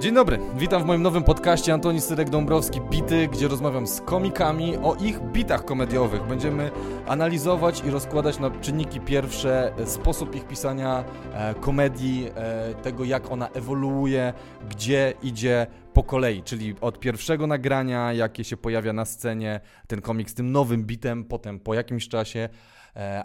Dzień 0.00 0.14
dobry, 0.14 0.38
witam 0.56 0.82
w 0.82 0.86
moim 0.86 1.02
nowym 1.02 1.22
podcaście 1.22 1.74
Antoni 1.74 1.98
Syrek-Dąbrowski 2.00 2.80
Bity, 2.90 3.28
gdzie 3.28 3.48
rozmawiam 3.48 3.86
z 3.86 4.00
komikami 4.00 4.76
o 4.76 4.94
ich 4.94 5.20
bitach 5.20 5.64
komediowych. 5.64 6.26
Będziemy 6.26 6.70
analizować 7.06 7.82
i 7.86 7.90
rozkładać 7.90 8.38
na 8.38 8.50
czynniki 8.50 9.00
pierwsze 9.00 9.72
e, 9.78 9.86
sposób 9.86 10.34
ich 10.36 10.46
pisania 10.46 11.04
e, 11.32 11.54
komedii, 11.54 12.28
e, 12.36 12.74
tego 12.74 13.04
jak 13.04 13.32
ona 13.32 13.48
ewoluuje, 13.48 14.32
gdzie 14.70 15.14
idzie 15.22 15.66
po 15.92 16.02
kolei, 16.02 16.42
czyli 16.42 16.74
od 16.80 17.00
pierwszego 17.00 17.46
nagrania, 17.46 18.12
jakie 18.12 18.44
się 18.44 18.56
pojawia 18.56 18.92
na 18.92 19.04
scenie 19.04 19.60
ten 19.86 20.00
komik 20.00 20.30
z 20.30 20.34
tym 20.34 20.52
nowym 20.52 20.84
bitem, 20.84 21.24
potem 21.24 21.60
po 21.60 21.74
jakimś 21.74 22.08
czasie 22.08 22.48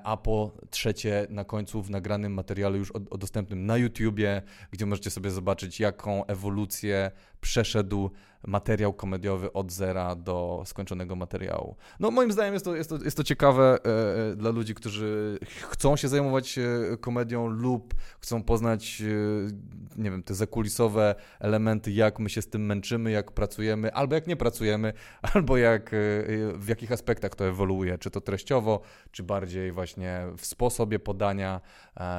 a 0.04 0.18
po 0.18 0.58
trzecie 0.70 1.28
na 1.30 1.44
końcu 1.44 1.82
w 1.84 1.90
nagranym 1.90 2.34
materiale 2.34 2.78
już 2.78 2.92
o, 2.92 3.00
o 3.10 3.18
dostępnym 3.18 3.66
na 3.66 3.78
YouTubie, 3.78 4.42
gdzie 4.72 4.86
możecie 4.86 5.10
sobie 5.10 5.32
zobaczyć 5.32 5.80
jaką 5.80 6.26
ewolucję 6.26 7.12
przeszedł 7.42 8.12
materiał 8.48 8.94
komediowy 8.94 9.54
od 9.54 9.72
zera 9.72 10.16
do 10.16 10.64
skończonego 10.66 11.16
materiału. 11.16 11.76
No 12.00 12.12
moim 12.12 12.32
zdaniem 12.32 12.54
jest 12.54 12.66
to, 12.66 12.76
jest 12.76 12.90
to, 12.90 12.98
jest 13.04 13.18
to 13.18 13.24
ciekawe 13.24 13.78
e, 13.86 14.32
e 14.32 14.36
dla 14.36 14.50
ludzi, 14.50 14.76
którzy 14.76 15.40
chcą 15.46 15.96
się 15.96 16.08
zajmować 16.08 16.58
e, 16.58 16.98
komedią 16.98 17.48
lub 17.48 17.94
chcą 18.20 18.44
poznać, 18.44 19.02
e, 19.02 20.02
nie 20.02 20.12
wiem, 20.12 20.24
te 20.24 20.34
zakulisowe 20.34 21.16
elementy, 21.40 21.92
jak 21.92 22.20
my 22.20 22.30
się 22.30 22.42
z 22.42 22.48
tym 22.48 22.66
męczymy, 22.66 23.12
jak 23.12 23.32
pracujemy, 23.32 23.94
albo 23.94 24.16
jak 24.16 24.28
nie 24.28 24.36
pracujemy, 24.36 24.94
albo 25.34 25.58
jak, 25.58 25.94
e, 25.94 25.98
w 26.56 26.66
jakich 26.68 26.92
aspektach 26.92 27.36
to 27.36 27.48
ewoluuje, 27.48 27.98
czy 27.98 28.12
to 28.12 28.22
treściowo, 28.22 28.82
czy 29.12 29.24
bardziej 29.24 29.72
właśnie 29.72 30.26
w 30.38 30.46
sposobie 30.46 31.00
podania, 31.00 31.62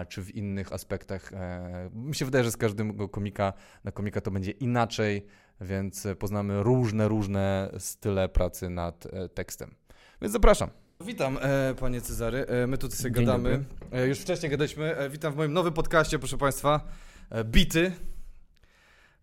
czy 0.09 0.23
w 0.23 0.35
innych 0.35 0.73
aspektach. 0.73 1.31
Mi 1.95 2.15
się 2.15 2.25
wydaje, 2.25 2.45
że 2.45 2.51
z 2.51 2.57
każdego 2.57 3.09
komika 3.09 3.53
na 3.85 3.93
komika 3.93 4.21
to 4.21 4.31
będzie 4.31 4.51
inaczej, 4.51 5.27
więc 5.61 6.07
poznamy 6.19 6.63
różne, 6.63 7.09
różne 7.09 7.71
style 7.79 8.29
pracy 8.29 8.71
nad 8.71 9.07
e, 9.07 9.29
tekstem. 9.29 9.75
Więc 10.23 10.33
zapraszam. 10.33 10.71
Witam, 11.01 11.39
e, 11.43 11.75
panie 11.75 12.01
Cezary. 12.01 12.47
E, 12.47 12.67
my 12.67 12.79
tutaj 12.79 12.99
sobie 12.99 13.15
Dzień 13.15 13.25
gadamy. 13.27 13.65
E, 13.93 14.07
już 14.07 14.19
wcześniej 14.19 14.51
gadaliśmy. 14.51 14.97
E, 14.97 15.11
witam 15.11 15.33
w 15.33 15.37
moim 15.37 15.53
nowym 15.53 15.73
podcaście, 15.73 16.19
proszę 16.19 16.39
państwa. 16.39 16.81
E, 17.31 17.45
Bity. 17.45 17.93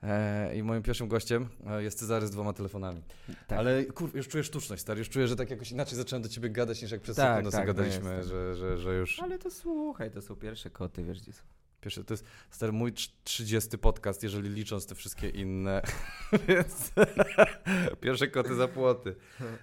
E, 0.04 0.56
I 0.56 0.64
moim 0.64 0.84
pierwszym 0.84 1.08
gościem 1.08 1.50
e, 1.68 1.84
jest 1.84 2.00
Cezary 2.00 2.28
z 2.28 2.32
dwoma 2.32 2.54
telefonami. 2.54 3.02
Tak. 3.48 3.60
Ale 3.60 3.86
kur, 3.86 4.16
już 4.16 4.28
czuję 4.28 4.44
sztuczność, 4.44 4.82
stary. 4.82 5.00
Już 5.00 5.10
czuję, 5.10 5.28
że 5.28 5.36
tak 5.36 5.50
jakoś 5.50 5.72
inaczej 5.72 5.98
zacząłem 5.98 6.24
do 6.24 6.30
ciebie 6.30 6.50
gadać 6.50 6.82
niż 6.82 6.92
jak 6.92 7.02
przez 7.02 7.16
Tak, 7.16 7.38
sekundę 7.38 7.58
tak, 7.58 7.68
no 7.68 7.74
gadaliśmy, 7.74 8.16
jest, 8.16 8.30
że, 8.30 8.56
że, 8.56 8.78
że 8.78 8.96
już... 8.96 9.20
Ale 9.20 9.40
to 9.40 9.52
słuchaj, 9.52 10.12
to 10.12 10.22
są 10.22 10.36
pierwsze 10.36 10.70
koty, 10.70 11.04
wiesz 11.04 11.22
gdzie 11.22 11.34
są. 11.34 11.44
Pierwszy, 11.84 12.04
to 12.04 12.14
jest 12.14 12.26
stary 12.50 12.72
mój 12.72 12.92
trz- 12.92 13.12
30 13.24 13.78
podcast, 13.78 14.24
jeżeli 14.24 14.50
licząc 14.50 14.86
te 14.86 14.96
wszystkie 14.96 15.30
inne, 15.30 15.82
więc 16.48 16.92
pierwsze 18.02 18.28
koty 18.28 18.56
za 18.56 18.68
płoty. 18.68 19.16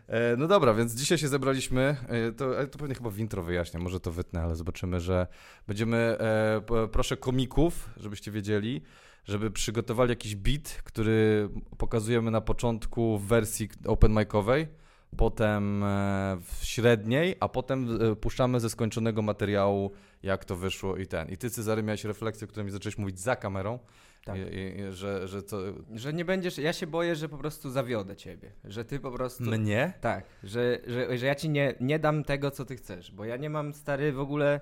E, 0.06 0.36
no 0.36 0.46
dobra, 0.46 0.74
więc 0.74 0.94
dzisiaj 0.94 1.18
się 1.18 1.28
zebraliśmy, 1.28 1.96
e, 2.08 2.32
to, 2.32 2.66
to 2.66 2.78
pewnie 2.78 2.94
chyba 2.94 3.10
w 3.10 3.18
intro 3.18 3.42
wyjaśnię, 3.42 3.80
może 3.80 4.00
to 4.00 4.12
wytnę, 4.12 4.42
ale 4.42 4.56
zobaczymy, 4.56 5.00
że 5.00 5.26
będziemy, 5.66 5.96
e, 5.96 6.88
proszę 6.92 7.16
komików, 7.16 7.90
żebyście 7.96 8.30
wiedzieli, 8.30 8.82
żeby 9.24 9.50
przygotowali 9.50 10.10
jakiś 10.10 10.36
beat, 10.36 10.82
który 10.84 11.48
pokazujemy 11.78 12.30
na 12.30 12.40
początku 12.40 13.18
w 13.18 13.26
wersji 13.26 13.68
open 13.86 14.12
micowej, 14.12 14.68
potem 15.16 15.84
e, 15.84 16.36
w 16.42 16.64
średniej, 16.64 17.36
a 17.40 17.48
potem 17.48 17.98
e, 18.12 18.16
puszczamy 18.16 18.60
ze 18.60 18.70
skończonego 18.70 19.22
materiału, 19.22 19.90
jak 20.22 20.44
to 20.44 20.56
wyszło 20.56 20.96
i 20.96 21.06
ten. 21.06 21.28
I 21.28 21.36
ty, 21.36 21.50
Cezary, 21.50 21.82
miałeś 21.82 22.04
refleksję, 22.04 22.46
którą 22.46 22.64
mi 22.64 22.70
zacząłeś 22.70 22.98
mówić 22.98 23.20
za 23.20 23.36
kamerą, 23.36 23.78
Tak. 24.24 24.36
i, 24.36 24.40
i, 24.80 24.92
że, 24.92 25.28
że 25.28 25.42
to... 25.42 25.58
Że 25.94 26.12
nie 26.12 26.24
będziesz, 26.24 26.58
ja 26.58 26.72
się 26.72 26.86
boję, 26.86 27.16
że 27.16 27.28
po 27.28 27.38
prostu 27.38 27.70
zawiodę 27.70 28.16
ciebie. 28.16 28.52
Że 28.64 28.84
ty 28.84 29.00
po 29.00 29.12
prostu... 29.12 29.42
Mnie? 29.42 29.92
Tak, 30.00 30.24
że, 30.42 30.78
że, 30.86 31.18
że 31.18 31.26
ja 31.26 31.34
ci 31.34 31.50
nie, 31.50 31.74
nie 31.80 31.98
dam 31.98 32.24
tego, 32.24 32.50
co 32.50 32.64
ty 32.64 32.76
chcesz, 32.76 33.12
bo 33.12 33.24
ja 33.24 33.36
nie 33.36 33.50
mam, 33.50 33.74
stary, 33.74 34.12
w 34.12 34.20
ogóle... 34.20 34.60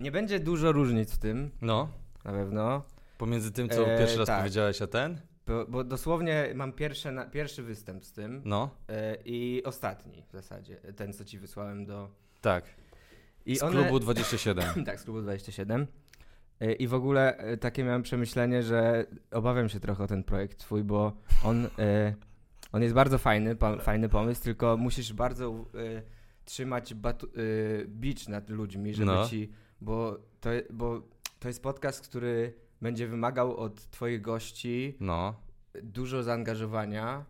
Nie 0.00 0.12
będzie 0.12 0.40
dużo 0.40 0.72
różnic 0.72 1.12
w 1.12 1.18
tym, 1.18 1.50
No. 1.62 1.88
na 2.24 2.32
pewno, 2.32 2.82
Pomiędzy 3.18 3.52
tym, 3.52 3.68
co 3.68 3.86
E, 3.94 3.98
pierwszy 3.98 4.18
raz 4.18 4.26
tak. 4.26 4.38
powiedziałeś, 4.38 4.82
a 4.82 4.86
ten? 4.86 5.20
Bo, 5.50 5.66
bo 5.66 5.84
dosłownie 5.84 6.52
mam 6.54 6.72
pierwsze, 6.72 7.12
na, 7.12 7.24
pierwszy 7.26 7.62
występ 7.62 8.04
z 8.04 8.12
tym 8.12 8.42
No. 8.44 8.70
e, 8.88 9.16
i 9.24 9.62
ostatni 9.64 10.22
w 10.28 10.32
zasadzie, 10.32 10.76
ten, 10.76 11.12
co 11.12 11.24
ci 11.24 11.38
wysłałem 11.38 11.86
do... 11.86 12.10
Tak. 12.40 12.64
I 13.46 13.56
Z 13.56 13.62
one- 13.62 13.82
klubu 13.82 14.00
27. 14.00 14.64
tak, 14.86 15.00
z 15.00 15.04
klubu 15.04 15.20
27. 15.22 15.86
Y, 16.62 16.72
I 16.72 16.86
w 16.86 16.94
ogóle 16.94 17.44
takie 17.60 17.84
miałem 17.84 18.02
przemyślenie, 18.02 18.62
że 18.62 19.06
obawiam 19.30 19.68
się 19.68 19.80
trochę 19.80 20.04
o 20.04 20.06
ten 20.06 20.24
projekt 20.24 20.58
twój, 20.58 20.84
bo 20.84 21.12
on, 21.44 21.68
on 22.72 22.82
jest 22.82 22.94
bardzo 22.94 23.18
fajny, 23.18 23.56
pa, 23.56 23.76
fajny 23.76 24.08
pomysł, 24.08 24.42
tylko 24.42 24.76
musisz 24.76 25.12
bardzo 25.12 25.64
trzymać 26.44 26.94
batu, 26.94 27.26
bicz 27.86 28.28
nad 28.28 28.50
ludźmi, 28.50 28.94
żeby 28.94 29.06
No. 29.12 29.28
ci, 29.28 29.52
bo 29.80 30.18
to, 30.40 30.50
bo 30.70 31.02
to 31.38 31.48
jest 31.48 31.62
podcast, 31.62 32.08
który 32.08 32.54
będzie 32.82 33.06
wymagał 33.06 33.56
od 33.56 33.90
twoich 33.90 34.20
gości 34.20 34.96
No. 35.00 35.34
dużo 35.82 36.22
zaangażowania, 36.22 37.24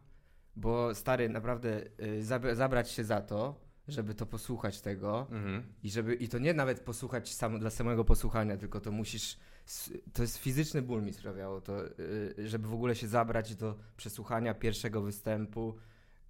bo 0.57 0.95
stary, 0.95 1.29
naprawdę 1.29 1.83
y, 2.01 2.23
zabra- 2.25 2.55
zabrać 2.55 2.91
się 2.91 3.05
za 3.05 3.21
to, 3.21 3.61
żeby 3.89 4.15
to 4.15 4.27
posłuchać 4.27 4.81
tego, 4.81 5.27
Mhm. 5.31 5.63
i 5.83 5.91
żeby 5.91 6.15
i 6.15 6.29
to 6.29 6.39
nie 6.39 6.55
nawet 6.55 6.81
posłuchać 6.81 7.35
sam, 7.35 7.59
dla 7.59 7.71
samego 7.71 8.05
posłuchania, 8.05 8.57
tylko 8.57 8.81
to 8.81 8.93
musisz. 8.93 9.39
To 10.13 10.23
jest 10.23 10.37
fizyczny 10.39 10.83
ból 10.83 11.03
mi 11.03 11.13
sprawiało 11.13 11.61
to, 11.61 11.87
y, 11.87 12.35
żeby 12.49 12.69
w 12.69 12.75
ogóle 12.75 12.95
się 12.95 13.09
zabrać 13.09 13.55
do 13.57 13.79
przesłuchania 13.97 14.55
pierwszego 14.55 15.03
występu 15.03 15.75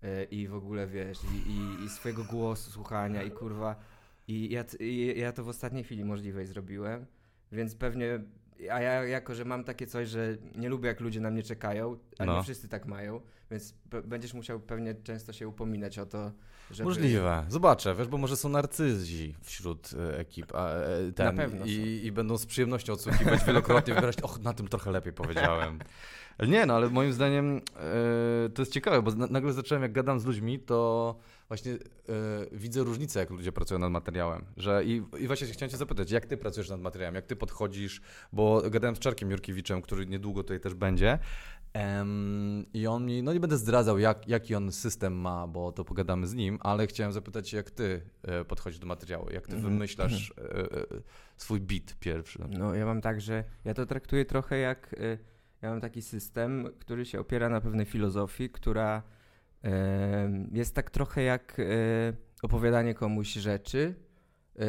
y, 0.04 0.25
i 0.25 0.48
w 0.48 0.54
ogóle 0.54 0.86
wiesz, 0.86 1.19
i, 1.25 1.50
i, 1.50 1.84
i 1.84 1.88
swojego 1.88 2.25
głosu 2.25 2.70
słuchania 2.70 3.22
i 3.22 3.30
kurwa. 3.30 3.76
I 4.28 4.50
ja, 4.50 4.64
i 4.80 5.14
ja 5.16 5.32
to 5.32 5.44
w 5.44 5.48
ostatniej 5.48 5.84
chwili 5.84 6.04
możliwej 6.04 6.47
zrobiłem, 6.47 7.06
więc 7.53 7.75
pewnie. 7.75 8.20
A 8.72 8.81
ja 8.81 9.04
jako, 9.04 9.34
że 9.34 9.44
mam 9.44 9.65
takie 9.65 9.87
coś, 9.87 10.09
że 10.09 10.37
nie 10.54 10.69
lubię 10.69 10.88
jak 10.88 11.00
ludzie 11.00 11.21
na 11.21 11.31
mnie 11.31 11.43
czekają, 11.43 11.97
a 12.19 12.25
No. 12.25 12.37
nie 12.37 12.43
wszyscy 12.43 12.69
tak 12.69 12.87
mają, 12.87 13.21
więc 13.50 13.75
będziesz 14.04 14.34
musiał 14.34 14.60
pewnie 14.60 14.94
często 14.94 15.32
się 15.32 15.48
upominać 15.48 15.98
o 15.98 16.06
to, 16.06 16.32
żeby... 16.71 16.88
Możliwe. 16.88 17.44
Zobaczę, 17.48 17.94
wiesz, 17.94 18.09
bo 18.09 18.19
może 18.19 18.37
są 18.37 18.48
narcyzi 18.48 19.34
wśród 19.43 19.91
e, 19.98 20.19
ekip. 20.19 20.54
A, 20.54 20.69
e, 20.69 21.12
ten, 21.12 21.26
Na 21.26 21.43
pewno 21.43 21.66
i, 21.66 21.76
są. 21.76 22.06
I 22.06 22.12
będą 22.12 22.38
z 22.38 22.47
przyjemnością 22.47 22.93
odsłuchiwać 22.93 23.44
wielokrotnie, 23.44 23.94
wybierać, 23.94 24.22
och, 24.22 24.38
na 24.43 24.53
tym 24.53 24.69
trochę 24.69 24.91
lepiej 24.91 25.12
powiedziałem. 25.12 25.78
Nie, 26.48 26.66
no 26.66 26.75
ale 26.75 26.91
moim 26.91 27.12
zdaniem 27.12 27.56
e, 27.56 28.48
to 28.48 28.62
jest 28.62 28.72
ciekawe, 28.72 29.03
bo 29.03 29.10
na, 29.10 29.27
nagle 29.27 29.53
zacząłem, 29.53 29.82
jak 29.82 29.92
gadam 29.92 30.21
z 30.21 30.25
ludźmi, 30.25 30.59
to 30.59 31.16
właśnie 31.50 31.72
e, 31.72 31.78
widzę 32.53 32.83
różnicę, 32.83 33.21
jak 33.21 33.31
ludzie 33.31 33.53
pracują 33.53 33.81
nad 33.81 33.91
materiałem. 33.93 34.44
Że 34.56 34.84
i, 34.84 35.03
I 35.19 35.27
właśnie 35.27 35.47
chciałem 35.47 35.71
cię 35.71 35.77
zapytać, 35.77 36.11
jak 36.11 36.27
ty 36.27 36.37
pracujesz 36.37 36.69
nad 36.71 36.81
materiałem, 36.81 37.15
jak 37.15 37.27
ty 37.27 37.37
podchodzisz, 37.37 38.00
bo 38.33 38.62
gadałem 38.71 38.97
z 38.97 38.99
Czarkiem 38.99 39.31
Jurkiewiczem, 39.31 39.83
który 39.83 40.06
niedługo 40.06 40.43
tutaj 40.43 40.60
też 40.60 40.75
będzie. 40.75 41.19
Em, 41.72 42.66
I 42.75 42.87
on 42.87 43.06
mi, 43.06 43.22
no 43.22 43.33
nie 43.33 43.41
będę 43.41 43.56
zdradzał, 43.56 43.99
jak, 43.99 44.28
jaki 44.28 44.55
on 44.55 44.72
system 44.72 45.15
ma, 45.21 45.47
bo 45.47 45.72
to 45.72 45.84
pogadamy 45.84 46.27
z 46.27 46.34
nim, 46.34 46.59
ale 46.60 46.87
chciałem 46.87 47.12
zapytać 47.12 47.53
jak 47.53 47.71
ty 47.71 48.03
e, 48.22 48.44
podchodzisz 48.44 48.78
do 48.81 48.87
materiału, 48.87 49.31
jak 49.31 49.47
ty 49.47 49.55
Mhm. 49.56 49.72
wymyślasz 49.75 50.31
e, 50.39 50.43
e, 50.60 50.66
swój 51.37 51.60
beat 51.60 51.94
pierwszy. 52.00 52.39
No, 52.49 52.75
ja 52.75 52.87
mam 52.87 53.00
tak, 53.00 53.21
że 53.21 53.44
ja 53.65 53.75
to 53.75 53.87
traktuję 53.87 54.25
trochę 54.25 54.59
jak. 54.59 54.97
Ja 55.62 55.71
mam 55.71 55.81
taki 55.81 56.03
system, 56.03 56.69
który 56.78 57.05
się 57.06 57.21
opiera 57.21 57.49
na 57.49 57.60
pewnej 57.60 57.87
filozofii, 57.87 58.50
która 58.50 59.03
jest 60.53 60.75
tak 60.75 60.91
trochę 60.91 61.22
jak 61.22 61.59
y, 61.59 61.65
opowiadanie 62.43 62.94
komuś 62.94 63.32
rzeczy. 63.32 63.94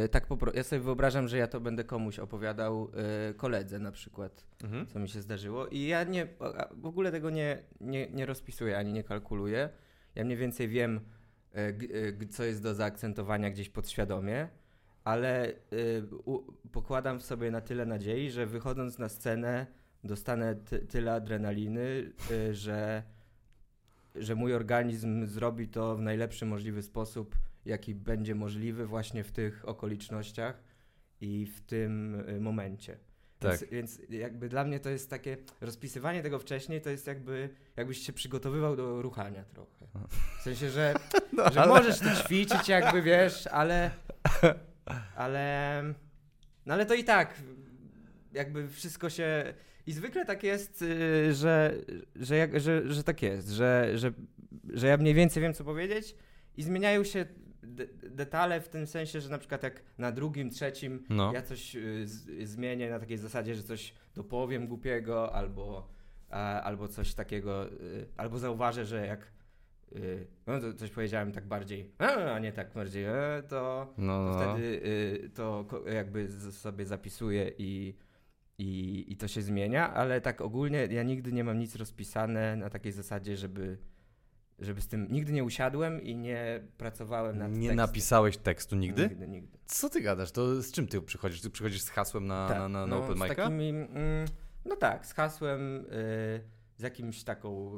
Y, 0.05 0.09
tak 0.09 0.27
ja 0.53 0.63
sobie 0.63 0.81
wyobrażam, 0.81 1.27
że 1.27 1.37
ja 1.37 1.47
to 1.47 1.59
będę 1.59 1.83
komuś 1.83 2.19
opowiadał 2.19 2.91
y, 3.29 3.33
koledze 3.33 3.79
na 3.79 3.91
przykład, 3.91 4.45
Mhm. 4.63 4.87
co 4.87 4.99
mi 4.99 5.09
się 5.09 5.21
zdarzyło. 5.21 5.67
I 5.67 5.81
ja 5.85 6.03
nie, 6.03 6.27
w 6.71 6.85
ogóle 6.85 7.11
tego 7.11 7.29
nie, 7.29 7.63
nie, 7.81 8.09
nie 8.09 8.25
rozpisuję 8.25 8.77
ani 8.77 8.93
nie 8.93 9.03
kalkuluję. 9.03 9.69
Ja 10.15 10.25
mniej 10.25 10.37
więcej 10.37 10.67
wiem, 10.67 10.99
co 12.29 12.43
jest 12.43 12.63
do 12.63 12.75
zaakcentowania 12.75 13.49
gdzieś 13.49 13.69
podświadomie 13.69 14.47
ale 15.03 15.53
pokładam 16.71 17.19
w 17.19 17.23
sobie 17.23 17.51
na 17.51 17.61
tyle 17.61 17.85
nadziei, 17.85 18.31
że 18.31 18.45
wychodząc 18.45 18.99
na 18.99 19.09
scenę 19.09 19.67
dostanę 20.03 20.55
ty, 20.55 20.79
tyle 20.79 21.13
adrenaliny, 21.13 22.11
że, 22.51 23.03
że 24.15 24.35
mój 24.35 24.53
organizm 24.53 25.27
zrobi 25.27 25.67
to 25.67 25.95
w 25.95 26.01
najlepszy 26.01 26.45
możliwy 26.45 26.83
sposób, 26.83 27.35
jaki 27.65 27.95
będzie 27.95 28.35
możliwy 28.35 28.87
właśnie 28.87 29.23
w 29.23 29.31
tych 29.31 29.69
okolicznościach 29.69 30.63
i 31.21 31.45
w 31.45 31.61
tym 31.61 32.15
y, 32.29 32.39
momencie. 32.39 32.97
Tak. 33.39 33.59
Więc, 33.59 33.71
więc 33.71 34.01
jakby 34.09 34.49
dla 34.49 34.63
mnie 34.63 34.79
to 34.79 34.89
jest 34.89 35.09
takie 35.09 35.37
rozpisywanie 35.61 36.23
tego 36.23 36.39
wcześniej, 36.39 36.81
to 36.81 36.89
jest 36.89 37.07
jakby 37.07 37.49
jakbyś 37.77 37.97
się 37.97 38.13
przygotowywał 38.13 38.75
do 38.75 39.01
ruchania 39.01 39.43
trochę. 39.43 39.87
W 40.39 40.41
sensie, 40.41 40.69
że, 40.69 40.93
No, 41.33 41.51
że 41.51 41.65
możesz 41.65 41.99
to 41.99 42.15
ćwiczyć 42.23 42.69
jakby, 42.69 43.01
wiesz, 43.01 43.47
ale 43.47 43.91
ale 45.15 45.83
no 46.65 46.73
ale 46.73 46.85
to 46.85 46.93
i 46.93 47.03
tak 47.03 47.35
jakby 48.33 48.69
wszystko 48.69 49.09
się 49.09 49.53
I 49.87 49.91
zwykle 49.91 50.25
tak 50.25 50.43
jest, 50.43 50.81
y, 50.81 51.33
że, 51.33 51.75
że, 52.15 52.35
jak, 52.37 52.59
że, 52.59 52.93
że 52.93 53.03
tak 53.03 53.21
jest, 53.21 53.49
że, 53.49 53.91
że, 53.95 54.11
że 54.73 54.87
ja 54.87 54.97
mniej 54.97 55.13
więcej 55.13 55.41
wiem, 55.43 55.53
co 55.53 55.63
powiedzieć 55.63 56.15
i 56.57 56.63
zmieniają 56.63 57.03
się 57.03 57.25
de 57.63 57.87
detale 58.09 58.61
w 58.61 58.69
tym 58.69 58.87
sensie, 58.87 59.21
że 59.21 59.29
na 59.29 59.37
przykład 59.37 59.63
jak 59.63 59.83
na 59.97 60.11
drugim, 60.11 60.49
trzecim 60.49 61.03
No. 61.09 61.33
ja 61.33 61.41
coś 61.41 61.75
y, 61.75 62.05
zmienię 62.43 62.89
na 62.89 62.99
takiej 62.99 63.17
zasadzie, 63.17 63.55
że 63.55 63.63
coś 63.63 63.93
dopowiem 64.15 64.67
głupiego 64.67 65.33
albo, 65.35 65.87
a, 66.29 66.61
albo 66.61 66.87
coś 66.87 67.13
takiego, 67.13 67.71
y, 67.71 68.05
albo 68.17 68.39
zauważę, 68.39 68.85
że 68.85 69.05
jak 69.07 69.31
y, 69.95 70.27
no 70.47 70.59
to 70.59 70.73
coś 70.73 70.89
powiedziałem 70.91 71.31
tak 71.31 71.45
bardziej, 71.47 71.91
a, 71.97 72.39
nie 72.39 72.51
tak 72.51 72.73
bardziej, 72.73 73.05
e, 73.05 73.43
to, 73.49 73.93
No, 73.97 74.31
to 74.33 74.39
no. 74.39 74.53
wtedy 74.53 74.67
y, 74.85 75.29
to 75.35 75.65
ko- 75.67 75.89
jakby 75.89 76.27
z- 76.27 76.57
sobie 76.57 76.85
zapisuję 76.85 77.51
i, 77.57 77.95
i, 78.57 79.05
i 79.07 79.17
to 79.17 79.27
się 79.27 79.41
zmienia, 79.41 79.93
ale 79.93 80.21
tak 80.21 80.41
ogólnie 80.41 80.85
ja 80.91 81.03
nigdy 81.03 81.31
nie 81.31 81.43
mam 81.43 81.59
nic 81.59 81.75
rozpisane 81.75 82.55
na 82.55 82.69
takiej 82.69 82.91
zasadzie, 82.91 83.37
żeby, 83.37 83.77
żeby 84.59 84.81
z 84.81 84.87
tym, 84.87 85.07
nigdy 85.11 85.31
nie 85.33 85.43
usiadłem 85.43 86.01
i 86.01 86.15
nie 86.15 86.63
pracowałem 86.77 87.37
nad 87.37 87.51
Nie 87.51 87.55
tekstem. 87.57 87.75
napisałeś 87.77 88.37
tekstu 88.37 88.75
nigdy? 88.75 89.01
Nigdy, 89.09 89.27
nigdy. 89.27 89.57
Co 89.65 89.89
ty 89.89 90.01
gadasz? 90.01 90.31
To 90.31 90.61
z 90.61 90.71
czym 90.71 90.87
ty 90.87 91.01
przychodzisz? 91.01 91.41
Ty 91.41 91.49
przychodzisz 91.49 91.81
z 91.81 91.89
hasłem 91.89 92.27
na, 92.27 92.47
Tak, 92.47 92.57
na, 92.57 92.69
na, 92.69 92.79
na 92.79 92.95
no, 92.95 93.05
open 93.05 93.17
mic'a? 93.17 93.45
mm, 93.47 94.27
No 94.65 94.75
tak, 94.75 95.05
z 95.05 95.13
hasłem, 95.13 95.85
y, 95.85 96.41
z 96.77 96.81
jakimś 96.81 97.23
taką... 97.23 97.71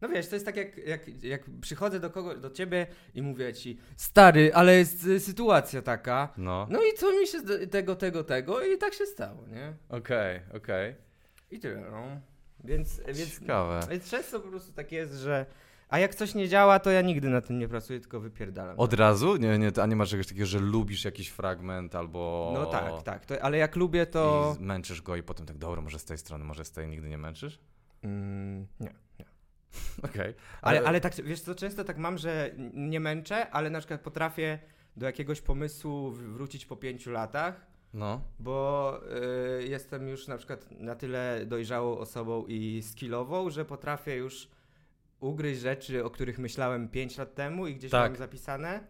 No 0.00 0.08
wiesz, 0.08 0.28
to 0.28 0.36
jest 0.36 0.46
tak 0.46 0.56
jak, 0.56 0.76
jak, 0.76 1.24
jak 1.24 1.42
przychodzę 1.60 2.00
do 2.00 2.10
kogo, 2.10 2.34
do 2.34 2.50
ciebie 2.50 2.86
i 3.14 3.22
mówię 3.22 3.54
ci, 3.54 3.78
stary, 3.96 4.54
ale 4.54 4.76
jest 4.76 5.06
y, 5.06 5.20
sytuacja 5.20 5.82
taka, 5.82 6.32
No. 6.36 6.66
no 6.70 6.78
i 6.82 6.96
co 6.98 7.20
mi 7.20 7.26
się 7.26 7.40
z 7.40 7.70
tego, 7.70 7.96
tego, 7.96 8.24
tego 8.24 8.62
i 8.62 8.78
tak 8.78 8.94
się 8.94 9.06
stało, 9.06 9.46
nie? 9.46 9.72
Okej, 9.88 10.40
okej. 10.56 10.94
I 11.50 11.58
tyle, 11.60 11.90
no. 11.90 12.20
Więc, 12.64 13.00
więc, 13.06 13.40
Ciekawe. 13.40 13.80
więc 13.90 14.10
często 14.10 14.40
po 14.40 14.48
prostu 14.48 14.72
tak 14.72 14.92
jest, 14.92 15.14
że... 15.14 15.46
A 15.88 15.98
jak 15.98 16.14
coś 16.14 16.34
nie 16.34 16.48
działa, 16.48 16.78
to 16.78 16.90
ja 16.90 17.02
nigdy 17.02 17.28
na 17.28 17.40
tym 17.40 17.58
nie 17.58 17.68
pracuję, 17.68 18.00
tylko 18.00 18.20
wypierdalam. 18.20 18.78
Od 18.78 18.92
razu? 18.92 19.36
Nie, 19.36 19.58
nie, 19.58 19.70
a 19.82 19.86
nie 19.86 19.96
masz 19.96 20.10
czegoś 20.10 20.26
takiego, 20.26 20.46
że 20.46 20.58
lubisz 20.58 21.04
jakiś 21.04 21.28
fragment 21.28 21.94
albo... 21.94 22.50
No 22.54 22.66
tak, 22.66 23.02
tak. 23.02 23.26
To, 23.26 23.42
ale 23.42 23.58
jak 23.58 23.76
lubię, 23.76 24.06
to... 24.06 24.56
I 24.60 24.62
męczysz 24.62 25.02
go 25.02 25.16
i 25.16 25.22
potem 25.22 25.46
tak, 25.46 25.58
dobra, 25.58 25.80
może 25.82 25.98
z 25.98 26.04
tej 26.04 26.18
strony, 26.18 26.44
może 26.44 26.64
z 26.64 26.70
tej 26.70 26.88
nigdy 26.88 27.08
nie 27.08 27.18
męczysz? 27.18 27.58
Mm, 28.02 28.66
nie. 28.80 28.94
Okej. 30.02 30.34
Ale, 30.62 30.82
ale 30.84 31.00
tak, 31.00 31.14
wiesz 31.14 31.40
co, 31.40 31.54
często 31.54 31.84
tak 31.84 31.98
mam, 31.98 32.18
że 32.18 32.50
nie 32.74 33.00
męczę, 33.00 33.50
ale 33.50 33.70
na 33.70 33.78
przykład 33.78 34.00
potrafię 34.00 34.58
do 34.96 35.06
jakiegoś 35.06 35.40
pomysłu 35.40 36.10
wrócić 36.10 36.66
po 36.66 36.76
pięciu 36.76 37.10
latach, 37.10 37.66
No. 37.94 38.20
bo 38.38 39.00
y, 39.60 39.68
jestem 39.68 40.08
już 40.08 40.28
na 40.28 40.36
przykład 40.36 40.70
na 40.70 40.94
tyle 40.94 41.46
dojrzałą 41.46 41.98
osobą 41.98 42.44
i 42.48 42.82
skillową, 42.82 43.50
że 43.50 43.64
potrafię 43.64 44.16
już 44.16 44.48
ugryźć 45.20 45.60
rzeczy, 45.60 46.04
o 46.04 46.10
których 46.10 46.38
myślałem 46.38 46.88
pięć 46.88 47.18
lat 47.18 47.34
temu 47.34 47.66
i 47.66 47.74
gdzieś 47.74 47.90
Tak. 47.90 48.16
zapisane, 48.16 48.86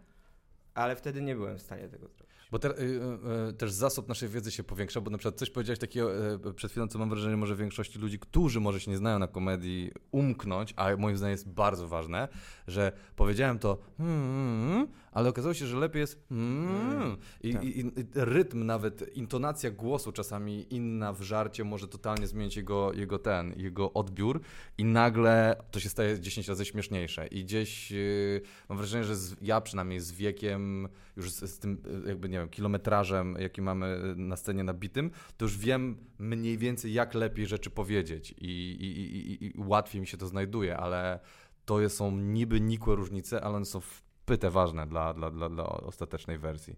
ale 0.74 0.96
wtedy 0.96 1.22
nie 1.22 1.34
byłem 1.34 1.58
w 1.58 1.62
stanie 1.62 1.88
tego 1.88 2.08
zrobić. 2.08 2.27
Bo 2.50 2.58
te, 2.58 2.68
y, 2.68 2.82
y, 2.82 3.48
y, 3.48 3.52
też 3.52 3.72
zasób 3.72 4.08
naszej 4.08 4.28
wiedzy 4.28 4.50
się 4.50 4.64
powiększa, 4.64 5.00
bo 5.00 5.10
na 5.10 5.18
przykład 5.18 5.38
coś 5.38 5.50
powiedziałeś 5.50 5.78
takiego 5.78 6.34
y, 6.48 6.54
przed 6.54 6.70
chwilą, 6.70 6.88
co 6.88 6.98
mam 6.98 7.10
wrażenie 7.10 7.36
może 7.36 7.56
większości 7.56 7.98
ludzi, 7.98 8.18
którzy 8.18 8.60
może 8.60 8.80
się 8.80 8.90
nie 8.90 8.96
znają 8.96 9.18
na 9.18 9.28
komedii, 9.28 9.92
umknąć, 10.10 10.74
a 10.76 10.96
moim 10.96 11.16
zdaniem 11.16 11.32
jest 11.32 11.48
bardzo 11.48 11.88
ważne, 11.88 12.28
że 12.66 12.92
powiedziałem 13.16 13.58
to 13.58 13.78
hmm, 13.98 14.88
ale 15.18 15.28
okazało 15.28 15.54
się, 15.54 15.66
że 15.66 15.76
lepiej 15.76 16.00
jest 16.00 16.26
hmm, 16.28 17.16
i, 17.42 17.52
tak. 17.52 17.64
i, 17.64 17.78
i 17.78 17.84
rytm 18.14 18.66
nawet, 18.66 19.16
intonacja 19.16 19.70
głosu 19.70 20.12
czasami 20.12 20.74
inna 20.74 21.12
w 21.12 21.22
żarcie 21.22 21.64
może 21.64 21.88
totalnie 21.88 22.26
zmienić 22.26 22.56
jego, 22.56 22.92
jego 22.92 23.18
ten, 23.18 23.54
jego 23.56 23.92
odbiór. 23.92 24.40
I 24.78 24.84
nagle 24.84 25.56
to 25.70 25.80
się 25.80 25.88
staje 25.88 26.20
10 26.20 26.48
razy 26.48 26.64
śmieszniejsze. 26.64 27.26
I 27.26 27.44
gdzieś 27.44 27.92
y, 27.92 28.40
mam 28.68 28.78
wrażenie, 28.78 29.04
że 29.04 29.16
z, 29.16 29.36
ja 29.42 29.60
przynajmniej 29.60 30.00
z 30.00 30.12
wiekiem, 30.12 30.88
już 31.16 31.30
z, 31.30 31.50
z 31.50 31.58
tym 31.58 31.82
y, 32.04 32.08
jakby 32.08 32.28
nie 32.28 32.38
wiem, 32.38 32.48
kilometrażem, 32.48 33.36
jaki 33.38 33.62
mamy 33.62 34.00
y, 34.12 34.16
na 34.16 34.36
scenie 34.36 34.64
nabitym, 34.64 35.10
to 35.36 35.44
już 35.44 35.58
wiem 35.58 35.96
mniej 36.18 36.58
więcej 36.58 36.92
jak 36.92 37.14
lepiej 37.14 37.46
rzeczy 37.46 37.70
powiedzieć. 37.70 38.34
I, 38.40 38.76
i, 39.40 39.52
łatwiej 39.56 40.00
mi 40.00 40.06
się 40.06 40.16
to 40.16 40.26
znajduje, 40.26 40.76
ale 40.76 41.20
to 41.64 41.80
jest- 41.80 41.96
są 41.96 42.16
niby 42.16 42.60
nikłe 42.60 42.94
różnice, 42.94 43.40
ale 43.40 43.56
one 43.56 43.64
są 43.64 43.80
wpyte 44.28 44.50
ważne 44.50 44.86
dla, 44.86 45.14
dla, 45.14 45.30
dla, 45.30 45.48
dla 45.48 45.64
ostatecznej 45.64 46.38
wersji. 46.38 46.76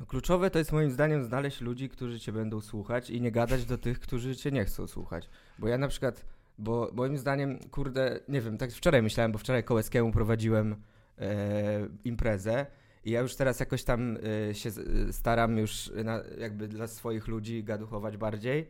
No, 0.00 0.06
kluczowe 0.06 0.50
to 0.50 0.58
jest 0.58 0.72
moim 0.72 0.90
zdaniem 0.90 1.24
znaleźć 1.24 1.60
ludzi, 1.60 1.88
którzy 1.88 2.20
cię 2.20 2.32
będą 2.32 2.60
słuchać 2.60 3.10
i 3.10 3.20
nie 3.20 3.32
gadać 3.32 3.64
do 3.64 3.78
tych, 3.78 4.00
którzy 4.00 4.36
cię 4.36 4.50
nie 4.50 4.64
chcą 4.64 4.86
słuchać. 4.86 5.28
Bo 5.58 5.68
ja 5.68 5.78
na 5.78 5.88
przykład, 5.88 6.24
bo 6.58 6.90
moim 6.94 7.18
zdaniem, 7.18 7.58
kurde, 7.70 8.20
nie 8.28 8.40
wiem, 8.40 8.58
tak 8.58 8.70
wczoraj 8.70 9.02
myślałem, 9.02 9.32
bo 9.32 9.38
wczoraj 9.38 9.64
Kołeskiemu 9.64 10.12
prowadziłem 10.12 10.76
e, 11.18 11.88
imprezę 12.04 12.66
i 13.04 13.10
ja 13.10 13.20
już 13.20 13.36
teraz 13.36 13.60
jakoś 13.60 13.84
tam 13.84 14.18
e, 14.50 14.54
się 14.54 14.70
staram 15.10 15.58
już 15.58 15.92
na, 16.04 16.20
jakby 16.38 16.68
dla 16.68 16.86
swoich 16.86 17.28
ludzi 17.28 17.64
gaduchować 17.64 18.16
bardziej 18.16 18.68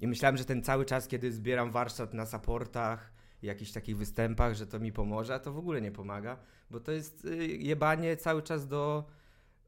i 0.00 0.06
myślałem, 0.06 0.36
że 0.36 0.44
ten 0.44 0.62
cały 0.62 0.84
czas, 0.84 1.08
kiedy 1.08 1.32
zbieram 1.32 1.70
warsztat 1.70 2.14
na 2.14 2.26
supportach 2.26 3.19
jakichś 3.42 3.72
takich 3.72 3.96
występach, 3.96 4.54
że 4.54 4.66
to 4.66 4.80
mi 4.80 4.92
pomoże, 4.92 5.34
a 5.34 5.38
to 5.38 5.52
w 5.52 5.58
ogóle 5.58 5.80
nie 5.80 5.90
pomaga, 5.92 6.36
bo 6.70 6.80
to 6.80 6.92
jest 6.92 7.24
y, 7.24 7.46
jebanie 7.46 8.16
cały 8.16 8.42
czas 8.42 8.66
do 8.68 9.04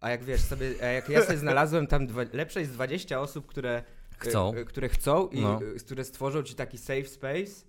a 0.00 0.10
jak 0.10 0.24
wiesz 0.24 0.40
sobie, 0.40 0.70
a 0.82 0.86
jak 0.86 1.08
ja 1.08 1.24
sobie 1.24 1.38
znalazłem 1.38 1.86
tam 1.86 2.06
dwa, 2.06 2.22
lepsze 2.32 2.60
jest 2.60 2.72
20 2.72 3.20
osób, 3.20 3.46
które 3.46 3.82
Chcą. 4.18 4.54
e, 4.54 4.58
e, 4.60 4.64
które 4.64 4.88
chcą 4.88 5.28
i 5.28 5.40
No. 5.40 5.60
które 5.80 6.04
stworzą 6.04 6.42
ci 6.42 6.54
taki 6.54 6.78
safe 6.78 7.04
space, 7.04 7.66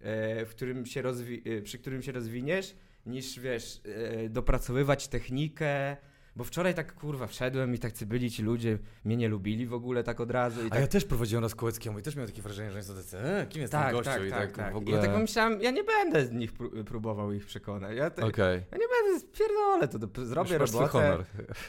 e, 0.00 0.46
w 0.46 0.50
którym 0.50 0.86
się 0.86 1.02
rozwi- 1.02 1.62
przy 1.62 1.78
którym 1.78 2.02
się 2.02 2.12
rozwiniesz, 2.12 2.76
niż 3.06 3.40
wiesz, 3.40 3.80
e, 3.84 4.28
dopracowywać 4.28 5.08
technikę. 5.08 5.96
Bo 6.38 6.44
wczoraj 6.44 6.74
tak 6.74 6.94
kurwa 6.94 7.26
wszedłem 7.26 7.74
i 7.74 7.78
tak 7.78 7.92
byli 8.06 8.30
ci 8.30 8.42
ludzie, 8.42 8.78
mnie 9.04 9.16
nie 9.16 9.28
lubili 9.28 9.66
w 9.66 9.74
ogóle 9.74 10.04
tak 10.04 10.20
od 10.20 10.30
razu. 10.30 10.62
I 10.62 10.66
A 10.66 10.70
tak, 10.70 10.80
ja 10.80 10.86
też 10.86 11.04
prowadziłem 11.04 11.44
raz 11.44 11.54
Kołeckiemu 11.54 11.98
i 11.98 12.02
też 12.02 12.16
miałem 12.16 12.30
takie 12.30 12.42
wrażenie, 12.42 12.72
że 12.72 12.82
są 12.82 12.94
tacy, 12.94 13.18
e, 13.18 13.46
kim 13.46 13.60
jest 13.60 13.72
ten 13.72 13.80
tak, 13.82 13.92
gościu? 13.92 14.10
tak, 14.10 14.22
I 14.26 14.30
tak, 14.30 14.38
tak, 14.40 14.52
tak. 14.56 14.72
w 14.72 14.74
I 14.74 14.78
ogóle... 14.78 14.96
ja 14.96 15.02
tak 15.02 15.12
pomyślałem, 15.12 15.60
ja 15.62 15.70
nie 15.70 15.84
będę 15.84 16.26
z 16.26 16.32
nich 16.32 16.52
pró- 16.52 16.84
próbował 16.84 17.32
ich 17.32 17.46
przekonać. 17.46 17.96
Ja, 17.96 18.10
te, 18.10 18.26
Okej. 18.26 18.62
ja 18.72 18.78
nie 18.78 18.84
będę, 18.88 19.26
pierdolę 19.38 19.88
to, 19.88 19.98
do- 19.98 20.26
zrobię 20.26 20.56
Już 20.56 20.72
robotę. 20.72 20.88
honor. 20.88 21.24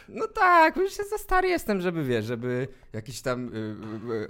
No 0.10 0.28
tak, 0.28 0.78
już 0.78 0.94
się 0.94 1.04
za 1.04 1.18
stary 1.18 1.48
jestem, 1.50 1.82
żeby 1.82 2.04
wiesz, 2.04 2.26
żeby 2.26 2.68
jakiś 2.94 3.22
tam 3.22 3.48
y, 3.56 3.76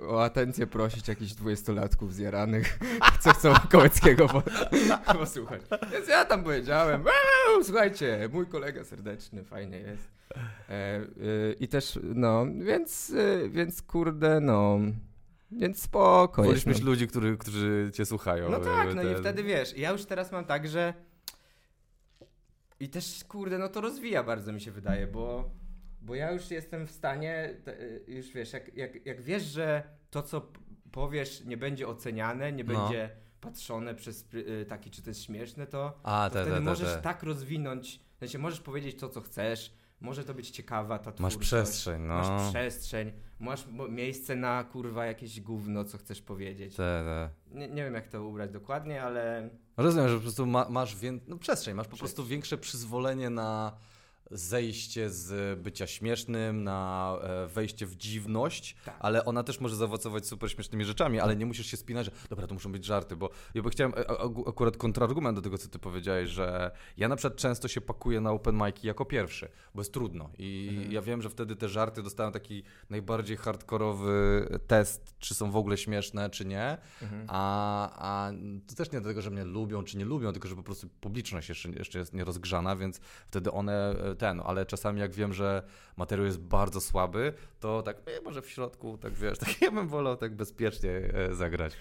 y, 0.04 0.08
o 0.08 0.24
atencję 0.24 0.68
prosić 0.68 1.08
jakichś 1.08 1.32
dwudziestolatków 1.34 2.14
zjaranych, 2.14 2.80
co 3.24 3.34
chcą 3.34 3.54
Kołeckiego 3.72 4.28
po, 4.28 4.44
posłuchać. 5.20 5.62
Więc 5.92 6.08
ja 6.08 6.26
tam 6.26 6.44
powiedziałem, 6.44 7.02
"Eee, 7.08 7.64
słuchajcie, 7.64 8.30
mój 8.34 8.46
kolega 8.48 8.84
serdeczny, 8.84 9.44
fajnie 9.44 9.78
jest. 9.80 10.20
E, 10.70 11.02
y, 11.02 11.56
I 11.60 11.68
też, 11.68 12.00
no, 12.04 12.46
więc, 12.60 13.10
y, 13.10 13.50
więc 13.50 13.82
kurde, 13.82 14.40
no, 14.40 14.80
więc 15.52 15.82
spoko 15.82 16.44
Wolisz 16.44 16.66
mieć 16.66 16.80
no. 16.80 16.86
ludzi, 16.86 17.08
który, 17.08 17.38
którzy 17.38 17.90
cię 17.94 18.06
słuchają. 18.06 18.50
No 18.50 18.60
tak, 18.60 18.96
no 18.96 19.02
i 19.02 19.06
Te- 19.06 19.20
wtedy 19.20 19.44
wiesz, 19.44 19.78
ja 19.78 19.92
już 19.92 20.06
teraz 20.06 20.32
mam 20.32 20.46
tak, 20.46 20.68
że 20.68 20.94
i 22.80 22.90
też 22.90 23.24
kurde, 23.24 23.58
no 23.58 23.70
to 23.70 23.82
rozwija 23.82 24.24
bardzo 24.24 24.54
mi 24.54 24.62
się 24.62 24.72
wydaje, 24.72 25.08
bo, 25.08 25.50
bo 26.02 26.16
ja 26.16 26.32
już 26.32 26.52
jestem 26.52 26.88
w 26.88 26.92
stanie, 26.92 27.56
już 28.08 28.32
wiesz, 28.32 28.54
jak, 28.54 28.76
jak, 28.78 29.06
jak 29.06 29.22
wiesz, 29.22 29.44
że 29.44 29.84
to 30.10 30.22
co 30.24 30.52
powiesz 30.92 31.46
nie 31.46 31.58
będzie 31.58 31.88
oceniane, 31.88 32.52
nie 32.52 32.64
No. 32.64 32.74
będzie 32.74 33.10
patrzone 33.42 33.96
przez 33.96 34.28
taki, 34.68 34.92
czy 34.92 35.02
to 35.02 35.10
jest 35.10 35.24
śmieszne, 35.24 35.68
to, 35.68 36.00
A, 36.04 36.30
to 36.30 36.34
te, 36.34 36.42
wtedy 36.42 36.56
te, 36.56 36.64
te, 36.64 36.70
możesz 36.70 37.02
tak 37.02 37.24
rozwinąć, 37.24 38.00
w 38.16 38.20
sensie 38.20 38.38
możesz 38.38 38.62
powiedzieć 38.62 39.00
to, 39.00 39.10
co 39.10 39.22
chcesz, 39.22 39.74
może 40.02 40.24
to 40.24 40.34
być 40.34 40.50
ciekawa 40.50 41.00
ta 41.00 41.10
Masz 41.10 41.16
twórczość. 41.34 41.40
przestrzeń, 41.40 42.02
no. 42.02 42.14
Masz 42.14 42.50
przestrzeń, 42.50 43.12
masz 43.40 43.66
miejsce 43.90 44.36
na 44.36 44.64
kurwa 44.64 45.06
jakieś 45.06 45.42
gówno, 45.42 45.86
co 45.86 45.98
chcesz 45.98 46.22
powiedzieć. 46.22 46.76
Te, 46.76 47.04
te. 47.06 47.30
Nie, 47.60 47.68
nie 47.68 47.84
wiem, 47.84 47.94
jak 47.94 48.08
to 48.08 48.24
ubrać 48.26 48.52
dokładnie, 48.52 49.04
ale 49.04 49.50
Rozumiem, 49.78 50.10
że 50.10 50.16
po 50.16 50.22
prostu 50.22 50.46
ma, 50.46 50.70
masz 50.70 50.96
wię... 50.96 51.20
no, 51.28 51.38
przestrzeń, 51.38 51.74
masz 51.74 51.88
po 51.88 51.98
prostu 51.98 52.26
większe 52.26 52.58
przyzwolenie 52.58 53.30
na 53.30 53.78
zejście 54.32 55.10
z 55.10 55.60
bycia 55.60 55.88
śmiesznym, 55.88 56.64
na 56.64 57.16
e, 57.22 57.48
wejście 57.48 57.86
w 57.86 57.96
dziwność, 57.96 58.76
Tak. 58.86 58.96
ale 59.00 59.26
ona 59.26 59.44
też 59.44 59.60
może 59.60 59.76
zaowocować 59.76 60.28
super 60.28 60.52
śmiesznymi 60.52 60.86
rzeczami, 60.86 61.20
ale 61.20 61.36
nie 61.36 61.46
musisz 61.46 61.68
się 61.68 61.78
spinać, 61.78 62.06
że 62.06 62.12
dobra, 62.30 62.48
to 62.48 62.54
muszą 62.54 62.72
być 62.72 62.86
żarty, 62.86 63.16
bo 63.16 63.30
ja 63.54 63.62
by 63.62 63.70
chciałem 63.70 63.94
e, 63.94 64.10
a- 64.12 64.50
akurat 64.50 64.78
kontrargument 64.78 65.38
do 65.38 65.42
tego, 65.42 65.58
co 65.58 65.68
ty 65.70 65.80
powiedziałeś, 65.80 66.30
że 66.30 66.72
ja 66.98 67.08
na 67.08 67.16
przykład 67.16 67.36
często 67.40 67.68
się 67.68 67.82
pakuję 67.82 68.22
na 68.22 68.32
open 68.32 68.58
mic'i 68.58 68.86
jako 68.86 69.06
pierwszy, 69.06 69.50
bo 69.76 69.82
jest 69.82 69.94
trudno 69.94 70.30
i 70.38 70.68
Mhm. 70.72 70.92
ja 70.92 71.02
wiem, 71.02 71.22
że 71.22 71.30
wtedy 71.30 71.56
te 71.56 71.70
żarty 71.70 72.04
dostają 72.04 72.32
taki 72.32 72.64
najbardziej 72.90 73.38
hardkorowy 73.38 74.48
test, 74.68 75.14
czy 75.20 75.36
są 75.36 75.52
w 75.52 75.56
ogóle 75.56 75.78
śmieszne, 75.78 76.30
czy 76.30 76.46
nie, 76.46 76.78
a, 77.28 77.90
a 78.28 78.32
to 78.68 78.76
też 78.76 78.92
nie 78.92 79.02
dlatego, 79.02 79.22
że 79.22 79.30
mnie 79.32 79.44
lubią 79.46 79.84
czy 79.84 79.98
nie 79.98 80.06
lubią, 80.06 80.32
tylko 80.32 80.48
że 80.48 80.56
po 80.56 80.64
prostu 80.64 80.88
publiczność 81.02 81.50
jeszcze, 81.50 81.70
jeszcze 81.70 82.00
jest 82.00 82.14
nierozgrzana, 82.14 82.76
więc 82.76 82.98
wtedy 83.28 83.52
one 83.52 83.96
e, 84.12 84.16
ten, 84.20 84.42
ale 84.46 84.66
czasami 84.66 85.00
jak 85.00 85.12
wiem, 85.12 85.34
że 85.34 85.64
materiał 85.98 86.26
jest 86.26 86.40
bardzo 86.40 86.82
słaby, 86.82 87.34
to 87.60 87.82
tak 87.82 87.98
e, 87.98 88.22
może 88.22 88.42
w 88.42 88.50
środku, 88.50 88.98
tak 88.98 89.14
wiesz, 89.14 89.38
tak 89.46 89.62
ja 89.62 89.72
bym 89.72 89.88
wolał 89.88 90.18
tak 90.18 90.36
bezpiecznie 90.36 90.92
e, 90.92 91.36
zagrać. 91.36 91.74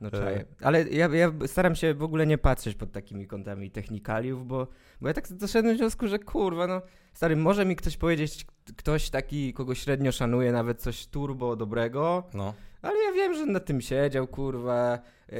No 0.00 0.10
czaję. 0.10 0.44
Ale 0.62 0.82
ja, 0.88 1.08
ja 1.08 1.32
staram 1.46 1.74
się 1.74 1.94
w 1.94 2.02
ogóle 2.02 2.26
nie 2.26 2.38
patrzeć 2.38 2.74
pod 2.74 2.92
takimi 2.92 3.26
kątami 3.26 3.70
technikaliów, 3.70 4.46
bo, 4.46 4.66
bo 5.00 5.08
ja 5.08 5.14
tak 5.14 5.32
doszedłem 5.32 5.74
do 5.74 5.78
wniosku, 5.78 6.08
że 6.08 6.18
kurwa, 6.18 6.66
no 6.66 6.82
stary, 7.14 7.36
może 7.36 7.64
mi 7.64 7.76
ktoś 7.76 7.96
powiedzieć, 7.96 8.46
ktoś 8.76 9.10
taki, 9.10 9.52
kogo 9.52 9.74
średnio 9.74 10.12
szanuję, 10.12 10.52
nawet 10.52 10.82
coś 10.82 11.06
turbo 11.06 11.56
dobrego, 11.56 12.24
No. 12.34 12.54
ale 12.82 12.94
ja 13.04 13.12
wiem, 13.12 13.34
że 13.34 13.46
na 13.46 13.60
tym 13.60 13.80
siedział, 13.80 14.26
kurwa. 14.26 14.98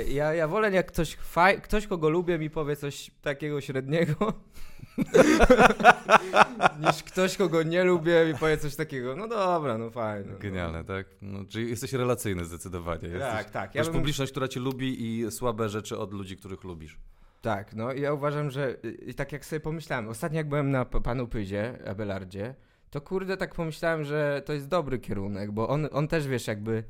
Ja, 0.08 0.34
ja 0.34 0.48
wolę, 0.48 0.70
jak 0.70 0.86
ktoś, 0.86 1.16
ktoś, 1.62 1.86
kogo 1.86 2.08
lubię, 2.08 2.38
mi 2.38 2.50
powie 2.50 2.76
coś 2.76 3.10
takiego 3.22 3.60
średniego, 3.60 4.32
niż 6.86 7.02
ktoś, 7.02 7.36
kogo 7.36 7.62
nie 7.62 7.84
lubię, 7.84 8.26
mi 8.32 8.38
powie 8.38 8.56
coś 8.58 8.76
takiego. 8.76 9.16
No 9.16 9.28
dobra, 9.28 9.78
no 9.78 9.90
fajnie. 9.90 10.30
no. 10.32 10.38
Genialne, 10.38 10.84
tak? 10.84 11.06
No, 11.22 11.44
czyli 11.44 11.70
jesteś 11.70 11.92
relacyjny 11.92 12.44
zdecydowanie. 12.44 13.08
Jesteś, 13.08 13.20
Tak, 13.20 13.50
tak. 13.50 13.74
Ja 13.74 13.84
bym, 13.84 13.92
publiczność, 13.92 14.30
która 14.32 14.48
cię 14.48 14.60
lubi 14.60 15.04
i 15.20 15.30
słabe 15.30 15.68
rzeczy 15.68 15.98
od 15.98 16.12
ludzi, 16.12 16.36
których 16.36 16.64
lubisz. 16.64 16.98
tak, 17.42 17.74
no 17.74 17.92
ja 17.92 18.12
uważam, 18.12 18.50
że 18.50 18.76
y, 19.08 19.14
tak 19.14 19.32
jak 19.32 19.44
sobie 19.44 19.60
pomyślałem, 19.60 20.08
ostatnio 20.08 20.36
jak 20.36 20.48
byłem 20.48 20.70
na 20.70 20.84
Panu 20.84 21.28
Pyzie, 21.28 21.78
Abelardzie, 21.88 22.54
to 22.90 23.00
kurde 23.00 23.36
tak 23.36 23.54
pomyślałem, 23.54 24.04
że 24.04 24.42
to 24.44 24.52
jest 24.52 24.68
dobry 24.68 24.98
kierunek, 24.98 25.52
bo 25.52 25.68
on, 25.68 25.88
on 25.92 26.08
też, 26.08 26.26
wiesz, 26.28 26.46
jakby... 26.46 26.84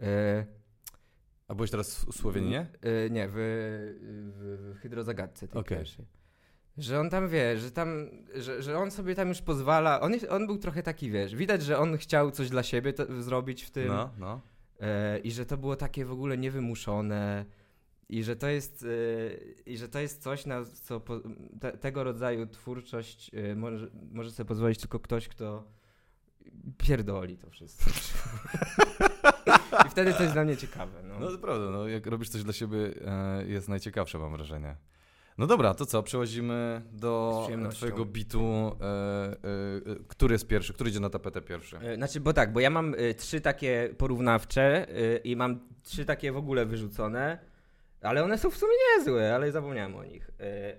e, 0.00 0.46
A 1.48 1.54
byłeś 1.54 1.70
teraz 1.70 2.04
w 2.04 2.12
Słoweninie? 2.12 2.66
E, 3.06 3.10
nie, 3.10 3.28
w, 3.28 3.32
w, 3.34 4.74
w 4.76 4.78
hydrozagadce 4.80 5.48
tej 5.48 5.60
Okej. 5.60 5.78
pierwszej. 5.78 6.04
Że 6.78 7.00
on 7.00 7.10
tam 7.10 7.28
wie, 7.28 7.58
że 7.58 7.70
tam, 7.70 8.08
że, 8.34 8.62
że 8.62 8.78
on 8.78 8.90
sobie 8.90 9.14
tam 9.14 9.28
już 9.28 9.42
pozwala. 9.42 10.00
On, 10.00 10.12
jest, 10.12 10.26
on 10.30 10.46
był 10.46 10.58
trochę 10.58 10.82
taki, 10.82 11.10
wiesz, 11.10 11.34
widać, 11.34 11.62
że 11.62 11.78
on 11.78 11.96
chciał 11.96 12.30
coś 12.30 12.50
dla 12.50 12.62
siebie 12.62 12.92
to, 12.92 13.22
zrobić 13.22 13.62
w 13.62 13.70
tym. 13.70 13.88
No, 13.88 14.10
no. 14.18 14.40
E, 14.80 15.18
I 15.18 15.32
że 15.32 15.46
to 15.46 15.56
było 15.56 15.76
takie 15.76 16.04
w 16.04 16.12
ogóle 16.12 16.38
niewymuszone. 16.38 17.44
I 18.08 18.24
że 18.24 18.36
to 18.36 18.48
jest, 18.48 18.84
e, 18.84 19.70
i 19.70 19.78
że 19.78 19.88
to 19.88 19.98
jest 19.98 20.22
coś, 20.22 20.46
na 20.46 20.64
co 20.64 21.00
po, 21.00 21.20
te, 21.60 21.72
tego 21.72 22.04
rodzaju 22.04 22.46
twórczość 22.46 23.30
e, 23.34 23.54
może, 23.54 23.90
może 24.12 24.30
sobie 24.30 24.48
pozwolić 24.48 24.78
tylko 24.78 25.00
ktoś, 25.00 25.28
kto 25.28 25.64
pierdoli 26.78 27.38
to 27.38 27.50
wszystko. 27.50 27.90
I 29.86 29.90
wtedy 29.90 30.10
jest 30.20 30.32
dla 30.32 30.44
mnie 30.44 30.56
ciekawe. 30.56 31.02
No. 31.02 31.20
No 31.20 31.30
to 31.30 31.38
prawda, 31.38 31.70
no, 31.70 31.88
jak 31.88 32.06
robisz 32.06 32.28
coś 32.28 32.42
dla 32.42 32.52
siebie, 32.52 32.78
e, 33.06 33.46
jest 33.46 33.68
najciekawsze, 33.68 34.18
mam 34.18 34.32
wrażenie. 34.32 34.76
No 35.38 35.46
dobra, 35.46 35.74
to 35.74 35.86
co? 35.86 36.02
Przechodzimy 36.02 36.82
do 36.92 37.48
twojego 37.70 38.04
bitu. 38.04 38.76
E, 38.80 38.84
e, 38.84 39.32
e, 39.92 39.96
który 40.08 40.34
jest 40.34 40.46
pierwszy? 40.46 40.72
Który 40.72 40.90
idzie 40.90 41.00
na 41.00 41.10
tapetę 41.10 41.42
pierwszy? 41.42 41.78
E, 41.78 41.96
Znaczy, 41.96 42.20
bo 42.20 42.32
tak, 42.32 42.52
bo 42.52 42.60
ja 42.60 42.70
mam 42.70 42.94
y, 42.94 43.14
trzy 43.14 43.40
takie 43.40 43.94
porównawcze 43.98 44.86
i 45.24 45.36
mam 45.36 45.60
trzy 45.82 46.04
takie 46.04 46.32
w 46.32 46.36
ogóle 46.36 46.66
wyrzucone, 46.66 47.38
ale 48.02 48.24
one 48.24 48.38
są 48.38 48.50
w 48.50 48.56
sumie 48.56 48.72
niezłe, 48.96 49.34
ale 49.34 49.52
zapomniałem 49.52 49.96
o 49.96 50.04
nich. 50.04 50.30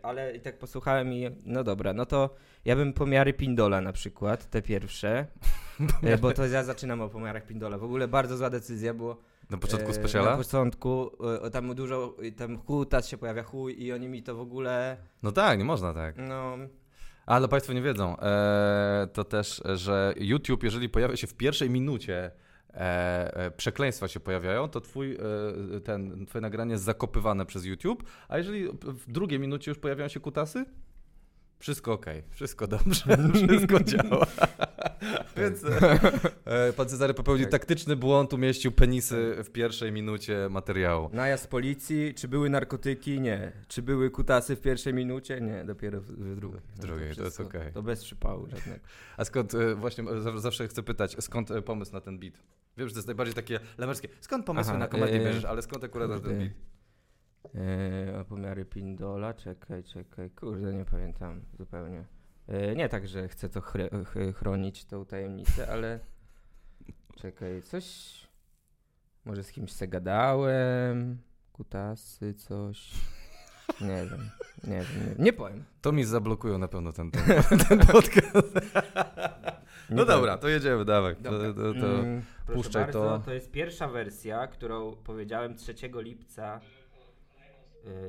Ale 0.03 0.35
i 0.35 0.39
tak 0.39 0.57
posłuchałem 0.57 1.13
i 1.13 1.29
no 1.45 1.63
dobra, 1.63 1.93
no 1.93 2.05
to 2.05 2.35
ja 2.65 2.75
bym 2.75 2.93
pomiary 2.93 3.33
Pindola 3.33 3.81
na 3.81 3.93
przykład, 3.93 4.49
te 4.49 4.61
pierwsze, 4.61 5.25
bo 6.21 6.31
to 6.31 6.45
ja 6.45 6.63
zaczynam 6.63 7.01
o 7.01 7.09
pomiarach 7.09 7.45
Pindola. 7.45 7.77
W 7.77 7.83
ogóle 7.83 8.07
bardzo 8.07 8.37
zła 8.37 8.49
decyzja, 8.49 8.93
bo 8.93 9.17
Na 9.49 9.57
początku 9.57 9.91
e, 9.91 9.93
specjala? 9.93 10.31
Na 10.31 10.37
początku 10.37 11.11
y, 11.47 11.51
tam 11.51 11.75
dużo, 11.75 12.17
tam 12.37 12.57
hutas 12.57 13.07
się 13.07 13.17
pojawia 13.17 13.43
chuj 13.43 13.83
i 13.83 13.93
oni 13.93 14.09
mi 14.09 14.23
to 14.23 14.35
w 14.35 14.39
ogóle, 14.39 14.97
No 15.23 15.31
tak, 15.31 15.59
nie 15.59 15.65
można 15.65 15.93
tak. 15.93 16.15
no... 16.17 16.57
Ale 17.25 17.47
Państwo 17.47 17.73
nie 17.73 17.81
wiedzą, 17.81 18.17
e, 18.19 19.07
to 19.13 19.23
też, 19.23 19.61
że 19.75 20.13
YouTube, 20.17 20.63
jeżeli 20.63 20.89
pojawia 20.89 21.15
się 21.15 21.27
w 21.27 21.33
pierwszej 21.33 21.69
minucie, 21.69 22.31
e, 22.73 23.37
e, 23.37 23.51
przekleństwa 23.51 24.07
się 24.07 24.19
pojawiają, 24.19 24.67
to 24.67 24.81
twój, 24.81 25.15
e, 25.75 25.79
ten, 25.79 26.25
twoje 26.25 26.41
nagranie 26.41 26.71
jest 26.71 26.83
zakopywane 26.83 27.45
przez 27.45 27.65
YouTube, 27.65 28.03
a 28.27 28.37
jeżeli 28.37 28.67
w 28.83 29.11
drugiej 29.11 29.39
minucie 29.39 29.71
już 29.71 29.77
pojawiają 29.77 30.07
się 30.09 30.19
kutasy, 30.19 30.65
wszystko 31.59 31.93
ok, 31.93 32.05
wszystko 32.29 32.67
dobrze, 32.67 33.17
wszystko 33.47 33.79
działa. 33.83 34.25
Więc 35.37 35.63
e, 36.45 36.73
pan 36.73 36.87
Cezary 36.89 37.13
popełnił 37.13 37.45
Tak. 37.45 37.51
taktyczny 37.51 37.95
błąd, 37.95 38.33
umieścił 38.33 38.71
penisy 38.71 39.35
w 39.43 39.49
pierwszej 39.49 39.91
minucie 39.91 40.47
materiału. 40.49 41.09
Najazd 41.13 41.47
policji, 41.47 42.13
czy 42.13 42.27
były 42.27 42.49
narkotyki? 42.49 43.21
Nie. 43.21 43.51
Czy 43.67 43.81
były 43.81 44.09
kutasy 44.11 44.55
w 44.55 44.61
pierwszej 44.61 44.93
minucie? 44.93 45.41
Nie, 45.41 45.65
dopiero 45.65 46.01
w, 46.01 46.05
w 46.05 46.35
drugiej. 46.35 46.61
W 46.75 46.79
drugiej, 46.79 47.15
to 47.15 47.23
jest 47.23 47.35
wszystko- 47.37 47.43
okej. 47.57 47.73
To 47.73 47.83
bez 47.83 48.03
przypału 48.03 48.47
żadnego. 48.47 48.79
A 49.17 49.25
skąd, 49.25 49.53
e, 49.53 49.75
właśnie 49.75 50.03
e, 50.03 50.07
zaw- 50.21 50.39
zawsze 50.39 50.67
chcę 50.67 50.83
pytać, 50.83 51.15
skąd 51.19 51.49
pomysł 51.65 51.93
na 51.93 52.01
ten 52.01 52.19
beat? 52.19 52.33
Wiem, 52.77 52.87
że 52.87 52.93
to 52.93 52.97
jest 52.99 53.07
najbardziej 53.07 53.33
takie 53.35 53.59
lemerskie. 53.77 54.07
Skąd 54.21 54.45
pomysły 54.45 54.69
Aha, 54.71 54.79
na 54.79 54.87
komedię 54.87 55.19
bierzesz, 55.19 55.45
ale 55.45 55.61
skąd 55.61 55.83
akurat 55.83 56.09
na 56.09 56.19
ten 56.19 56.39
beat? 56.39 56.51
Pomiary 58.29 58.65
Pindola, 58.65 59.33
czekaj, 59.33 59.83
czekaj, 59.83 60.29
kurde, 60.29 60.73
nie 60.73 60.85
pamiętam 60.85 61.41
zupełnie. 61.57 62.05
Eee, 62.49 62.75
nie 62.77 62.89
tak, 62.89 63.07
że 63.07 63.27
chcę 63.27 63.49
to 63.49 63.59
chre- 63.59 64.33
chronić, 64.33 64.85
tą 64.85 65.05
tajemnicę, 65.05 65.71
ale 65.71 65.99
czekaj, 67.21 67.61
coś, 67.61 68.13
może 69.25 69.43
z 69.43 69.51
kimś 69.51 69.71
se 69.71 69.87
gadałem, 69.87 71.17
kutasy, 71.53 72.33
coś, 72.33 72.91
nie 73.81 73.87
wiem, 74.09 74.29
nie 74.63 74.79
wiem, 74.79 75.07
nie, 75.17 75.23
nie 75.25 75.33
powiem. 75.33 75.63
To 75.81 75.91
mi 75.91 76.03
zablokują 76.03 76.57
na 76.57 76.67
pewno 76.67 76.93
ten, 76.93 77.11
ten, 77.11 77.23
ten 77.69 77.79
podcast. 77.79 78.53
Nie 79.89 79.95
No 79.95 80.05
powiem. 80.05 80.07
dobra, 80.07 80.37
to 80.37 80.47
jedziemy, 80.47 80.85
dawaj. 80.85 81.15
To, 81.15 81.29
to, 81.53 81.53
to, 81.53 81.99
Mm, 81.99 82.21
proszę 82.45 82.61
puszczaj 82.63 82.83
bardzo, 82.83 82.99
to. 82.99 83.19
to 83.25 83.33
jest 83.33 83.51
pierwsza 83.51 83.87
wersja, 83.87 84.47
którą 84.47 84.95
powiedziałem 84.95 85.55
3 85.55 85.73
lipca. 85.95 86.61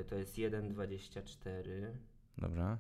Y, 0.01 0.05
to 0.05 0.15
jest 0.15 0.35
1.24. 0.37 1.93
Dobra. 2.39 2.79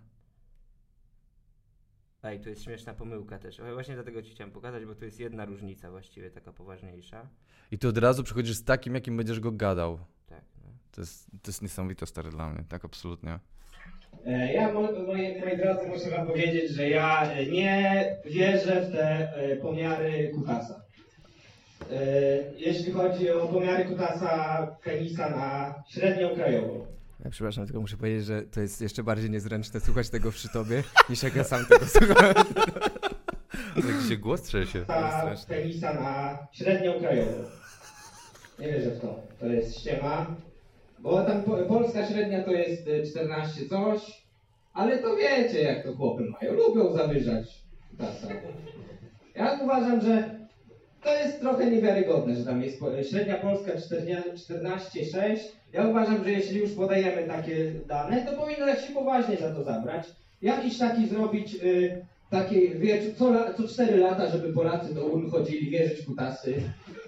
Ej, 2.25 2.41
tu 2.41 2.49
jest 2.49 2.63
śmieszna 2.65 2.95
pomyłka 2.95 3.39
też. 3.39 3.61
Właśnie 3.75 3.95
dlatego 3.95 4.23
ci 4.23 4.31
chciałem 4.31 4.51
pokazać, 4.51 4.85
bo 4.85 4.95
tu 4.95 5.05
jest 5.05 5.21
jedna 5.21 5.45
różnica 5.45 5.91
właściwie, 5.91 6.31
taka 6.31 6.53
poważniejsza. 6.53 7.27
I 7.71 7.79
ty 7.79 7.89
od 7.89 7.99
razu 7.99 8.23
przychodzisz 8.25 8.57
z 8.57 8.65
takim, 8.65 8.95
jakim 8.95 9.17
będziesz 9.17 9.41
go 9.41 9.53
gadał. 9.53 9.99
Tak, 10.29 10.43
no. 10.65 10.69
To 10.93 11.01
jest, 11.01 11.27
to 11.43 11.51
jest 11.51 11.63
niesamowite 11.63 12.07
stary 12.07 12.31
dla 12.31 12.51
mnie, 12.53 12.65
tak 12.69 12.85
absolutnie. 12.85 13.39
E, 14.27 14.53
Ja, 14.53 14.73
mo- 14.73 14.93
moi, 14.93 15.41
moi 15.41 15.57
drodzy, 15.57 15.89
muszę 15.89 16.11
wam 16.11 16.27
powiedzieć, 16.27 16.71
że 16.71 16.89
ja 16.89 17.23
e, 17.33 17.47
nie 17.47 18.05
wierzę 18.25 18.81
w 18.81 18.93
te 18.93 19.35
e, 19.37 19.57
pomiary 19.57 20.31
kutasa. 20.35 20.85
Jeśli 22.57 22.93
chodzi 22.93 23.31
o 23.31 23.49
pomiary 23.49 23.85
kutasa 23.85 24.67
penisa 24.85 25.31
na 25.31 25.75
średnią 25.89 26.35
krajową. 26.35 26.87
Ja 27.25 27.31
przepraszam, 27.31 27.67
tylko 27.67 27.81
muszę 27.81 27.97
powiedzieć, 27.97 28.25
że 28.25 28.43
to 28.43 28.61
jest 28.61 28.81
jeszcze 28.81 29.03
bardziej 29.03 29.31
niezręczne 29.31 29.81
słuchać 29.81 30.11
tego 30.11 30.31
przy 30.31 30.49
tobie, 30.49 30.83
niż 31.11 31.23
jak 31.23 31.37
ja 31.37 31.45
sam 31.45 31.67
tego 31.67 31.87
słuchałem. 31.87 32.35
Jak 33.77 34.09
się 34.09 34.17
głos 34.17 34.43
trzęsie. 34.43 34.85
Penisa 35.49 35.95
na 35.95 36.39
średnią 36.53 37.01
krajową. 37.01 37.33
Nie 38.59 38.69
wierzę 38.69 38.91
w 38.91 39.01
to. 39.01 39.23
To 39.41 39.47
jest 39.47 39.79
ściema. 39.79 40.27
Bo 40.99 41.25
tam 41.25 41.43
po, 41.43 41.57
polska 41.57 42.07
średnia 42.07 42.45
to 42.45 42.51
jest 42.53 42.89
e, 42.89 43.07
14 43.07 43.69
coś, 43.69 44.25
ale 44.73 44.99
to 44.99 45.17
wiecie 45.17 45.63
jak 45.63 45.85
to 45.85 45.95
chłopy 45.95 46.25
mają. 46.25 46.53
Lubią 46.53 46.93
zawyżać 46.93 47.63
kutasa. 47.91 48.29
Ja 49.35 49.59
uważam, 49.63 50.01
że 50.01 50.39
to 51.03 51.15
jest 51.15 51.41
trochę 51.41 51.71
niewiarygodne, 51.71 52.37
że 52.37 52.45
tam 52.45 52.63
jest 52.63 52.79
średnia 53.11 53.37
polska 53.37 53.73
14,6. 53.73 55.39
Ja 55.75 55.89
uważam, 55.89 56.25
że 56.25 56.31
jeśli 56.31 56.61
już 56.61 56.71
podajemy 56.71 57.29
takie 57.29 57.73
dane, 57.87 58.27
to 58.27 58.33
powinno 58.37 58.75
się 58.75 58.93
poważnie 58.95 59.37
za 59.37 59.55
to 59.55 59.65
zabrać. 59.65 60.07
Jakiś 60.43 60.79
taki 60.79 61.09
zrobić 61.09 61.55
y, 61.55 62.05
taki 62.31 62.71
wieczór, 62.79 63.15
co, 63.19 63.29
la, 63.31 63.55
co 63.55 63.69
4 63.69 63.97
lata, 63.97 64.31
żeby 64.31 64.53
Polacy 64.53 64.95
do 64.95 65.07
urn 65.07 65.31
chodzili, 65.31 65.71
wierzyć 65.71 66.07
kutasy. 66.07 66.55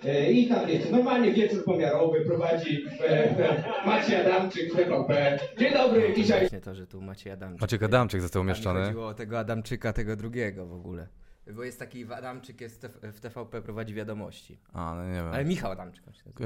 Y, 0.04 0.32
I 0.32 0.48
tam 0.48 0.66
wiecie, 0.66 0.90
normalnie 0.90 1.32
wieczór 1.32 1.64
pomiarowy 1.64 2.20
prowadzi 2.20 2.84
e, 3.00 3.08
e, 3.48 3.64
Maciej 3.86 4.16
Adamczyk, 4.16 4.74
TVP. 4.74 5.38
Dzień 5.58 5.72
dobry, 5.72 6.12
dzisiaj 6.16 6.40
Właśnie 6.40 6.60
to, 6.60 6.74
że 6.74 6.86
tu 6.86 7.00
macie 7.02 7.32
Adamczyk. 7.32 7.60
Maciek 7.60 7.82
Adamczyk 7.82 8.20
został 8.20 8.42
umieszczony. 8.42 8.84
chodziło 8.84 9.06
o 9.06 9.14
tego 9.14 9.38
Adamczyka, 9.38 9.92
tego 9.92 10.16
drugiego 10.16 10.66
w 10.66 10.72
ogóle. 10.72 11.06
Bo 11.54 11.64
jest 11.64 11.78
taki 11.78 12.04
Adamczyk, 12.12 12.60
jest 12.60 12.86
w- 13.02 13.20
TVP, 13.20 13.62
prowadzi 13.62 13.94
wiadomości. 13.94 14.58
A, 14.72 14.94
no 14.94 15.08
nie 15.12 15.20
Ale 15.20 15.38
wiem. 15.38 15.48
Michał 15.48 15.72
Adamczyk. 15.72 16.04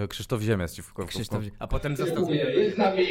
Krzysztof 0.09 0.40
Ziemiec 0.42 0.73
ci 0.73 0.83
w 0.83 0.95
Krzysztof, 1.07 1.45
a 1.59 1.66
potem 1.66 1.97
został... 1.97 2.30
Jest 2.30 2.75
z 2.75 2.78
nami 2.78 3.02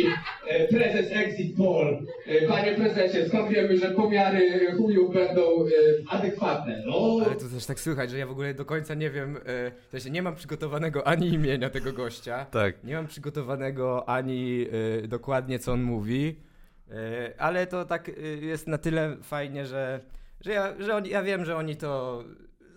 e, 0.48 0.68
prezes 0.68 1.12
Exit 1.12 1.58
Poll. 1.58 2.06
E, 2.28 2.48
Panie 2.48 2.76
prezesie, 2.76 3.28
skąd 3.30 3.50
wiemy, 3.50 3.78
że 3.78 3.92
pomiary 3.92 4.74
chujów 4.78 5.14
będą 5.14 5.42
e, 5.42 5.70
adekwatne? 6.10 6.84
No, 6.86 7.18
Ale 7.26 7.36
to 7.36 7.50
też 7.50 7.66
tak 7.66 7.80
słychać, 7.80 8.12
że 8.12 8.18
ja 8.18 8.28
w 8.28 8.32
ogóle 8.32 8.54
do 8.54 8.66
końca 8.66 8.94
nie 8.94 9.10
wiem, 9.10 9.38
e, 9.38 9.40
w 9.88 9.88
sensie 9.92 10.10
nie 10.10 10.22
mam 10.22 10.36
przygotowanego 10.36 11.08
ani 11.08 11.28
imienia 11.28 11.70
tego 11.70 11.94
gościa, 11.94 12.46
Tak. 12.46 12.84
nie 12.84 12.96
mam 12.96 13.08
przygotowanego 13.08 14.10
ani 14.10 14.66
e, 15.04 15.08
dokładnie 15.08 15.60
co 15.60 15.72
on 15.72 15.82
mówi, 15.82 16.36
e, 16.92 17.34
ale 17.38 17.68
to 17.68 17.86
tak 17.86 18.10
e, 18.10 18.12
jest 18.22 18.68
na 18.68 18.78
tyle 18.78 19.18
fajnie, 19.24 19.66
że, 19.66 20.00
że, 20.42 20.52
ja, 20.54 20.76
że 20.80 20.96
oni, 20.96 21.10
ja 21.10 21.24
wiem, 21.24 21.46
że 21.46 21.56
oni 21.58 21.76
to 21.76 22.24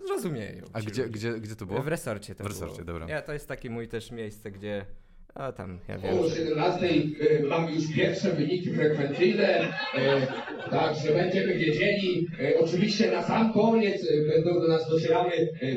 zrozumieją. 0.06 0.64
A 0.72 0.80
gdzie, 0.80 0.88
ludzie. 0.88 1.08
gdzie, 1.08 1.40
gdzie 1.40 1.56
to 1.56 1.66
było? 1.66 1.82
W 1.82 1.88
resorcie 1.88 2.34
to 2.34 2.44
W 2.44 2.46
resorcie, 2.46 2.84
było. 2.84 2.98
dobra. 2.98 3.14
Ja, 3.14 3.22
to 3.22 3.32
jest 3.32 3.48
takie 3.48 3.70
mój 3.70 3.88
też 3.88 4.10
miejsce, 4.10 4.50
gdzie 4.50 4.86
A 5.34 5.52
tam, 5.52 5.78
ja 5.88 5.98
wiem. 5.98 6.18
O 6.18 6.30
17 6.30 6.86
y, 6.86 7.42
mamy 7.48 7.72
już 7.72 7.94
pierwsze 7.96 8.30
wyniki 8.30 8.70
frekwencyjne, 8.70 9.60
y, 9.64 10.70
także 10.70 11.12
będziemy 11.12 11.54
wiedzieli. 11.54 12.26
Y, 12.40 12.58
oczywiście 12.64 13.10
na 13.10 13.22
sam 13.22 13.52
koniec 13.52 14.06
będą 14.34 14.60
do 14.60 14.68
nas 14.68 14.88
docierały 14.90 15.30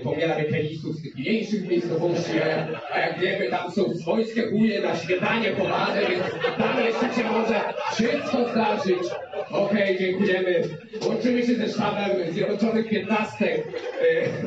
pomiary 0.04 0.44
penisów 0.44 0.96
z 0.96 1.04
tych 1.04 1.16
mniejszych 1.16 1.68
miejscowości, 1.70 2.32
a, 2.42 2.68
a 2.94 3.00
jak 3.00 3.20
wiemy 3.20 3.50
tam 3.50 3.72
są 3.72 3.94
swojskie 3.94 4.50
chuje 4.50 4.82
na 4.82 4.96
śniadanie 4.96 5.52
chowane, 5.56 6.02
więc 6.10 6.24
tam 6.58 6.86
jeszcze 6.86 7.22
się 7.22 7.30
może 7.30 7.62
wszystko 7.94 8.50
zdarzyć. 8.52 9.10
Okej, 9.52 9.98
dziękujemy. 10.00 10.64
Łączymy 11.08 11.44
się 11.46 11.56
ze 11.56 11.68
sztabem 11.68 12.32
Zjednoczonych 12.32 12.90
Piętnastek. 12.90 13.64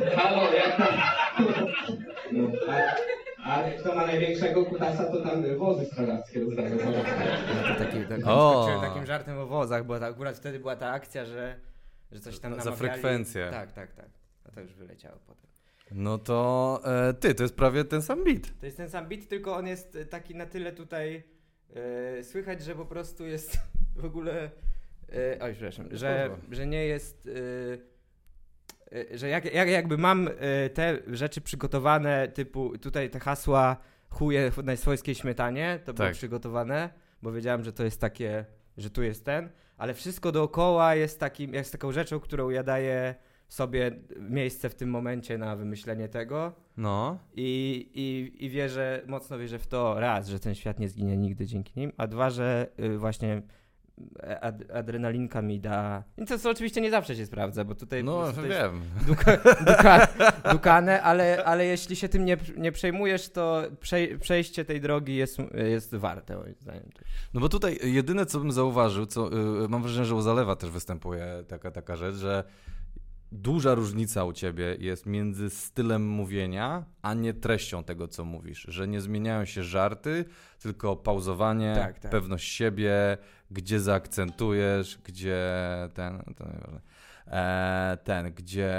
Y, 0.01 0.11
halo, 0.15 0.53
jak 0.53 0.77
tam? 0.77 0.97
No, 2.31 2.51
a- 2.69 3.08
a 3.49 3.71
kto 3.79 3.95
ma 3.95 4.05
największego 4.07 4.65
kutasa, 4.65 5.03
to 5.11 5.21
tam 5.21 5.57
wozy 5.57 5.85
strażackie 5.85 6.39
rozdają. 6.39 6.69
No 6.75 7.73
to 7.73 7.79
taki, 7.85 8.05
tak, 8.09 8.19
O. 8.25 8.77
takim 8.81 9.05
żartem 9.05 9.37
o 9.37 9.45
wozach, 9.45 9.85
bo 9.85 10.05
akurat 10.05 10.37
wtedy 10.37 10.59
była 10.59 10.75
ta 10.75 10.89
akcja, 10.91 11.25
że, 11.25 11.55
że 12.11 12.19
coś 12.19 12.39
tam 12.39 12.51
Za 12.51 12.57
namawiali. 12.57 12.77
frekwencję. 12.79 13.47
Tak, 13.51 13.71
tak, 13.71 13.93
tak. 13.93 14.09
A 14.45 14.51
to 14.51 14.61
już 14.61 14.73
wyleciało 14.73 15.17
potem. 15.27 15.49
No 15.91 16.17
to 16.17 16.79
e, 17.09 17.13
ty, 17.13 17.35
to 17.35 17.43
jest 17.43 17.55
prawie 17.55 17.83
ten 17.85 18.01
sam 18.01 18.23
beat. 18.23 18.59
To 18.59 18.65
jest 18.65 18.77
ten 18.77 18.89
sam 18.89 19.07
beat, 19.07 19.27
tylko 19.27 19.55
on 19.55 19.67
jest 19.67 19.95
e, 19.95 20.05
taki 20.05 20.35
na 20.35 20.45
tyle 20.45 20.71
tutaj 20.71 21.23
e, 22.19 22.23
słychać, 22.23 22.63
że 22.63 22.75
po 22.75 22.85
prostu 22.85 23.25
jest 23.25 23.57
w 24.01 24.05
ogóle. 24.05 24.49
E, 25.13 25.39
oj, 25.41 25.51
przepraszam, 25.53 25.87
że, 25.91 26.29
że 26.51 26.67
nie 26.67 26.85
jest. 26.85 27.27
E, 27.27 27.98
że 29.13 29.29
jak, 29.29 29.53
jak, 29.53 29.69
jakby 29.69 29.97
mam 29.97 30.27
e, 30.27 30.69
te 30.69 30.97
rzeczy 31.07 31.41
przygotowane, 31.41 32.27
typu 32.27 32.77
tutaj 32.77 33.09
te 33.09 33.19
hasła 33.19 33.77
chuje 34.09 34.51
w 34.51 34.63
najswojskiej 34.63 35.15
śmietanie, 35.15 35.79
to 35.85 35.93
były 35.93 36.07
Tak. 36.07 36.15
przygotowane, 36.17 36.89
bo 37.21 37.31
wiedziałem, 37.31 37.63
że 37.63 37.73
to 37.73 37.83
jest 37.83 38.01
takie, 38.01 38.45
że 38.77 38.89
tu 38.89 39.03
jest 39.03 39.25
ten, 39.25 39.49
ale 39.77 39.93
wszystko 39.93 40.31
dookoła 40.31 40.95
jest, 40.95 41.19
takim, 41.19 41.53
jest 41.53 41.71
taką 41.71 41.91
rzeczą, 41.91 42.19
którą 42.19 42.49
ja 42.49 42.63
daję 42.63 43.15
sobie 43.47 43.91
miejsce 44.19 44.69
w 44.69 44.75
tym 44.75 44.89
momencie 44.89 45.37
na 45.37 45.55
wymyślenie 45.55 46.09
tego. 46.09 46.53
No. 46.77 47.19
I, 47.33 47.89
i, 47.93 48.45
I 48.45 48.49
wierzę, 48.49 49.01
mocno 49.07 49.37
wierzę 49.37 49.59
w 49.59 49.67
to, 49.67 49.99
raz, 49.99 50.27
że 50.27 50.39
ten 50.39 50.55
świat 50.55 50.79
nie 50.79 50.89
zginie 50.89 51.17
nigdy 51.17 51.45
dzięki 51.45 51.79
nim, 51.79 51.91
a 51.97 52.07
dwa, 52.07 52.29
że 52.29 52.67
y, 52.79 52.97
właśnie 52.97 53.33
e, 53.33 53.41
ad, 54.41 54.63
adrenalinka 54.73 55.41
mi 55.41 55.59
da. 55.59 56.03
I 56.17 56.25
to 56.25 56.39
co 56.39 56.49
oczywiście 56.49 56.81
nie 56.81 56.91
zawsze 56.91 57.15
się 57.15 57.25
sprawdza, 57.25 57.63
bo 57.63 57.75
tutaj 57.75 58.03
No, 58.03 58.31
to 58.33 58.45
jest 58.45 58.59
wiem. 58.59 58.81
duka, 59.07 59.37
duka, 59.65 60.07
dukane, 60.53 61.01
ale, 61.01 61.43
ale 61.45 61.65
jeśli 61.65 61.95
się 61.95 62.09
tym 62.09 62.25
nie, 62.25 62.37
nie 62.57 62.71
przejmujesz, 62.71 63.29
to 63.29 63.61
przej, 63.81 64.19
przejście 64.19 64.65
tej 64.65 64.81
drogi 64.81 65.15
jest, 65.15 65.37
jest 65.53 65.95
warte, 65.95 66.37
moim 66.37 66.55
zdaniem. 66.59 66.89
No 67.33 67.41
bo 67.41 67.49
tutaj 67.49 67.79
jedyne, 67.83 68.25
co 68.25 68.39
bym 68.39 68.51
zauważył, 68.51 69.05
co 69.05 69.27
y, 69.65 69.69
mam 69.69 69.81
wrażenie, 69.81 70.05
że 70.05 70.15
u 70.15 70.21
Zalewa 70.21 70.55
też 70.55 70.69
występuje 70.69 71.43
taka, 71.47 71.71
taka 71.71 71.95
rzecz, 71.95 72.15
że 72.15 72.43
duża 73.31 73.75
różnica 73.75 74.25
u 74.25 74.33
ciebie 74.33 74.75
jest 74.79 75.05
między 75.05 75.49
stylem 75.49 76.07
mówienia, 76.07 76.85
a 77.01 77.13
nie 77.13 77.33
treścią 77.33 77.83
tego, 77.83 78.07
co 78.07 78.25
mówisz. 78.25 78.65
Że 78.69 78.87
nie 78.87 79.01
zmieniają 79.01 79.45
się 79.45 79.63
żarty, 79.63 80.25
tylko 80.59 80.95
pauzowanie, 80.95 81.73
Tak, 81.75 81.99
tak. 81.99 82.11
pewność 82.11 82.51
siebie, 82.51 83.17
gdzie 83.51 83.79
zaakcentujesz, 83.79 84.99
gdzie 85.03 85.47
ten, 85.93 86.23
to 86.37 86.45
nieważne, 86.45 86.81
e, 87.27 87.97
ten, 88.03 88.33
gdzie, 88.33 88.73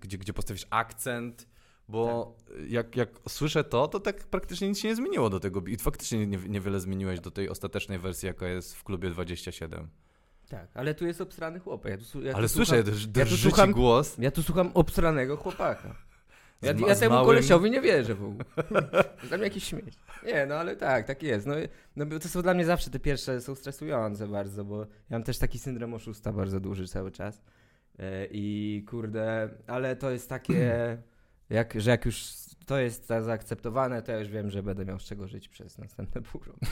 gdzie, 0.00 0.18
gdzie 0.18 0.32
postawisz 0.32 0.66
akcent. 0.70 1.52
Bo 1.88 2.36
jak, 2.68 2.96
jak 2.96 3.08
słyszę 3.28 3.64
to, 3.64 3.88
to 3.88 4.00
tak 4.00 4.26
praktycznie 4.26 4.68
nic 4.68 4.78
się 4.78 4.88
nie 4.88 4.96
zmieniło 4.96 5.30
do 5.30 5.40
tego. 5.40 5.60
I 5.60 5.76
faktycznie 5.76 6.26
nie, 6.26 6.38
niewiele 6.48 6.80
zmieniłeś 6.80 7.20
do 7.20 7.30
tej 7.30 7.48
ostatecznej 7.48 7.98
wersji, 7.98 8.26
jaka 8.26 8.48
jest 8.48 8.76
w 8.76 8.84
klubie 8.84 9.10
27. 9.10 9.88
Tak, 10.52 10.68
ale 10.74 10.94
tu 10.94 11.06
jest 11.06 11.20
obstrany 11.20 11.58
chłopek. 11.58 11.90
Ja 12.00 12.06
tu, 12.12 12.22
ja 12.22 12.34
Ale 12.34 12.42
tu 12.42 12.54
słyszę, 12.54 12.76
słucham, 12.82 12.94
że 12.94 13.06
ja 13.06 13.24
tu 13.24 13.30
drży 13.30 13.50
słucham- 13.50 13.72
głos. 13.72 14.18
Ja 14.18 14.30
tu 14.30 14.42
słucham 14.42 14.70
obstranego 14.74 15.36
chłopaka. 15.36 15.94
Ja, 16.62 16.72
ja 16.88 16.94
temu 16.94 17.14
małym- 17.14 17.26
kolesiowi 17.26 17.70
nie 17.70 17.80
wierzę 17.80 18.14
w 18.14 18.24
ogóle. 18.24 18.44
Dla 19.28 19.36
mnie 19.36 19.44
jakiś 19.46 19.64
śmieć. 19.64 19.94
Nie, 20.26 20.46
no 20.46 20.54
ale 20.54 20.76
tak, 20.76 21.06
tak 21.06 21.22
jest. 21.22 21.46
No, 21.46 21.54
no 21.96 22.18
to 22.18 22.28
są 22.28 22.42
dla 22.42 22.54
mnie 22.54 22.64
zawsze 22.64 22.90
te 22.90 22.98
pierwsze, 22.98 23.40
są 23.40 23.54
stresujące 23.54 24.28
bardzo, 24.28 24.64
bo 24.64 24.80
ja 24.80 24.86
mam 25.10 25.22
też 25.22 25.38
taki 25.38 25.58
syndrom 25.58 25.94
oszusta 25.94 26.32
bardzo 26.32 26.60
duży 26.60 26.88
cały 26.88 27.10
czas. 27.12 27.42
E, 27.98 28.26
I 28.30 28.84
kurde, 28.88 29.48
ale 29.66 29.96
to 29.96 30.10
jest 30.10 30.28
takie, 30.28 30.98
jak, 31.50 31.80
że 31.80 31.90
jak 31.90 32.04
już 32.06 32.24
to 32.66 32.78
jest 32.78 33.06
za- 33.06 33.22
zaakceptowane, 33.22 34.02
to 34.02 34.12
ja 34.12 34.18
już 34.18 34.28
wiem, 34.28 34.50
że 34.50 34.62
będę 34.62 34.84
miał 34.84 34.98
z 34.98 35.04
czego 35.04 35.28
żyć 35.28 35.48
przez 35.48 35.78
następne 35.78 36.22
pół 36.22 36.40
roku. 36.44 36.60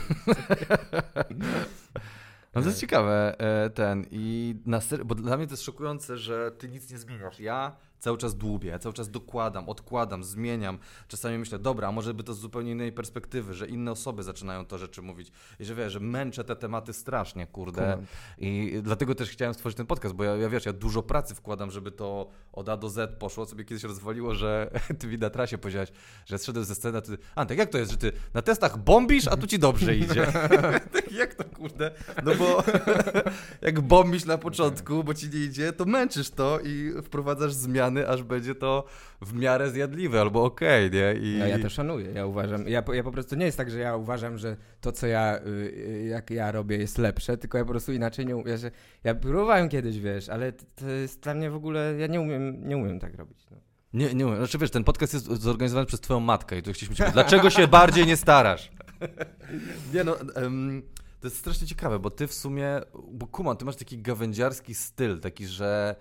No 2.54 2.62
to 2.62 2.68
jest 2.68 2.80
ciekawe, 2.80 3.36
e, 3.38 3.70
ten 3.70 4.06
i 4.10 4.54
na 4.66 4.80
ser- 4.80 5.04
bo 5.06 5.14
dla 5.14 5.36
mnie 5.36 5.46
to 5.46 5.52
jest 5.52 5.62
szokujące, 5.62 6.18
że 6.18 6.50
ty 6.50 6.68
nic 6.68 6.90
nie 6.90 6.98
zmieniasz. 6.98 7.40
Ja 7.40 7.76
cały 8.00 8.18
czas 8.18 8.36
dłubię, 8.36 8.70
ja 8.70 8.78
cały 8.78 8.92
czas 8.92 9.10
dokładam, 9.10 9.68
odkładam, 9.68 10.24
zmieniam. 10.24 10.78
Czasami 11.08 11.38
myślę, 11.38 11.58
dobra, 11.58 11.88
a 11.88 11.92
może 11.92 12.14
by 12.14 12.24
to 12.24 12.34
z 12.34 12.38
zupełnie 12.38 12.72
innej 12.72 12.92
perspektywy, 12.92 13.54
że 13.54 13.66
inne 13.66 13.92
osoby 13.92 14.22
zaczynają 14.22 14.64
to 14.64 14.78
rzeczy 14.78 15.02
mówić. 15.02 15.32
I 15.60 15.64
że 15.64 15.74
wiesz, 15.74 15.92
że 15.92 16.00
męczę 16.00 16.44
te 16.44 16.56
tematy 16.56 16.92
strasznie, 16.92 17.46
kurde. 17.46 17.92
Kumam. 17.92 18.06
I 18.38 18.80
dlatego 18.82 19.14
też 19.14 19.30
chciałem 19.30 19.54
stworzyć 19.54 19.76
ten 19.76 19.86
podcast, 19.86 20.14
bo 20.14 20.24
ja, 20.24 20.36
ja 20.36 20.48
wiesz, 20.48 20.66
ja 20.66 20.72
dużo 20.72 21.02
pracy 21.02 21.34
wkładam, 21.34 21.70
żeby 21.70 21.90
to 21.90 22.30
od 22.52 22.68
A 22.68 22.76
do 22.76 22.88
Z 22.88 23.18
poszło. 23.18 23.46
Sobie 23.46 23.64
kiedyś 23.64 23.84
rozwaliło, 23.84 24.34
że 24.34 24.70
ty 24.98 25.06
mi 25.06 25.18
na 25.18 25.30
trasie 25.30 25.58
powiedziałeś, 25.58 25.92
że 26.26 26.38
zszedłem 26.38 26.64
ze 26.64 26.74
sceny, 26.74 26.98
a 26.98 27.00
ty, 27.00 27.18
Antek, 27.34 27.58
jak 27.58 27.70
to 27.70 27.78
jest, 27.78 27.90
że 27.90 27.96
ty 27.96 28.12
na 28.34 28.42
testach 28.42 28.78
bombisz, 28.78 29.28
a 29.28 29.36
tu 29.36 29.46
ci 29.46 29.58
dobrze 29.58 29.96
idzie? 29.96 30.26
tak, 30.92 31.12
jak 31.12 31.34
to, 31.34 31.44
kurde? 31.44 31.90
No 32.24 32.34
bo 32.34 32.64
jak 33.66 33.80
bombisz 33.80 34.24
na 34.24 34.38
początku, 34.38 35.04
bo 35.04 35.14
ci 35.14 35.28
nie 35.28 35.38
idzie, 35.38 35.72
to 35.72 35.84
męczysz 35.84 36.30
to 36.30 36.60
i 36.60 36.92
wprowadzasz 37.02 37.52
zmiany, 37.52 37.89
aż 38.09 38.22
będzie 38.22 38.55
to 38.55 38.85
w 39.20 39.33
miarę 39.33 39.70
zjadliwe 39.70 40.20
albo 40.20 40.44
okej, 40.44 40.90
nie? 40.90 41.14
I... 41.20 41.38
No 41.38 41.46
ja 41.46 41.59
to 41.59 41.70
szanuję, 41.70 42.12
ja 42.12 42.26
uważam, 42.26 42.68
ja, 42.68 42.83
po- 42.83 42.94
ja 42.94 43.03
po 43.03 43.12
prostu 43.12 43.37
nie 43.37 43.46
jest 43.46 43.59
tak, 43.59 43.70
że 43.70 43.79
ja 43.79 43.96
uważam, 43.96 44.38
że 44.38 44.57
to 44.81 44.92
co 44.92 45.07
ja, 45.07 45.38
y, 45.46 46.07
jak 46.11 46.31
ja 46.31 46.53
robię 46.53 46.76
jest 46.76 46.98
lepsze, 46.98 47.37
tylko 47.37 47.59
ja 47.59 47.64
po 47.64 47.70
prostu 47.70 47.92
inaczej 47.92 48.26
nie 48.26 48.37
umiem, 48.37 48.59
że 48.59 48.70
ja 49.05 49.14
próbowałem 49.14 49.68
kiedyś, 49.68 49.98
wiesz, 49.98 50.29
ale 50.29 50.53
to 50.53 50.88
jest 50.88 51.20
dla 51.20 51.35
mnie 51.35 51.50
w 51.50 51.55
ogóle, 51.55 51.94
ja 51.98 52.07
nie 52.07 52.20
umiem, 52.20 52.68
nie 52.68 52.76
umiem 52.76 53.00
tak 53.00 53.14
robić. 53.14 53.46
No. 53.50 53.57
Nie, 53.92 54.14
nie, 54.14 54.37
znaczy 54.37 54.59
wiesz, 54.59 54.70
ten 54.70 54.85
podcast 54.85 55.14
jest 55.14 55.26
zorganizowany 55.26 55.87
przez 55.87 56.00
twoją 56.00 56.20
matkę 56.20 56.59
i 56.59 56.62
tu 56.62 56.72
chcieliśmy 56.72 56.96
powiedzieć, 56.96 57.14
dlaczego 57.14 57.50
się 57.50 57.68
bardziej 57.68 58.07
nie 58.07 58.16
starasz? 58.16 58.70
Nie 59.94 60.05
no, 60.05 60.20
em, 60.20 60.83
to 61.20 61.26
jest 61.26 61.38
strasznie 61.38 61.66
ciekawe, 61.66 61.98
bo 61.98 62.11
ty 62.11 62.26
w 62.26 62.35
sumie, 62.35 62.81
bo 63.12 63.26
kumam, 63.26 63.57
ty 63.57 63.64
masz 63.64 63.76
taki 63.76 64.03
gawędziarski 64.03 64.74
styl, 64.74 65.20
taki, 65.20 65.46
że 65.46 65.96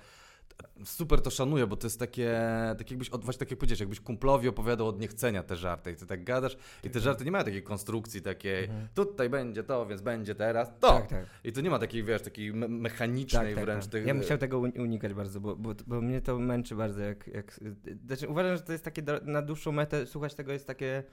super 0.86 1.22
to 1.22 1.30
szanuję, 1.30 1.68
bo 1.68 1.76
to 1.78 1.88
jest 1.88 2.00
takie, 2.00 2.40
tak 2.78 2.92
jakbyś, 2.92 3.10
właśnie 3.10 3.40
tak 3.40 3.52
jak 3.52 3.60
powiedziałeś, 3.60 3.80
jakbyś 3.80 4.00
kumplowi 4.00 4.48
opowiadał 4.48 4.88
od 4.88 5.00
niechcenia 5.00 5.44
te 5.44 5.56
żarty 5.56 5.92
i 5.92 5.96
ty 5.96 6.06
tak 6.06 6.24
gadasz 6.24 6.58
i 6.84 6.90
te 6.90 7.00
żarty 7.00 7.26
nie 7.26 7.32
mają 7.32 7.44
takiej 7.44 7.64
konstrukcji 7.64 8.22
takiej, 8.22 8.70
tutaj 8.96 9.30
będzie 9.30 9.64
to, 9.64 9.86
więc 9.86 10.02
będzie 10.02 10.36
teraz 10.36 10.72
to. 10.80 10.88
Tak, 10.94 11.08
tak. 11.08 11.26
I 11.44 11.52
to 11.52 11.62
nie 11.62 11.70
ma 11.70 11.80
takiej, 11.80 12.04
wiesz, 12.04 12.22
takiej 12.22 12.54
me- 12.54 12.68
mechanicznej 12.68 13.46
Tak, 13.48 13.56
tak, 13.56 13.66
wręcz. 13.66 13.84
tak. 13.84 13.92
tych- 13.92 14.06
Ja 14.06 14.14
bym 14.14 14.24
chciał 14.24 14.38
tego 14.38 14.60
uni- 14.60 14.80
unikać 14.80 15.14
bardzo, 15.14 15.40
bo, 15.40 15.56
bo, 15.56 15.70
bo 15.88 16.02
mnie 16.02 16.22
to 16.22 16.40
męczy 16.40 16.76
bardzo. 16.76 17.02
Jak, 17.02 17.28
jak, 17.28 17.60
znaczy 18.08 18.28
uważam, 18.28 18.56
że 18.58 18.64
to 18.64 18.72
jest 18.72 18.84
takie 18.84 19.02
na 19.24 19.42
dłuższą 19.42 19.72
metę, 19.72 20.06
słuchać 20.06 20.36
tego 20.36 20.52
jest 20.54 20.68
takie 20.68 21.04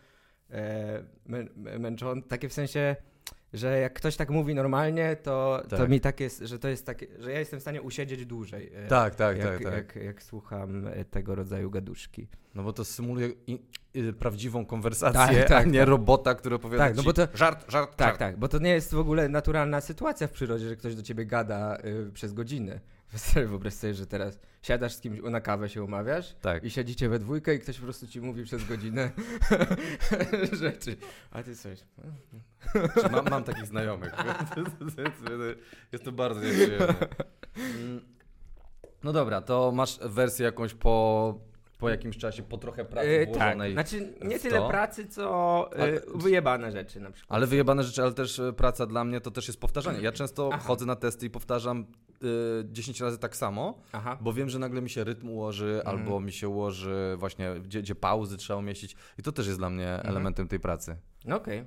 e, 0.51 1.05
mę, 1.27 1.47
męczące, 1.79 2.29
takie 2.29 2.49
w 2.49 2.53
sensie, 2.53 2.97
że 3.53 3.79
jak 3.81 3.93
ktoś 3.95 4.17
tak 4.17 4.31
mówi 4.31 4.55
normalnie, 4.55 5.17
to, 5.23 5.63
to 5.69 5.77
Tak. 5.77 5.91
mi 5.91 6.01
tak 6.01 6.21
jest, 6.21 6.41
że 6.41 6.59
to 6.59 6.69
jest 6.69 6.87
takie, 6.87 7.07
że 7.19 7.33
ja 7.33 7.39
jestem 7.39 7.59
w 7.59 7.63
stanie 7.63 7.83
usiedzieć 7.83 8.27
dłużej. 8.27 8.71
e, 8.75 8.87
Tak, 8.89 9.15
tak, 9.15 9.39
jak, 9.39 9.47
tak, 9.49 9.63
tak. 9.63 9.73
Jak, 9.75 9.97
jak 10.05 10.23
słucham 10.23 10.87
e, 10.87 11.05
tego 11.05 11.35
rodzaju 11.35 11.71
gaduszki. 11.71 12.29
No 12.55 12.63
bo 12.63 12.73
to 12.73 12.85
symuluje 12.85 13.29
i, 13.47 13.59
y, 13.97 14.13
prawdziwą 14.13 14.67
konwersację, 14.67 15.39
Tak, 15.39 15.49
tak, 15.49 15.67
a 15.67 15.69
nie 15.71 15.79
tak. 15.79 15.89
robota, 15.89 16.35
który 16.35 16.55
opowiada 16.57 16.85
Tak, 16.85 16.97
no 16.97 17.03
ci 17.03 17.07
bo 17.07 17.13
to- 17.13 17.29
żart, 17.35 17.71
żart, 17.73 17.97
Tak, 17.97 18.07
żart. 18.09 18.19
tak, 18.19 18.37
bo 18.39 18.49
to 18.49 18.59
nie 18.59 18.71
jest 18.71 18.95
w 18.95 18.99
ogóle 18.99 19.29
naturalna 19.29 19.81
sytuacja 19.81 20.27
w 20.27 20.31
przyrodzie, 20.31 20.69
że 20.69 20.77
ktoś 20.77 20.95
do 20.95 21.03
ciebie 21.03 21.27
gada 21.27 21.79
y, 22.09 22.13
przez 22.13 22.33
godzinę. 23.13 23.47
Wyobraź 23.47 23.75
sobie, 23.75 23.95
że 23.95 24.07
teraz 24.07 24.39
siadasz 24.63 24.95
z 24.95 25.01
kimś 25.01 25.21
na 25.31 25.41
kawę, 25.41 25.69
się 25.69 25.83
umawiasz 25.83 26.35
Tak. 26.41 26.65
i 26.65 26.71
siedzicie 26.71 27.09
we 27.09 27.19
dwójkę 27.19 27.55
i 27.55 27.59
ktoś 27.59 27.79
po 27.79 27.85
prostu 27.85 28.07
ci 28.07 28.21
mówi 28.21 28.45
przez 28.45 28.65
godzinę 28.65 29.11
rzeczy. 30.53 30.97
A 31.31 31.43
ty 31.43 31.57
coś. 31.57 31.79
Mam, 33.13 33.25
mam 33.31 33.45
takich 33.45 33.67
znajomych. 33.67 34.13
Jest 35.93 36.05
to 36.05 36.13
bardzo 36.13 36.41
nieprzyjemne. 36.41 36.95
Mm. 37.57 38.01
No 39.05 39.13
dobra, 39.13 39.41
to 39.41 39.73
masz 39.73 39.99
wersję 40.03 40.45
jakąś 40.45 40.75
po, 40.75 41.39
po 41.79 41.89
jakimś 41.89 42.17
czasie, 42.19 42.43
po 42.43 42.59
trochę 42.59 42.85
pracy 42.85 43.09
Y, 43.09 43.27
tak, 43.27 43.35
włożonej. 43.35 43.73
znaczy 43.73 44.13
nie 44.25 44.39
tyle 44.39 44.59
to. 44.59 44.69
pracy, 44.69 45.07
co 45.09 45.69
y, 45.77 45.83
Ale- 45.83 46.01
wyjebane 46.15 46.73
rzeczy 46.73 47.01
na 47.01 47.11
przykład. 47.11 47.37
Ale 47.37 47.47
wyjebane 47.47 47.83
rzeczy, 47.85 48.03
ale 48.03 48.13
też 48.13 48.39
e, 48.39 48.53
praca 48.53 48.87
dla 48.87 49.05
mnie 49.05 49.21
to 49.21 49.31
też 49.31 49.47
jest 49.49 49.61
powtarzanie. 49.61 50.01
Ja 50.01 50.13
często 50.13 50.51
Aha. 50.53 50.63
chodzę 50.67 50.87
na 50.87 50.97
testy 50.97 51.27
i 51.27 51.31
powtarzam 51.31 51.87
y, 52.61 52.65
10 52.65 53.01
razy 53.01 53.19
tak 53.19 53.37
samo, 53.37 53.79
Aha. 53.93 54.19
bo 54.21 54.33
wiem, 54.33 54.49
że 54.49 54.59
nagle 54.59 54.83
mi 54.83 54.91
się 54.91 55.05
rytm 55.05 55.29
ułoży, 55.29 55.75
Mhm. 55.79 55.99
albo 55.99 56.21
mi 56.21 56.33
się 56.33 56.49
ułoży 56.49 57.15
właśnie, 57.19 57.55
gdzie, 57.61 57.83
gdzie 57.83 57.95
pauzy 57.95 58.37
trzeba 58.37 58.59
umieścić. 58.59 58.97
I 59.19 59.23
to 59.23 59.33
też 59.33 59.47
jest 59.47 59.59
dla 59.59 59.71
mnie 59.71 59.89
Mhm. 59.89 60.09
elementem 60.11 60.49
tej 60.49 60.61
pracy. 60.61 60.97
No 61.25 61.37
okej. 61.37 61.59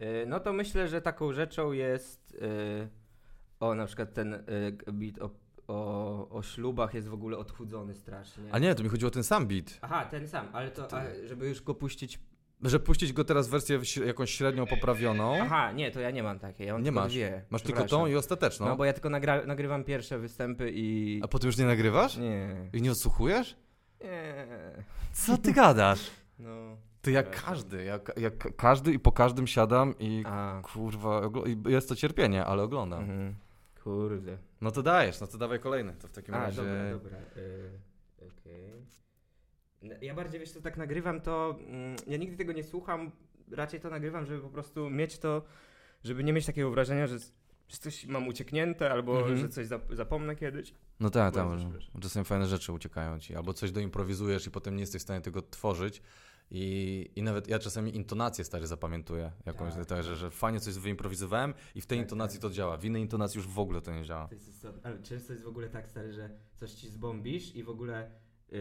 Y, 0.00 0.24
No 0.26 0.40
to 0.40 0.52
myślę, 0.52 0.88
że 0.88 1.00
taką 1.02 1.32
rzeczą 1.32 1.72
jest 1.72 2.36
o 3.60 3.74
na 3.74 3.86
przykład 3.86 4.12
ten 4.14 4.34
y, 4.34 4.42
beat 4.92 5.18
o, 5.22 5.30
o, 5.68 6.28
o 6.28 6.42
ślubach 6.42 6.94
jest 6.94 7.08
w 7.08 7.14
ogóle 7.14 7.38
odchudzony 7.38 7.94
strasznie. 7.94 8.44
A 8.52 8.58
nie, 8.58 8.74
to 8.74 8.82
mi 8.82 8.88
chodziło 8.88 9.08
o 9.08 9.10
ten 9.10 9.24
sam 9.24 9.46
beat. 9.46 9.78
Aha, 9.82 10.04
ten 10.04 10.28
sam, 10.28 10.46
ale 10.52 10.70
to, 10.70 10.96
a, 10.98 11.02
żeby 11.26 11.48
już 11.48 11.62
go 11.62 11.74
puścić. 11.74 12.18
Że 12.62 12.80
puścić 12.80 13.12
go 13.12 13.24
teraz 13.24 13.48
w 13.48 13.50
wersję 13.50 13.80
jakąś 14.06 14.30
średnią 14.30 14.66
poprawioną. 14.66 15.38
Aha, 15.42 15.72
nie, 15.72 15.90
to 15.90 16.00
ja 16.00 16.10
nie 16.10 16.22
mam 16.22 16.38
takiej. 16.38 16.66
Ja 16.66 16.72
mam 16.72 16.82
Nie 16.82 16.92
masz. 16.92 17.12
dwie. 17.12 17.44
Masz 17.50 17.62
tylko 17.62 17.84
tą 17.84 18.06
i 18.06 18.14
ostateczną. 18.16 18.66
No 18.66 18.76
bo 18.76 18.84
ja 18.84 18.92
tylko 18.92 19.08
nagra- 19.08 19.46
nagrywam 19.46 19.84
pierwsze 19.84 20.18
występy 20.18 20.70
i. 20.74 21.20
A 21.24 21.28
potem 21.28 21.48
już 21.48 21.58
nie 21.58 21.64
nagrywasz? 21.64 22.16
Nie. 22.16 22.56
I 22.72 22.82
nie 22.82 22.90
odsłuchujesz? 22.90 23.56
Nie. 24.04 24.46
Co 25.12 25.38
ty 25.38 25.52
gadasz? 25.52 26.10
No. 26.38 26.76
Ty 27.02 27.10
jak 27.12 27.26
Przepraszam. 27.30 27.54
każdy, 27.54 27.84
jak, 27.84 28.12
jak 28.16 28.56
każdy 28.56 28.92
i 28.92 28.98
po 28.98 29.12
każdym 29.12 29.46
siadam 29.46 29.94
i 29.98 30.22
A. 30.26 30.60
kurwa, 30.64 31.20
ogl- 31.20 31.68
i 31.68 31.72
jest 31.72 31.88
to 31.88 31.96
cierpienie, 31.96 32.44
ale 32.44 32.62
oglądam. 32.62 33.00
Mhm. 33.00 33.34
Kurde. 33.84 34.38
No 34.60 34.70
to 34.70 34.82
dajesz, 34.82 35.20
no 35.20 35.26
to 35.26 35.38
dawaj 35.38 35.60
kolejny, 35.60 35.92
to 35.92 36.08
w 36.08 36.12
takim 36.12 36.34
A, 36.34 36.38
razie... 36.38 36.56
dobra, 36.56 36.90
dobra. 36.90 37.18
Y, 37.36 37.70
Okej. 38.18 38.72
N- 39.82 39.98
Ja 40.02 40.14
bardziej, 40.14 40.40
wiesz 40.40 40.50
co, 40.52 40.60
tak 40.60 40.76
nagrywam 40.76 41.20
to, 41.20 41.58
mm, 41.66 41.96
ja 42.06 42.16
nigdy 42.16 42.36
tego 42.36 42.52
nie 42.52 42.64
słucham, 42.64 43.10
raczej 43.50 43.80
to 43.80 43.90
nagrywam, 43.90 44.26
żeby 44.26 44.40
po 44.42 44.48
prostu 44.48 44.90
mieć 44.90 45.18
to, 45.18 45.42
żeby 46.04 46.24
nie 46.24 46.32
mieć 46.32 46.46
takiego 46.46 46.70
wrażenia, 46.70 47.06
że, 47.06 47.18
że 47.68 47.76
coś 47.78 48.06
mam 48.06 48.28
ucieknięte, 48.28 48.90
albo 48.90 49.18
Mhm. 49.18 49.36
że 49.38 49.48
coś 49.48 49.66
zap- 49.66 49.94
zapomnę 49.94 50.36
kiedyś. 50.36 50.74
No 51.00 51.10
tak, 51.10 51.34
tam, 51.34 51.72
czasem 52.00 52.24
fajne 52.24 52.46
rzeczy 52.46 52.72
uciekają 52.72 53.18
ci, 53.18 53.36
albo 53.36 53.52
coś 53.52 53.72
doimprowizujesz 53.72 54.46
i 54.46 54.50
potem 54.50 54.74
nie 54.76 54.80
jesteś 54.80 55.00
w 55.00 55.04
stanie 55.04 55.20
tego 55.20 55.42
tworzyć. 55.42 56.02
I, 56.50 57.10
I 57.16 57.22
nawet 57.22 57.48
ja 57.48 57.58
czasami 57.58 57.96
intonację 57.96 58.44
stary 58.44 58.66
zapamiętuję 58.66 59.32
jakąś, 59.46 59.74
Tak, 59.74 59.86
tak, 59.86 60.02
że, 60.02 60.16
że 60.16 60.30
fajnie 60.30 60.60
coś 60.60 60.74
wyimprowizowałem 60.74 61.54
i 61.74 61.80
w 61.80 61.86
tej 61.86 61.98
Tak, 61.98 62.04
intonacji 62.06 62.40
tak. 62.40 62.50
to 62.50 62.54
działa. 62.54 62.76
W 62.76 62.84
innej 62.84 63.02
intonacji 63.02 63.38
już 63.38 63.48
w 63.48 63.58
ogóle 63.58 63.80
to 63.80 63.92
nie 63.94 64.04
działa. 64.04 64.28
To 64.28 64.34
jest. 64.34 64.66
Ale 64.82 65.02
często 65.02 65.32
jest 65.32 65.44
w 65.44 65.48
ogóle 65.48 65.68
tak 65.68 65.88
stary, 65.88 66.12
że 66.12 66.30
coś 66.56 66.72
ci 66.72 66.88
zbombisz 66.88 67.54
i 67.54 67.62
w 67.62 67.68
ogóle 67.68 68.10
y, 68.52 68.56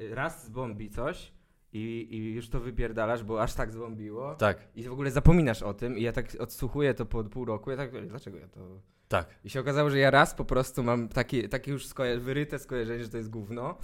y, 0.00 0.14
raz 0.14 0.46
zbombi 0.46 0.90
coś 0.90 1.32
i, 1.72 2.08
i 2.10 2.34
już 2.34 2.48
to 2.48 2.60
wypierdalasz, 2.60 3.24
bo 3.24 3.42
aż 3.42 3.54
tak 3.54 3.72
zbombiło. 3.72 4.34
Tak, 4.34 4.68
I 4.76 4.82
w 4.88 4.92
ogóle 4.92 5.10
zapominasz 5.10 5.62
o 5.62 5.74
tym 5.74 5.98
i 5.98 6.02
ja 6.02 6.12
tak 6.12 6.36
odsłuchuję 6.38 6.94
to 6.94 7.06
po 7.06 7.24
pół 7.24 7.44
roku, 7.44 7.70
ja 7.70 7.76
tak, 7.76 8.06
dlaczego 8.08 8.38
ja 8.38 8.48
to... 8.48 8.80
tak. 9.08 9.28
I 9.44 9.50
się 9.50 9.60
okazało, 9.60 9.90
że 9.90 9.98
ja 9.98 10.10
raz 10.10 10.34
po 10.34 10.44
prostu 10.44 10.82
mam 10.82 11.08
takie, 11.08 11.48
takie 11.48 11.70
już 11.72 11.86
skoja- 11.86 12.20
wyryte 12.20 12.58
skojarzenie, 12.58 13.04
że 13.04 13.10
to 13.10 13.16
jest 13.16 13.30
gówno. 13.30 13.78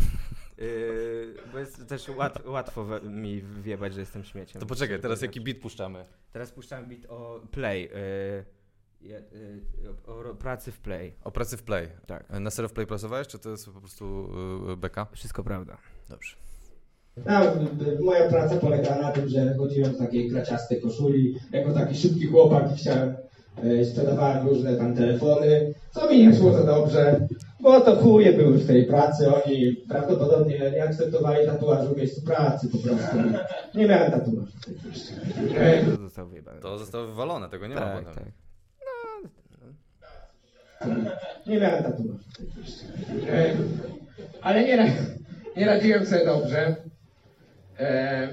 Yy, 0.63 1.35
bo 1.53 1.59
jest 1.59 1.87
też 1.89 2.09
łat, 2.09 2.47
łatwo 2.47 2.85
we, 2.85 3.01
mi 3.01 3.43
wjebać, 3.43 3.95
że 3.95 4.01
jestem 4.01 4.25
śmieciem. 4.25 4.61
To 4.61 4.67
poczekaj, 4.67 5.01
teraz 5.01 5.23
jaki 5.23 5.41
beat 5.41 5.59
puszczamy? 5.59 6.05
Teraz 6.33 6.53
puszczam 6.53 6.87
beat 6.89 7.07
o 7.09 7.41
Play. 7.51 7.91
Yy, 9.03 9.09
yy, 9.09 9.21
o, 10.07 10.31
o 10.31 10.35
pracy 10.35 10.73
w 10.73 10.81
Play. 10.81 11.15
O 11.25 11.31
pracy 11.31 11.57
w 11.57 11.63
Play. 11.63 11.89
Tak. 12.07 12.31
Na 12.41 12.51
Zero 12.51 12.69
w 12.69 12.73
Play 12.73 12.87
pracowałeś, 12.87 13.27
czy 13.29 13.39
to 13.39 13.51
jest 13.51 13.67
po 13.67 13.81
prostu 13.81 14.31
beka? 14.77 15.07
Wszystko 15.13 15.45
prawda. 15.45 15.77
Dobrze. 16.09 16.37
B- 17.17 18.01
moja 18.01 18.29
praca 18.29 18.57
polegała 18.57 19.03
na 19.03 19.13
tym, 19.13 19.29
że 19.29 19.55
chodziłem 19.55 19.93
w 19.93 19.99
takiej 19.99 20.31
kraciastej 20.31 20.81
koszuli, 20.81 21.39
jako 21.53 21.73
taki 21.73 21.95
szybki 21.95 22.27
chłopak 22.27 22.73
i 22.75 22.77
chciałem, 22.79 23.15
sprzedawałem 23.91 24.49
różne 24.49 24.77
tam 24.77 24.97
telefony, 24.97 25.75
co 25.91 26.11
mi 26.11 26.27
nie 26.27 26.37
szło 26.37 26.53
za 26.53 26.65
dobrze, 26.65 27.29
bo 27.63 27.81
to 27.81 27.97
chuje 27.97 28.33
były 28.33 28.59
w 28.59 28.67
tej 28.67 28.87
pracy, 28.87 29.35
oni 29.35 29.77
prawdopodobnie 29.89 30.71
nie 30.71 30.85
akceptowali 30.85 31.47
tatuażu 31.47 31.95
w 31.95 31.97
miejscu 31.97 32.23
pracy 32.23 32.69
po 32.69 32.79
prostu. 32.79 33.17
Nie 33.75 33.87
miałem 33.87 34.11
tatuażu. 34.11 34.53
To 35.91 35.97
został 35.97 36.29
wyjebany. 36.29 36.61
To 36.61 36.79
zostało 36.79 37.07
wywalone, 37.07 37.49
tego 37.49 37.67
nie 37.67 37.75
ma 37.75 37.81
tak, 37.81 38.05
potem. 38.05 38.15
tak. 38.15 38.25
Nie 41.47 41.61
miałem 41.61 41.85
tatuażu. 41.85 42.19
E, 43.29 43.55
ale 44.43 44.65
nie, 44.65 44.93
nie 45.57 45.67
radziłem 45.67 46.07
sobie 46.07 46.25
dobrze. 46.25 46.77
E, 47.79 48.29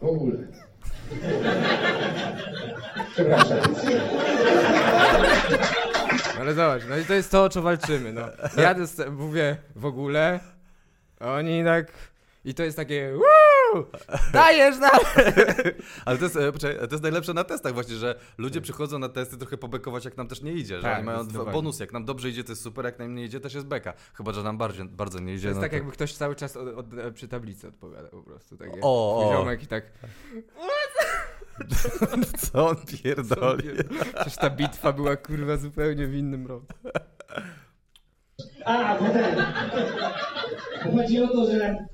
w 0.00 0.04
ogóle. 0.04 0.38
Przepraszam. 3.14 3.58
Ale 6.40 6.54
zobacz, 6.54 6.82
no 6.88 6.98
i 6.98 7.04
to 7.04 7.14
jest 7.14 7.30
to, 7.30 7.44
o 7.44 7.48
co 7.48 7.62
walczymy, 7.62 8.12
no. 8.12 8.22
Ja 8.56 8.74
mówię 9.10 9.56
w 9.76 9.84
ogóle, 9.84 10.40
a 11.20 11.32
oni 11.32 11.64
tak... 11.64 11.92
I 12.44 12.54
to 12.54 12.62
jest 12.62 12.76
takie 12.76 13.12
Woo! 13.16 13.84
Dajesz 14.32 14.78
na... 14.78 14.90
Ale 16.04 16.18
to 16.18 16.24
jest, 16.24 16.36
e, 16.36 16.52
poczekaj, 16.52 16.88
to 16.88 16.94
jest 16.94 17.02
najlepsze 17.02 17.34
na 17.34 17.44
testach 17.44 17.74
właśnie, 17.74 17.94
że 17.94 18.18
ludzie 18.38 18.60
przychodzą 18.60 18.98
na 18.98 19.08
testy 19.08 19.36
trochę 19.36 19.56
pobekować, 19.56 20.04
jak 20.04 20.16
nam 20.16 20.28
też 20.28 20.42
nie 20.42 20.52
idzie, 20.52 20.76
że 20.76 20.82
Tak, 20.82 20.96
oni 20.96 21.06
mają 21.06 21.24
bonusy, 21.52 21.82
jak 21.82 21.92
nam 21.92 22.04
dobrze 22.04 22.28
idzie, 22.28 22.44
to 22.44 22.52
jest 22.52 22.62
super, 22.62 22.84
jak 22.84 22.98
nam 22.98 23.14
nie 23.14 23.24
idzie, 23.24 23.40
też 23.40 23.54
jest 23.54 23.66
beka. 23.66 23.92
Chyba, 24.14 24.32
że 24.32 24.42
nam 24.42 24.58
bardzo, 24.58 24.84
bardzo 24.84 25.18
nie 25.18 25.34
idzie. 25.34 25.42
To 25.42 25.48
jest 25.48 25.56
no 25.56 25.62
tak, 25.62 25.70
to... 25.70 25.76
jakby 25.76 25.92
ktoś 25.92 26.14
cały 26.14 26.34
czas 26.34 26.56
od, 26.56 26.68
od, 26.68 26.86
przy 27.14 27.28
tablicy 27.28 27.68
odpowiada 27.68 28.08
po 28.08 28.22
prostu. 28.22 28.56
Takie 28.56 28.80
O, 28.82 29.44
o. 29.44 29.52
i 29.52 29.66
tak... 29.66 29.84
Co 32.38 32.68
on 32.68 32.76
pierdoli? 33.02 33.68
Przecież 34.14 34.36
ta 34.36 34.50
bitwa 34.50 34.92
była 34.92 35.16
kurwa 35.16 35.56
zupełnie 35.56 36.06
w 36.06 36.14
innym 36.14 36.46
roku. 36.46 36.66
A, 38.64 38.98
bo 38.98 39.08
ten. 39.08 39.36
Chodzi 40.96 41.22
o 41.22 41.28
to, 41.28 41.52
że 41.52 41.86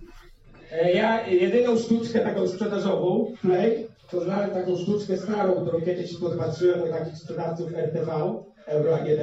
e, 0.72 0.92
ja 0.92 1.26
jedyną 1.26 1.78
sztuczkę 1.78 2.20
taką 2.20 2.48
sprzedażową, 2.48 3.32
Play, 3.42 3.86
to 4.10 4.24
znałem 4.24 4.50
taką 4.50 4.76
sztuczkę 4.76 5.16
starą, 5.16 5.52
którą 5.52 5.80
kiedyś 5.80 6.16
podpatrzyłem 6.18 6.82
u 6.82 6.88
takich 6.88 7.16
sprzedawców 7.16 7.74
RTV, 7.74 8.12
Euro 8.66 8.94
AGD, 8.94 9.22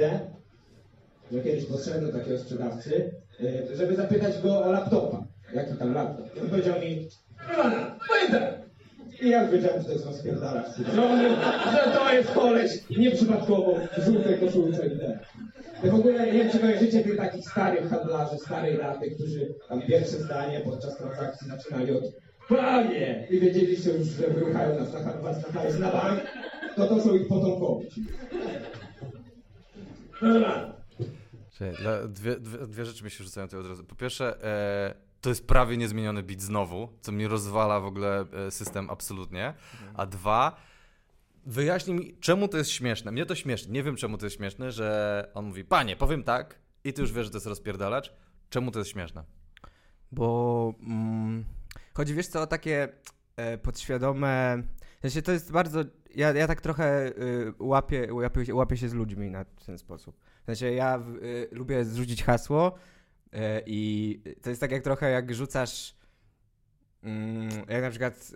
że 1.32 1.40
kiedyś 1.40 1.64
poszedłem 1.64 2.06
do 2.06 2.18
takiego 2.18 2.38
sprzedawcy, 2.38 3.10
e, 3.40 3.76
żeby 3.76 3.96
zapytać 3.96 4.42
go 4.42 4.64
o 4.64 4.72
laptopa. 4.72 5.22
Jaki 5.54 5.74
tam 5.74 5.94
laptop? 5.94 6.36
I 6.36 6.40
on 6.40 6.48
powiedział 6.48 6.80
mi, 6.80 7.08
Milana, 7.50 7.98
pamiętaj! 8.08 8.59
I 9.22 9.28
ja 9.30 9.42
już 9.42 9.52
wiedziałem, 9.52 9.80
że 9.80 9.86
to 9.86 9.92
jest 9.92 10.06
rozpierdalacz. 10.06 10.66
Że, 10.94 11.04
on, 11.04 11.20
że 11.72 11.92
to 11.98 12.12
jest 12.14 12.30
koleś 12.32 12.70
nieprzypadkowo 12.98 13.74
w 13.98 14.04
żółtej 14.04 14.38
koszulce 14.40 14.86
i 14.86 14.90
tak. 14.98 15.18
Ja 15.84 15.90
w 15.92 15.94
ogóle 15.94 16.26
nie 16.26 16.32
wiem, 16.32 16.50
czy 16.50 16.58
kojarzycie 16.58 17.00
tych 17.04 17.16
takich 17.16 17.50
starych 17.50 17.90
handlarzy, 17.90 18.38
starej 18.38 18.78
daty, 18.78 19.10
którzy 19.10 19.54
tam 19.68 19.82
pierwsze 19.82 20.16
zdanie 20.16 20.60
podczas 20.60 20.96
transakcji 20.98 21.48
zaczynali 21.48 21.92
od 21.92 22.04
Panie! 22.48 23.26
I 23.30 23.40
wiedzieliście 23.40 23.90
już, 23.90 24.06
że 24.08 24.26
wyruchają 24.28 24.78
nas 24.80 24.92
na, 24.92 25.00
was 25.12 25.36
na 25.80 25.86
na 25.86 25.92
bank, 25.92 26.20
to 26.76 26.86
to 26.86 27.00
są 27.00 27.14
ich 27.14 27.28
potomkowie. 27.28 27.86
dla- 31.82 32.06
Dwie, 32.08 32.36
dwie, 32.36 32.66
dwie 32.66 32.84
rzeczy 32.84 33.04
mi 33.04 33.10
się 33.10 33.24
rzucają 33.24 33.46
tutaj 33.46 33.60
od 33.60 33.66
razu. 33.66 33.84
Po 33.84 33.94
pierwsze, 33.94 34.44
e, 34.44 34.94
to 35.20 35.28
jest 35.28 35.46
prawie 35.46 35.76
niezmieniony 35.76 36.22
beat 36.22 36.40
znowu, 36.40 36.88
co 37.00 37.12
mi 37.12 37.26
rozwala 37.26 37.80
w 37.80 37.84
ogóle 37.84 38.24
e, 38.46 38.50
system 38.50 38.90
absolutnie. 38.90 39.54
A 39.94 40.06
dwa, 40.06 40.56
wyjaśnij 41.46 41.96
mi, 41.96 42.14
czemu 42.20 42.48
to 42.48 42.58
jest 42.58 42.70
śmieszne. 42.70 43.12
Mnie 43.12 43.26
to 43.26 43.34
śmieszne. 43.34 43.72
Nie 43.72 43.82
wiem, 43.82 43.96
czemu 43.96 44.18
to 44.18 44.26
jest 44.26 44.36
śmieszne, 44.36 44.72
że 44.72 45.30
on 45.34 45.44
mówi, 45.44 45.64
panie, 45.64 45.96
powiem 45.96 46.22
tak, 46.22 46.58
i 46.84 46.92
ty 46.92 47.02
już 47.02 47.12
wiesz, 47.12 47.24
że 47.24 47.30
to 47.30 47.36
jest 47.36 47.46
rozpierdalacz. 47.46 48.12
Czemu 48.50 48.70
to 48.70 48.78
jest 48.78 48.90
śmieszne? 48.90 49.24
Bo 50.12 50.74
mm, 50.80 51.44
chodzi, 51.94 52.14
wiesz 52.14 52.26
co, 52.26 52.42
o 52.42 52.46
takie 52.46 52.88
e, 53.36 53.58
podświadome... 53.58 54.62
Sensie 55.02 55.22
to 55.22 55.32
jest 55.32 55.52
bardzo... 55.52 55.80
Ja, 56.14 56.32
ja 56.32 56.46
tak 56.46 56.60
trochę 56.60 57.08
y, 57.08 57.52
łapię, 57.58 58.14
łapię, 58.14 58.46
się- 58.46 58.54
łapię 58.54 58.76
się 58.76 58.88
z 58.88 58.94
ludźmi 58.94 59.30
na 59.30 59.44
ten 59.44 59.78
sposób. 59.78 60.16
Sensie 60.46 60.72
ja 60.72 61.02
y, 61.22 61.48
lubię 61.52 61.84
zrzucić 61.84 62.24
hasło 62.24 62.74
i 63.66 64.20
to 64.42 64.50
jest 64.50 64.60
tak 64.60 64.70
jak 64.70 64.82
trochę 64.82 65.10
jak 65.10 65.34
rzucasz... 65.34 65.94
Mm, 67.02 67.48
jak 67.68 67.82
na 67.82 67.90
przykład 67.90 68.32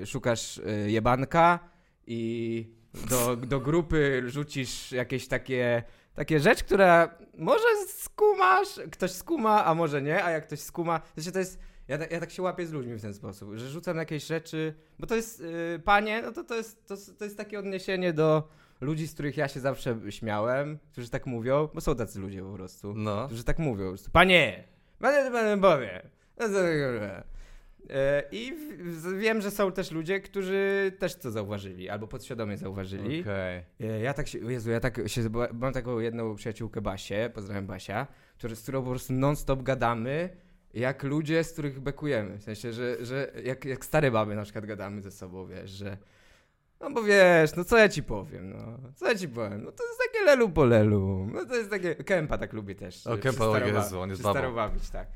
e, 0.00 0.06
szukasz 0.06 0.58
e, 0.58 0.90
jebanka 0.90 1.58
i 2.06 2.70
do, 3.10 3.36
do 3.36 3.60
grupy 3.60 4.22
rzucisz 4.26 4.92
jakieś 4.92 5.28
takie, 5.28 5.82
takie 6.14 6.40
rzecz, 6.40 6.62
która 6.62 7.18
może 7.38 7.64
skumasz, 7.86 8.80
ktoś 8.92 9.10
skuma, 9.10 9.64
a 9.64 9.74
może 9.74 10.02
nie, 10.02 10.24
a 10.24 10.30
jak 10.30 10.46
ktoś 10.46 10.60
skuma, 10.60 11.00
się 11.20 11.32
to 11.32 11.38
jest, 11.38 11.58
ja, 11.88 11.98
ja 12.10 12.20
tak 12.20 12.30
się 12.30 12.42
łapię 12.42 12.66
z 12.66 12.72
ludźmi 12.72 12.94
w 12.94 13.02
ten 13.02 13.14
sposób, 13.14 13.54
że 13.54 13.70
rzucam 13.70 13.96
jakieś 13.96 14.26
rzeczy, 14.26 14.74
bo 14.98 15.06
to 15.06 15.16
jest, 15.16 15.40
y, 15.40 15.80
panie, 15.84 16.22
no 16.22 16.32
to 16.32 16.44
to 16.44 16.54
jest, 16.54 16.86
to, 16.86 16.96
to 17.18 17.24
jest 17.24 17.36
takie 17.36 17.58
odniesienie 17.58 18.12
do 18.12 18.48
ludzi, 18.80 19.06
z 19.08 19.14
których 19.14 19.36
ja 19.36 19.48
się 19.48 19.60
zawsze 19.60 20.00
śmiałem, 20.10 20.78
którzy 20.92 21.10
tak 21.10 21.26
mówią, 21.26 21.68
bo 21.74 21.80
są 21.80 21.96
tacy 21.96 22.20
ludzie 22.20 22.42
po 22.42 22.52
prostu, 22.52 22.94
No. 22.96 23.26
którzy 23.26 23.44
tak 23.44 23.58
mówią, 23.58 23.84
po 23.84 23.90
prostu, 23.90 24.10
panie, 24.10 24.64
panie, 24.98 25.30
panie, 25.30 25.60
powie. 25.62 26.02
No 26.38 26.48
to- 26.48 26.54
E, 27.90 28.22
I 28.32 28.52
wiem, 29.18 29.40
że 29.40 29.50
są 29.50 29.72
też 29.72 29.90
ludzie, 29.90 30.20
którzy 30.20 30.92
też 30.98 31.16
to 31.16 31.30
zauważyli, 31.30 31.88
albo 31.88 32.06
podświadomie 32.06 32.56
zauważyli. 32.58 33.20
Okej. 33.20 33.62
E, 33.80 34.00
Ja 34.00 34.14
tak 34.14 34.28
się, 34.28 34.38
Jezu, 34.38 34.70
ja 34.70 34.80
tak 34.80 35.00
się, 35.06 35.22
mam 35.52 35.72
taką 35.72 35.98
jedną 35.98 36.34
przyjaciółkę 36.34 36.80
Basię, 36.80 37.30
pozdrawiam 37.34 37.66
Basia, 37.66 38.06
który, 38.38 38.56
z 38.56 38.62
którą 38.62 38.82
po 38.82 38.90
prostu 38.90 39.12
non-stop 39.12 39.62
gadamy, 39.62 40.28
jak 40.74 41.02
ludzie, 41.02 41.44
z 41.44 41.52
których 41.52 41.80
bekujemy. 41.80 42.38
W 42.38 42.42
sensie, 42.42 42.72
że, 42.72 43.04
że 43.04 43.32
jak, 43.44 43.64
jak 43.64 43.84
stare 43.84 44.10
baby 44.10 44.34
na 44.34 44.42
przykład 44.42 44.66
gadamy 44.66 45.00
ze 45.02 45.10
sobą, 45.10 45.46
wiesz, 45.46 45.70
że 45.70 45.98
No 46.80 46.90
bo 46.90 47.02
wiesz, 47.02 47.56
no 47.56 47.64
co 47.64 47.78
ja 47.78 47.88
ci 47.88 48.02
powiem, 48.02 48.50
no. 48.50 48.78
Co 48.94 49.08
ja 49.08 49.14
ci 49.14 49.28
powiem? 49.28 49.64
No 49.64 49.72
to 49.72 49.84
jest 49.84 49.98
takie 50.12 50.24
lelu 50.24 50.48
po 50.50 50.64
lelu. 50.64 51.28
No 51.32 51.44
to 51.46 51.54
jest 51.56 51.70
takie... 51.70 51.94
Kępa 51.94 52.38
tak 52.38 52.52
lubię 52.52 52.74
też. 52.74 53.06
O, 53.06 53.18
Kępa, 53.18 53.44
o 53.44 53.58
Jezu, 53.58 54.00
on 54.00 54.10
jest 54.10 54.22
babą. 54.22 54.32
przystarowabić, 54.34 54.90
tak. 54.90 55.08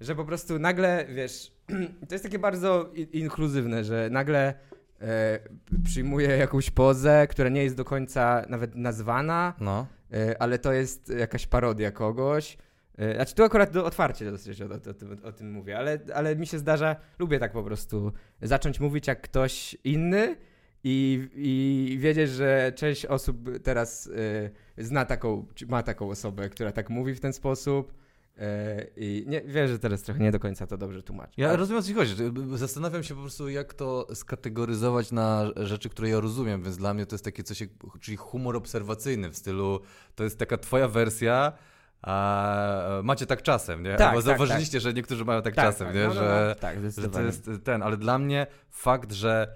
Że 0.00 0.14
po 0.14 0.24
prostu 0.24 0.58
nagle, 0.58 1.06
wiesz, 1.08 1.52
to 2.08 2.14
jest 2.14 2.24
takie 2.24 2.38
bardzo 2.38 2.90
inkluzywne, 3.12 3.84
że 3.84 4.08
nagle 4.10 4.54
e, 5.00 5.38
przyjmuje 5.84 6.28
jakąś 6.28 6.70
pozę, 6.70 7.26
która 7.30 7.48
nie 7.48 7.62
jest 7.64 7.76
do 7.76 7.84
końca 7.84 8.42
nawet 8.48 8.74
nazwana, 8.74 9.54
No. 9.60 9.86
e, 10.12 10.42
ale 10.42 10.58
to 10.58 10.72
jest 10.72 11.08
jakaś 11.08 11.46
parodia 11.46 11.90
kogoś. 11.90 12.58
E, 12.98 13.14
Znaczy 13.14 13.34
tu 13.34 13.44
akurat 13.44 13.70
do, 13.70 13.84
otwarcie 13.84 14.30
dosyć 14.30 14.62
o, 14.62 14.64
o, 14.64 15.28
o 15.28 15.32
tym 15.32 15.50
mówię, 15.52 15.78
ale, 15.78 15.98
ale 16.14 16.36
mi 16.36 16.46
się 16.46 16.58
zdarza, 16.58 16.96
lubię 17.18 17.38
tak 17.38 17.52
po 17.52 17.62
prostu 17.62 18.12
zacząć 18.42 18.80
mówić 18.80 19.06
jak 19.06 19.20
ktoś 19.22 19.76
inny 19.84 20.36
i, 20.88 21.28
i 21.34 21.98
wiedzieć, 21.98 22.30
że 22.30 22.72
część 22.76 23.06
osób 23.06 23.36
teraz 23.62 24.10
e, 24.78 24.84
zna 24.84 25.04
taką, 25.04 25.46
ma 25.68 25.82
taką 25.82 26.10
osobę, 26.10 26.48
która 26.48 26.72
tak 26.72 26.90
mówi 26.90 27.14
w 27.14 27.20
ten 27.20 27.32
sposób 27.32 27.94
e, 28.38 28.86
i 28.96 29.24
nie, 29.28 29.40
wiem, 29.40 29.68
że 29.68 29.78
teraz 29.78 30.02
trochę 30.02 30.20
nie 30.20 30.32
do 30.32 30.40
końca 30.40 30.66
to 30.66 30.78
dobrze 30.78 31.02
tłumaczę. 31.02 31.32
Ja 31.36 31.48
Ale- 31.48 31.56
rozumiem, 31.56 31.78
o 31.78 31.82
co 31.82 31.88
ci 31.88 31.94
chodzi. 31.94 32.14
Zastanawiam 32.54 33.02
się 33.02 33.14
po 33.14 33.20
prostu, 33.20 33.48
jak 33.48 33.74
to 33.74 34.06
skategoryzować 34.14 35.12
na 35.12 35.50
rzeczy, 35.56 35.88
które 35.88 36.08
ja 36.08 36.20
rozumiem, 36.20 36.62
więc 36.62 36.76
dla 36.76 36.94
mnie 36.94 37.06
to 37.06 37.14
jest 37.14 37.24
takie 37.24 37.42
coś, 37.42 37.60
jak, 37.60 37.70
czyli 38.00 38.16
humor 38.16 38.56
obserwacyjny 38.56 39.30
w 39.30 39.36
stylu, 39.36 39.80
to 40.14 40.24
jest 40.24 40.38
taka 40.38 40.56
twoja 40.58 40.88
wersja, 40.88 41.52
a 42.02 43.00
macie 43.02 43.26
tak 43.26 43.42
czasem, 43.42 43.82
nie? 43.82 43.94
Tak, 43.94 44.14
Bo 44.14 44.22
tak, 44.22 44.24
zauważyliście, 44.24 44.80
że 44.80 44.92
niektórzy 44.92 45.24
mają 45.24 45.42
tak, 45.42 45.54
czasem, 45.54 45.94
nie? 45.94 46.02
no, 46.02 46.08
no, 46.08 46.14
no, 46.14 46.20
że, 46.20 46.56
tak, 46.60 46.76
że 46.76 46.82
to 46.82 46.90
zdecydowanie. 46.90 47.26
jest 47.26 47.50
ten, 47.64 47.82
ale 47.82 47.96
dla 47.96 48.18
mnie 48.18 48.46
fakt, 48.70 49.12
że 49.12 49.48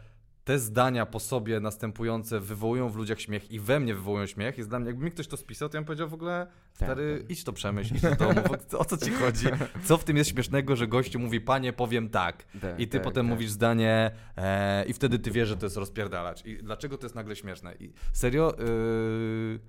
te 0.50 0.58
zdania 0.58 1.06
po 1.06 1.20
sobie 1.20 1.60
następujące 1.60 2.40
wywołują 2.40 2.88
w 2.88 2.96
ludziach 2.96 3.20
śmiech 3.20 3.50
i 3.50 3.60
we 3.60 3.80
mnie 3.80 3.94
wywołują 3.94 4.26
śmiech, 4.26 4.58
jest 4.58 4.70
dla 4.70 4.78
mnie, 4.78 4.88
jakby 4.88 5.04
mi 5.04 5.10
ktoś 5.10 5.26
to 5.26 5.36
spisał, 5.36 5.68
to 5.68 5.76
ja 5.76 5.80
bym 5.80 5.86
powiedział 5.86 6.08
w 6.08 6.14
ogóle, 6.14 6.46
Tak, 6.78 6.88
stary, 6.88 7.18
tak. 7.20 7.30
idź 7.30 7.44
to 7.44 7.52
przemyśl, 7.52 7.94
idź 7.94 8.02
do 8.02 8.16
domu, 8.16 8.40
o 8.78 8.84
co 8.84 8.96
ci 8.96 9.10
chodzi? 9.10 9.46
Co 9.84 9.98
w 9.98 10.04
tym 10.04 10.16
jest 10.16 10.30
śmiesznego, 10.30 10.76
że 10.76 10.88
gościu 10.88 11.18
mówi, 11.18 11.40
panie, 11.40 11.72
powiem 11.72 12.08
tak. 12.08 12.44
Tak, 12.60 12.80
I 12.80 12.88
ty 12.88 12.98
tak, 12.98 13.02
potem 13.02 13.26
tak. 13.26 13.30
mówisz 13.30 13.50
zdanie 13.50 14.10
e, 14.36 14.84
i 14.84 14.92
wtedy 14.92 15.18
ty 15.18 15.30
wiesz, 15.30 15.48
że 15.48 15.56
to 15.56 15.66
jest 15.66 15.76
rozpierdalacz. 15.76 16.46
I 16.46 16.56
dlaczego 16.62 16.98
to 16.98 17.04
jest 17.04 17.14
nagle 17.14 17.36
śmieszne? 17.36 17.74
I 17.80 17.92
serio, 18.12 18.54
yy, 18.58 19.60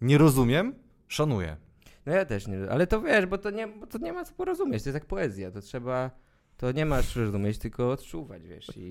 nie 0.00 0.18
rozumiem, 0.18 0.74
szanuję. 1.08 1.56
No 2.06 2.12
ja 2.12 2.24
też 2.24 2.46
nie, 2.46 2.70
ale 2.70 2.86
to 2.86 3.00
wiesz, 3.00 3.26
bo 3.26 3.38
to 3.38 3.50
nie, 3.50 3.68
bo 3.68 3.86
to 3.86 3.98
nie 3.98 4.12
ma 4.12 4.24
co 4.24 4.34
porozumieć, 4.34 4.82
to 4.82 4.88
jest 4.88 4.94
jak 4.94 5.06
poezja, 5.06 5.50
to 5.50 5.60
trzeba, 5.60 6.10
to 6.62 6.72
nie 6.72 6.86
masz 6.86 7.16
rozumieć, 7.16 7.58
tylko 7.58 7.90
odczuwać, 7.90 8.42
wiesz, 8.42 8.70
i, 8.76 8.88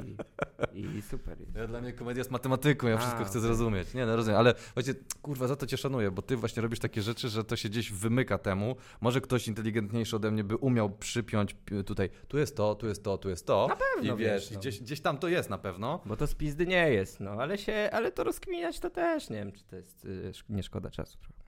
i 0.97 1.01
super 1.01 1.39
jest. 1.39 1.55
Ja, 1.55 1.67
dla 1.67 1.81
mnie 1.81 1.93
komedia 1.93 2.19
jest 2.19 2.31
matematyką, 2.31 2.88
ja 2.88 2.95
A, 2.95 2.97
wszystko 2.97 3.23
chcę 3.23 3.29
okej. 3.29 3.41
zrozumieć. 3.41 3.93
Nie, 3.93 4.05
no 4.05 4.15
rozumiem, 4.15 4.39
ale 4.39 4.53
właśnie, 4.73 4.93
kurwa, 5.21 5.47
za 5.47 5.55
to 5.55 5.65
cię 5.67 5.77
szanuję, 5.77 6.12
bo 6.12 6.21
ty 6.21 6.36
właśnie 6.38 6.62
robisz 6.62 6.79
takie 6.79 7.01
rzeczy, 7.01 7.29
że 7.29 7.43
to 7.43 7.55
się 7.55 7.69
gdzieś 7.69 7.91
wymyka 7.91 8.38
temu. 8.38 8.75
Może 9.01 9.21
ktoś 9.21 9.47
inteligentniejszy 9.47 10.15
ode 10.15 10.31
mnie 10.31 10.43
by 10.43 10.55
umiał 10.55 10.89
przypiąć 10.89 11.55
tutaj, 11.86 12.10
tu 12.27 12.38
jest 12.38 12.57
to, 12.57 12.75
tu 12.75 12.88
jest 12.88 13.03
to, 13.03 13.17
tu 13.17 13.29
jest 13.29 13.45
to. 13.47 13.67
Na 13.69 13.75
pewno, 13.75 14.15
I 14.15 14.17
wiesz, 14.17 14.41
wiesz, 14.41 14.51
no. 14.51 14.60
gdzieś, 14.60 14.79
gdzieś 14.79 15.01
tam 15.01 15.17
to 15.17 15.27
jest 15.27 15.49
na 15.49 15.57
pewno. 15.57 16.01
Bo 16.05 16.17
to 16.17 16.27
z 16.27 16.36
pizdy 16.36 16.67
nie 16.67 16.89
jest, 16.93 17.19
no, 17.19 17.31
ale 17.31 17.57
się, 17.57 17.89
ale 17.93 18.12
to 18.12 18.23
rozkminiać 18.23 18.79
to 18.79 18.89
też, 18.89 19.29
nie 19.29 19.38
wiem, 19.38 19.51
czy 19.51 19.63
to 19.63 19.75
jest, 19.75 20.05
y, 20.05 20.31
nie 20.49 20.63
szkoda 20.63 20.89
czasu 20.91 21.17
trochę. 21.19 21.40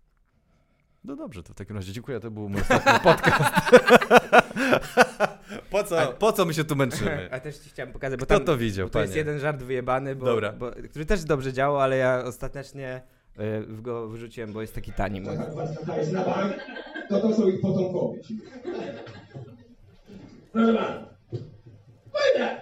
No 1.06 1.16
dobrze, 1.16 1.44
to 1.44 1.54
w 1.54 1.56
takim 1.56 1.76
razie 1.76 1.94
dziękuję, 1.94 2.20
to 2.20 2.32
był 2.32 2.50
mój 2.50 2.62
ostatni 2.62 3.00
podcast. 3.12 3.54
po, 5.70 5.84
co, 5.84 6.14
po 6.20 6.34
co 6.34 6.46
my 6.46 6.54
się 6.54 6.64
tu 6.64 6.76
męczymy? 6.76 7.30
A 7.32 7.40
też 7.40 7.58
ci 7.58 7.70
chciałem 7.70 7.94
pokazać, 7.94 8.20
bo 8.20 8.26
Kto 8.26 8.36
tam, 8.36 8.46
to 8.46 8.58
widział, 8.58 8.88
bo 8.88 8.94
to 8.94 9.02
jest 9.02 9.16
jeden 9.16 9.40
żart 9.40 9.64
wyjebany, 9.64 10.16
bo, 10.16 10.26
Dobra. 10.26 10.52
Bo, 10.52 10.72
który 10.90 11.06
też 11.06 11.24
dobrze 11.24 11.54
działał, 11.54 11.80
ale 11.80 11.98
ja 11.98 12.24
ostatecznie 12.26 13.02
y, 13.40 13.82
go 13.82 14.08
wyrzuciłem, 14.08 14.54
bo 14.54 14.62
jest 14.62 14.76
taki 14.76 14.92
tani. 14.94 15.22
Mój. 15.22 15.38
To 17.10 17.20
to 17.20 17.34
są 17.34 17.48
ich 17.48 17.62
potomkowie. 17.62 18.20
Proszę 20.52 20.74
pana, 20.74 21.06
pójdę. 22.12 22.62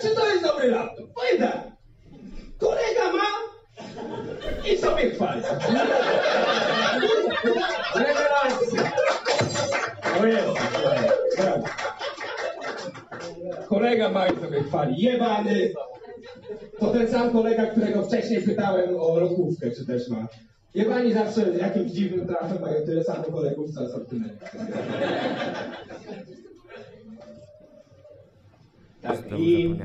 Czy 0.00 0.14
to 0.14 0.28
jest 0.28 0.42
dobry 0.44 0.70
laptop? 0.70 1.06
Pójdę. 1.14 1.52
Kolega 2.58 3.12
ma 3.12 3.55
i 4.72 4.78
sobie 4.78 5.10
chwali. 5.10 5.42
Rewelacja. 7.94 8.92
O 10.20 10.26
jest. 10.26 10.46
brawo. 11.36 11.64
Kolega 13.68 14.08
ma 14.10 14.26
i 14.26 14.40
sobie 14.40 14.62
chwali. 14.62 15.02
Jebany. 15.02 15.72
To 16.78 16.86
ten 16.86 17.08
sam 17.08 17.30
kolega, 17.30 17.66
którego 17.66 18.02
wcześniej 18.02 18.42
pytałem 18.42 19.00
o 19.00 19.20
rokówkę, 19.20 19.70
czy 19.70 19.86
też 19.86 20.08
ma. 20.08 20.26
Jebani 20.74 21.12
zawsze 21.12 21.50
jakimś 21.58 21.92
dziwnym 21.92 22.26
trafem 22.26 22.60
mają 22.60 22.86
tyle 22.86 23.04
samo 23.04 23.24
kolegów, 23.24 23.70
co 23.70 23.80
asortyment. 23.80 24.32
Tak, 29.02 29.18
i. 29.38 29.76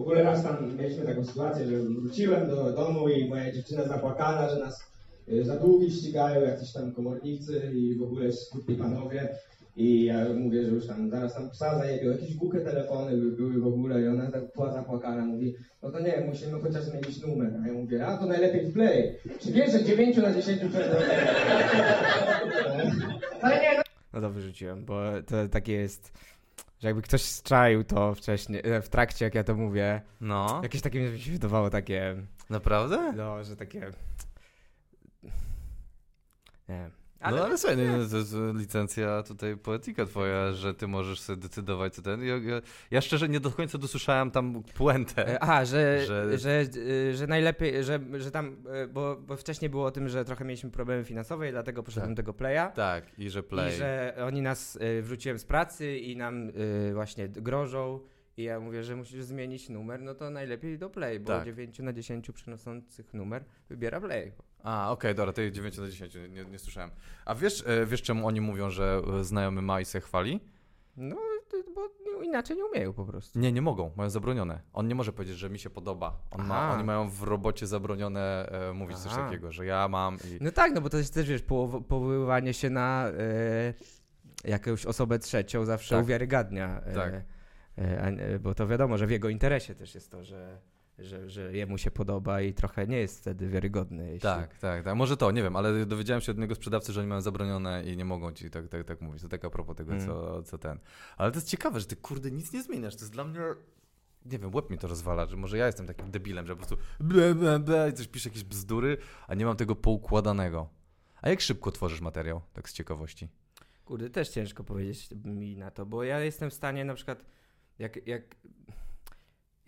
w 0.00 0.02
ogóle 0.02 0.22
raz 0.22 0.42
tam 0.42 0.76
mieliśmy 0.78 1.04
taką 1.06 1.24
sytuację, 1.24 1.66
że 1.66 1.76
wróciłem 1.82 2.48
do 2.48 2.72
domu 2.72 3.08
i 3.08 3.28
moja 3.28 3.52
dziewczyna 3.52 3.84
zapłakana, 3.84 4.48
że 4.50 4.58
nas 4.60 4.92
y, 5.28 5.44
za 5.44 5.56
długi 5.56 5.90
ścigają 5.90 6.40
jacyś 6.42 6.72
tam 6.72 6.92
komornicy 6.92 7.72
i 7.74 7.94
w 7.98 8.02
ogóle 8.02 8.32
skutni 8.32 8.74
panowie. 8.76 9.28
I 9.76 10.04
ja 10.04 10.24
mówię, 10.34 10.62
że 10.64 10.68
już 10.70 10.86
tam 10.86 11.10
zaraz 11.10 11.34
tam 11.34 11.50
psa 11.50 11.78
zajebią, 11.78 12.10
jakieś 12.10 12.34
głupie 12.36 12.60
telefony 12.60 13.16
by- 13.16 13.32
były 13.32 13.60
w 13.60 13.66
ogóle 13.66 14.02
i 14.02 14.08
ona 14.08 14.30
tak 14.30 14.42
była 14.54 14.72
zapłakana, 14.72 15.24
mówi, 15.26 15.54
no 15.82 15.90
to 15.90 16.00
nie, 16.00 16.24
musimy 16.28 16.60
chociaż 16.60 16.84
zmienić 16.84 17.22
numer. 17.22 17.52
A 17.64 17.66
ja 17.68 17.72
mówię, 17.72 18.06
a 18.06 18.16
to 18.18 18.26
najlepiej 18.26 18.66
w 18.66 18.72
play. 18.72 19.14
Czy 19.40 19.52
wiesz, 19.52 19.72
że 19.72 19.84
9 19.84 20.16
na 20.16 20.32
10 20.34 20.60
przed 20.60 20.90
Ale 23.42 23.60
nie, 23.60 23.76
no 23.76 23.82
No 24.12 24.20
to 24.20 24.30
wyrzuciłem, 24.30 24.84
bo 24.84 25.02
to 25.26 25.48
takie 25.48 25.72
jest, 25.72 26.12
że 26.80 26.88
jakby 26.88 27.02
ktoś 27.02 27.22
strzaił 27.22 27.84
to 27.84 28.14
wcześniej, 28.14 28.62
e, 28.64 28.82
w 28.82 28.88
trakcie 28.88 29.24
jak 29.24 29.34
ja 29.34 29.44
to 29.44 29.54
mówię, 29.54 30.02
No, 30.20 30.60
jakieś 30.62 30.80
takie 30.82 31.00
mi 31.00 31.20
się 31.20 31.32
wydawało 31.32 31.70
takie, 31.70 32.16
naprawdę? 32.50 33.12
no, 33.12 33.44
że 33.44 33.56
takie... 33.56 33.80
Nie 36.68 36.76
wiem. 36.76 36.90
Ale... 37.20 37.36
No 37.38 37.44
ale 37.44 37.58
słuchaj, 37.58 37.76
no, 37.76 38.08
to 38.10 38.16
jest 38.16 38.34
licencja 38.54 39.22
tutaj 39.22 39.56
poetyka 39.56 40.06
twoja, 40.06 40.52
że 40.52 40.74
ty 40.74 40.86
możesz 40.88 41.20
sobie 41.20 41.42
decydować 41.42 41.94
co 41.94 42.02
ten. 42.02 42.22
Ja, 42.24 42.36
ja, 42.36 42.60
ja 42.90 43.00
szczerze 43.00 43.28
nie 43.28 43.40
do 43.40 43.50
końca 43.50 43.78
dosłyszałem 43.78 44.30
tam 44.30 44.62
puentę. 44.74 45.28
E, 45.28 45.42
Aha, 45.42 45.64
że, 45.64 46.00
Że- 46.06 46.38
że... 46.38 46.64
Że, 46.64 47.14
że 47.14 47.26
najlepiej, 47.26 47.84
że, 47.84 48.00
że 48.18 48.30
tam, 48.30 48.56
e, 48.72 48.86
bo, 48.88 49.16
bo 49.16 49.36
wcześniej 49.36 49.70
było 49.70 49.84
o 49.86 49.90
tym, 49.90 50.08
że 50.08 50.24
trochę 50.24 50.44
mieliśmy 50.44 50.70
problemy 50.70 51.04
finansowe 51.04 51.48
i 51.48 51.50
dlatego 51.52 51.82
poszedłem 51.82 52.10
Tak. 52.10 52.16
tego 52.16 52.34
playa. 52.34 52.72
Tak, 52.74 53.18
i 53.18 53.30
że 53.30 53.42
play. 53.42 53.72
I 53.74 53.76
że 53.76 54.14
oni 54.26 54.42
nas 54.42 54.78
wróciłem 55.02 55.38
z 55.38 55.44
pracy 55.44 55.98
i 55.98 56.16
nam 56.16 56.52
właśnie 56.94 57.28
grożą. 57.28 58.00
I 58.36 58.42
ja 58.42 58.60
mówię, 58.60 58.84
że 58.84 58.96
musisz 58.96 59.22
zmienić 59.24 59.68
numer, 59.68 60.00
no 60.02 60.14
to 60.14 60.30
najlepiej 60.30 60.78
do 60.78 60.90
Play, 60.90 61.20
bo 61.20 61.26
Tak. 61.26 61.44
9 61.44 61.78
na 61.78 61.92
10 61.92 62.30
przynoszących 62.32 63.14
numer 63.14 63.44
wybiera 63.68 64.00
Play. 64.00 64.32
A, 64.62 64.92
okej, 64.92 65.14
dobra, 65.14 65.32
to 65.32 65.40
jest 65.40 65.54
9 65.54 65.78
na 65.78 65.86
10, 65.86 66.14
nie, 66.14 66.44
nie 66.44 66.58
słyszałem. 66.58 66.90
A 67.24 67.34
wiesz, 67.34 67.64
e, 67.66 67.86
wiesz 67.86 68.02
czemu 68.02 68.26
oni 68.26 68.40
mówią, 68.40 68.70
że 68.70 69.02
e, 69.20 69.24
znajomy 69.24 69.62
ma 69.62 69.80
i 69.80 69.84
se 69.84 70.00
chwali? 70.00 70.40
No, 70.96 71.16
bo 71.74 72.22
inaczej 72.22 72.56
nie 72.56 72.64
umieją 72.64 72.92
po 72.92 73.04
prostu. 73.04 73.38
Nie, 73.38 73.52
nie 73.52 73.62
mogą, 73.62 73.90
mają 73.96 74.10
zabronione. 74.10 74.60
On 74.72 74.88
nie 74.88 74.94
może 74.94 75.12
powiedzieć, 75.12 75.36
że 75.38 75.50
mi 75.50 75.58
się 75.58 75.70
podoba. 75.70 76.18
On 76.30 76.46
ma, 76.46 76.74
oni 76.74 76.84
mają 76.84 77.10
w 77.10 77.22
robocie 77.22 77.66
zabronione 77.66 78.48
e, 78.48 78.72
mówić 78.72 78.98
coś 78.98 79.12
Aha. 79.12 79.24
takiego, 79.24 79.52
że 79.52 79.66
ja 79.66 79.88
mam 79.88 80.14
i... 80.16 80.38
No 80.40 80.50
tak, 80.50 80.72
no 80.72 80.80
bo 80.80 80.90
to 80.90 80.98
jest 80.98 81.14
też, 81.14 81.28
wiesz, 81.28 81.42
powoływanie 81.88 82.54
się 82.54 82.70
na 82.70 83.08
y, 84.44 84.48
jakąś 84.48 84.86
osobę 84.86 85.18
trzecią 85.18 85.64
zawsze 85.64 85.94
Tak. 85.94 86.04
uwiarygadnia. 86.04 86.82
y, 86.90 86.94
Tak. 86.94 87.14
a, 88.02 88.08
y, 88.08 88.38
bo 88.40 88.54
to 88.54 88.66
wiadomo, 88.66 88.98
że 88.98 89.06
w 89.06 89.10
jego 89.10 89.28
interesie 89.28 89.74
też 89.74 89.94
jest 89.94 90.10
to, 90.10 90.24
że, 90.24 90.58
że, 91.00 91.30
że 91.30 91.52
jemu 91.56 91.78
się 91.78 91.90
podoba 91.90 92.40
i 92.40 92.54
trochę 92.54 92.86
nie 92.86 92.96
jest 92.98 93.20
wtedy 93.20 93.48
wiarygodny. 93.48 94.04
Jeśli... 94.06 94.20
Tak, 94.20 94.58
tak, 94.58 94.84
tak. 94.84 94.96
Może 94.96 95.16
to, 95.16 95.30
nie 95.30 95.42
wiem, 95.42 95.56
ale 95.56 95.86
dowiedziałem 95.86 96.20
się 96.20 96.32
od 96.32 96.36
jednego 96.36 96.54
sprzedawcy, 96.54 96.92
że 96.92 97.00
oni 97.00 97.08
mają 97.08 97.20
zabronione 97.20 97.84
i 97.84 97.96
nie 97.96 98.04
mogą 98.04 98.32
ci 98.32 98.50
tak, 98.50 98.68
tak, 98.68 98.84
tak 98.84 99.00
mówić. 99.00 99.22
To 99.22 99.28
tak 99.28 99.44
a 99.44 99.50
propos 99.50 99.76
tego, 99.76 99.92
Mm. 99.92 100.06
co, 100.06 100.42
co 100.42 100.58
ten. 100.58 100.78
Ale 101.16 101.30
to 101.30 101.36
jest 101.36 101.48
ciekawe, 101.48 101.80
że 101.80 101.86
ty 101.86 101.96
kurde 101.96 102.30
nic 102.30 102.52
nie 102.52 102.62
zmieniasz. 102.62 102.94
To 102.96 103.00
jest 103.00 103.12
dla 103.12 103.24
mnie. 103.24 103.40
Nie 104.24 104.38
wiem, 104.38 104.54
łeb 104.54 104.70
mi 104.70 104.78
to 104.78 104.88
rozwala, 104.88 105.26
że 105.26 105.36
może 105.36 105.58
ja 105.58 105.66
jestem 105.66 105.86
takim 105.86 106.10
debilem, 106.10 106.46
że 106.46 106.52
po 106.52 106.56
prostu 106.56 106.76
ble, 107.00 107.34
ble, 107.34 107.58
ble, 107.58 107.90
i 107.90 107.92
coś 107.92 108.08
piszę 108.08 108.28
jakieś 108.28 108.44
bzdury, 108.44 108.96
a 109.28 109.34
nie 109.34 109.44
mam 109.44 109.56
tego 109.56 109.76
poukładanego. 109.76 110.68
A 111.22 111.28
jak 111.28 111.40
szybko 111.40 111.70
tworzysz 111.72 112.00
materiał, 112.00 112.40
tak 112.52 112.68
z 112.68 112.72
ciekawości? 112.72 113.28
Kurde, 113.84 114.10
też 114.10 114.28
ciężko 114.28 114.64
powiedzieć 114.64 115.08
mi 115.24 115.56
na 115.56 115.70
to, 115.70 115.86
bo 115.86 116.04
ja 116.04 116.20
jestem 116.20 116.50
w 116.50 116.54
stanie 116.54 116.84
na 116.84 116.94
przykład, 116.94 117.24
jak, 117.78 118.06
jak, 118.06 118.22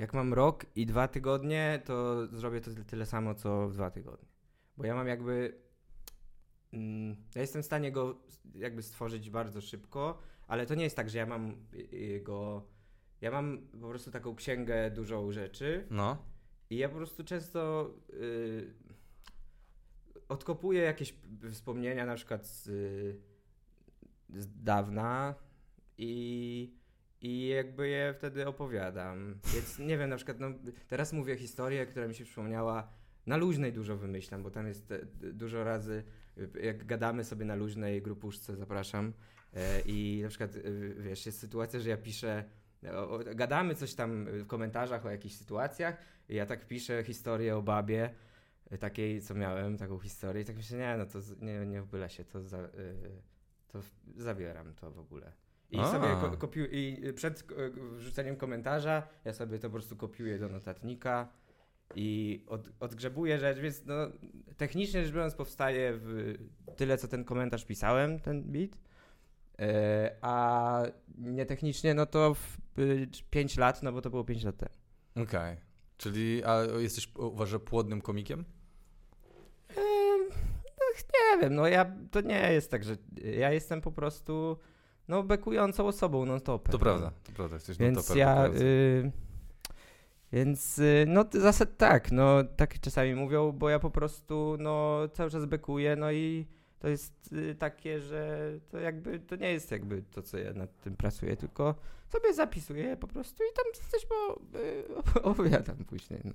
jak 0.03 0.15
mam 0.15 0.35
rok 0.35 0.67
i 0.77 0.87
dwa 0.87 1.09
tygodnie, 1.09 1.83
to 1.85 2.27
zrobię 2.27 2.61
to 2.61 2.71
tyle 2.87 3.07
samo, 3.07 3.35
co 3.35 3.69
w 3.69 3.73
dwa 3.73 3.91
tygodnie. 3.91 4.29
Bo 4.77 4.85
ja 4.85 4.95
mam 4.95 5.07
jakby, 5.07 5.61
mm, 6.73 7.17
ja 7.35 7.41
jestem 7.41 7.63
w 7.63 7.67
stanie 7.67 7.93
go 7.93 8.23
jakby 8.55 8.83
stworzyć 8.83 9.31
bardzo 9.31 9.61
szybko, 9.61 10.19
ale 10.47 10.67
to 10.67 10.75
nie 10.75 10.85
jest 10.85 10.97
tak, 10.97 11.11
że 11.11 11.19
ja 11.19 11.27
mam 11.27 11.51
y, 11.75 11.97
y, 12.17 12.21
go 12.21 12.69
ja 13.21 13.31
mam 13.31 13.69
po 13.81 13.89
prostu 13.89 14.11
taką 14.11 14.35
księgę 14.35 14.91
dużą 14.91 15.33
rzeczy 15.33 15.87
No. 15.91 16.25
i 16.71 16.77
ja 16.77 16.89
po 16.89 16.97
prostu 16.97 17.25
często 17.25 17.91
y, 18.11 18.75
odkopuję 20.29 20.83
jakieś 20.83 21.15
wspomnienia 21.51 22.07
na 22.07 22.15
przykład 22.15 22.47
z, 22.47 22.63
z 24.29 24.63
dawna 24.63 25.35
i, 25.99 26.75
i 27.23 27.49
jakby 27.49 27.89
je 27.89 28.15
wtedy 28.15 28.47
opowiadam. 28.47 29.35
Więc 29.55 29.79
nie 29.79 29.99
wiem, 29.99 30.11
na 30.11 30.17
przykład 30.17 30.41
no, 30.41 30.49
teraz 30.89 31.13
mówię 31.13 31.37
historię, 31.37 31.87
która 31.87 32.09
mi 32.09 32.15
się 32.15 32.25
przypomniała. 32.25 32.89
Na 33.27 33.37
luźnej 33.37 33.73
dużo 33.73 33.97
wymyślam, 33.97 34.43
bo 34.43 34.51
tam 34.51 34.67
jest 34.67 34.93
e, 34.93 34.99
dużo 35.33 35.65
razy, 35.65 36.05
y, 36.39 36.63
jak 36.63 36.87
gadamy 36.87 37.25
sobie 37.25 37.45
na 37.45 37.55
luźnej 37.55 38.03
grupuszce, 38.03 38.57
zapraszam. 38.57 39.13
e, 39.55 39.81
I 39.81 40.21
na 40.23 40.29
przykład, 40.29 40.51
wiesz, 40.99 41.27
jest 41.27 41.39
sytuacja, 41.39 41.81
że 41.81 41.91
ja 41.91 41.97
piszę, 41.97 42.45
gadamy 43.35 43.75
coś 43.75 43.95
tam 43.95 44.25
w 44.25 44.47
komentarzach 44.47 45.07
o 45.07 45.11
jakichś 45.11 45.35
sytuacjach, 45.35 45.97
i 46.29 46.35
ja 46.35 46.47
tak 46.47 46.67
piszę 46.67 47.05
historię 47.05 47.57
o 47.57 47.63
babie, 47.63 48.11
takiej, 48.81 49.23
co 49.23 49.35
miałem, 49.35 49.79
taką 49.79 49.99
historię, 49.99 50.43
i 50.43 50.45
tak 50.45 50.57
myślę, 50.57 50.79
nie, 50.79 50.97
no 50.99 51.07
to 51.07 51.19
nie, 51.41 51.67
nie 51.67 51.83
wbyle 51.83 52.11
się, 52.11 52.25
to, 52.25 52.43
za, 52.43 52.69
to 53.69 53.81
zabieram 54.17 54.75
to 54.75 54.91
w 54.91 54.99
ogóle. 54.99 55.33
I 55.73 55.79
A. 55.81 55.93
sobie 55.93 56.09
ko- 56.21 56.37
kopiuję, 56.37 56.67
i 56.67 57.07
y, 57.09 57.13
przed 57.13 57.41
y, 57.51 57.71
wrzuceniem 57.97 58.37
komentarza, 58.37 59.03
ja 59.25 59.33
sobie 59.33 59.59
to 59.59 59.69
po 59.69 59.73
prostu 59.73 59.97
kopiuję 59.97 60.39
do 60.39 60.49
notatnika 60.49 61.29
i 61.95 62.45
od, 62.49 62.71
odgrzebuję 62.81 63.39
rzecz, 63.39 63.59
więc 63.59 63.85
no, 63.87 63.95
technicznie 64.57 65.03
rzecz 65.05 65.13
biorąc 65.13 65.35
powstaje 65.35 65.93
w 65.97 66.35
tyle, 66.77 66.99
co 66.99 67.09
ten 67.09 67.25
komentarz 67.25 67.65
pisałem, 67.65 68.21
ten 68.21 68.43
beat, 68.43 68.71
e, 69.59 70.17
a 70.23 70.83
nietechnicznie, 71.19 71.95
no 71.95 72.07
to 72.07 72.35
w 72.35 72.59
5 73.31 73.57
lat, 73.57 73.83
no 73.83 73.93
bo 73.93 74.03
to 74.03 74.11
było 74.11 74.25
5 74.25 74.45
lat 74.45 74.57
temu. 74.57 74.75
Okej. 75.29 75.57
Czyli 75.97 76.45
a 76.45 76.63
jesteś, 76.63 77.09
uważasz, 77.17 77.61
płodnym 77.65 78.01
komikiem? 78.01 78.45
Em, 79.69 80.29
no, 80.65 80.87
nie 81.15 81.43
wiem, 81.43 81.55
no 81.55 81.67
ja, 81.67 81.97
to 82.11 82.21
nie 82.21 82.53
jest 82.53 82.71
tak, 82.71 82.85
że 82.85 82.97
ja 83.39 83.53
jestem 83.53 83.81
po 83.81 83.93
prostu, 83.93 84.59
no 85.13 85.23
bekującą 85.23 85.87
osobą 85.87 86.27
non 86.27 86.41
stopem. 86.41 86.73
To 86.73 86.79
prawda, 86.79 87.13
to 87.25 87.33
prawda. 87.33 87.57
Jesteś 87.57 87.79
no 87.79 87.87
Więc 87.87 88.15
ja, 88.15 88.47
y, 88.47 89.13
więc 90.33 90.79
y, 90.79 91.05
no 91.09 91.25
zasad 91.33 91.77
tak, 91.77 92.13
no 92.13 92.45
tak 92.57 92.81
czasami 92.81 93.15
mówią, 93.15 93.53
bo 93.53 93.69
ja 93.69 93.79
po 93.79 93.91
prostu 93.91 94.57
no 94.59 94.99
cały 95.13 95.31
czas 95.31 95.45
bekuję, 95.45 95.97
no 95.97 96.13
i 96.13 96.47
to 96.79 96.89
jest 96.89 97.33
y, 97.33 97.55
takie, 97.55 98.01
że 98.01 98.53
to 98.71 98.79
jakby, 98.79 99.21
to 99.21 99.37
nie 99.37 99.53
jest 99.53 99.71
jakby 99.71 100.03
to, 100.03 100.23
co 100.23 100.39
ja 100.39 100.53
nad 100.53 100.81
tym 100.81 100.97
pracuję, 100.97 101.37
tylko 101.37 101.75
sobie 102.09 102.35
zapisuję 102.35 102.97
po 102.97 103.07
prostu 103.07 103.43
i 103.45 103.55
tam 103.57 103.91
coś 103.91 104.07
po, 104.07 104.41
y, 104.59 105.23
opowiadam 105.23 105.77
później. 105.77 106.21
No. 106.25 106.33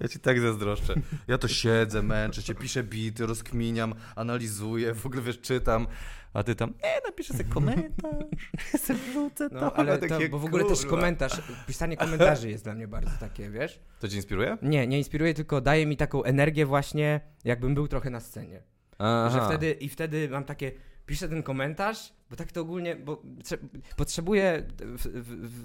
Ja 0.00 0.08
ci 0.08 0.18
tak 0.18 0.40
zazdroszczę. 0.40 0.94
Ja 1.28 1.38
to 1.38 1.48
siedzę, 1.48 2.02
męczę 2.02 2.42
się, 2.42 2.54
piszę 2.54 2.82
bity, 2.82 3.26
rozkminiam, 3.26 3.94
analizuję, 4.16 4.94
w 4.94 5.06
ogóle 5.06 5.22
wiesz, 5.22 5.40
czytam, 5.40 5.86
a 6.34 6.42
ty 6.42 6.54
tam, 6.54 6.74
nie, 6.84 7.00
napiszę 7.06 7.32
sobie 7.32 7.44
komentarz, 7.44 8.24
sobie 8.86 8.98
wrzucę 8.98 9.50
to. 9.50 9.56
No, 9.60 9.72
ale 9.72 9.98
to, 9.98 10.18
bo 10.30 10.38
w 10.38 10.44
ogóle 10.44 10.64
też 10.64 10.80
kurwa. 10.80 10.96
komentarz, 10.96 11.32
pisanie 11.66 11.96
komentarzy 11.96 12.50
jest 12.50 12.64
dla 12.64 12.74
mnie 12.74 12.88
bardzo 12.88 13.10
takie, 13.20 13.50
wiesz? 13.50 13.80
To 14.00 14.08
cię 14.08 14.16
inspiruje? 14.16 14.58
Nie, 14.62 14.86
nie 14.86 14.98
inspiruje, 14.98 15.34
tylko 15.34 15.60
daje 15.60 15.86
mi 15.86 15.96
taką 15.96 16.22
energię 16.22 16.66
właśnie, 16.66 17.20
jakbym 17.44 17.74
był 17.74 17.88
trochę 17.88 18.10
na 18.10 18.20
scenie. 18.20 18.62
Aha. 18.98 19.30
Że 19.30 19.46
wtedy, 19.46 19.72
I 19.72 19.88
wtedy 19.88 20.28
mam 20.28 20.44
takie, 20.44 20.72
piszę 21.06 21.28
ten 21.28 21.42
komentarz, 21.42 22.12
bo 22.30 22.36
tak 22.36 22.52
to 22.52 22.60
ogólnie, 22.60 22.96
bo 22.96 23.22
trze- 23.44 23.58
potrzebuję 23.96 24.66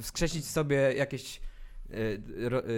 wskrzesić 0.01 0.45
w 0.45 0.49
sobie 0.49 0.77
jakieś, 0.93 1.41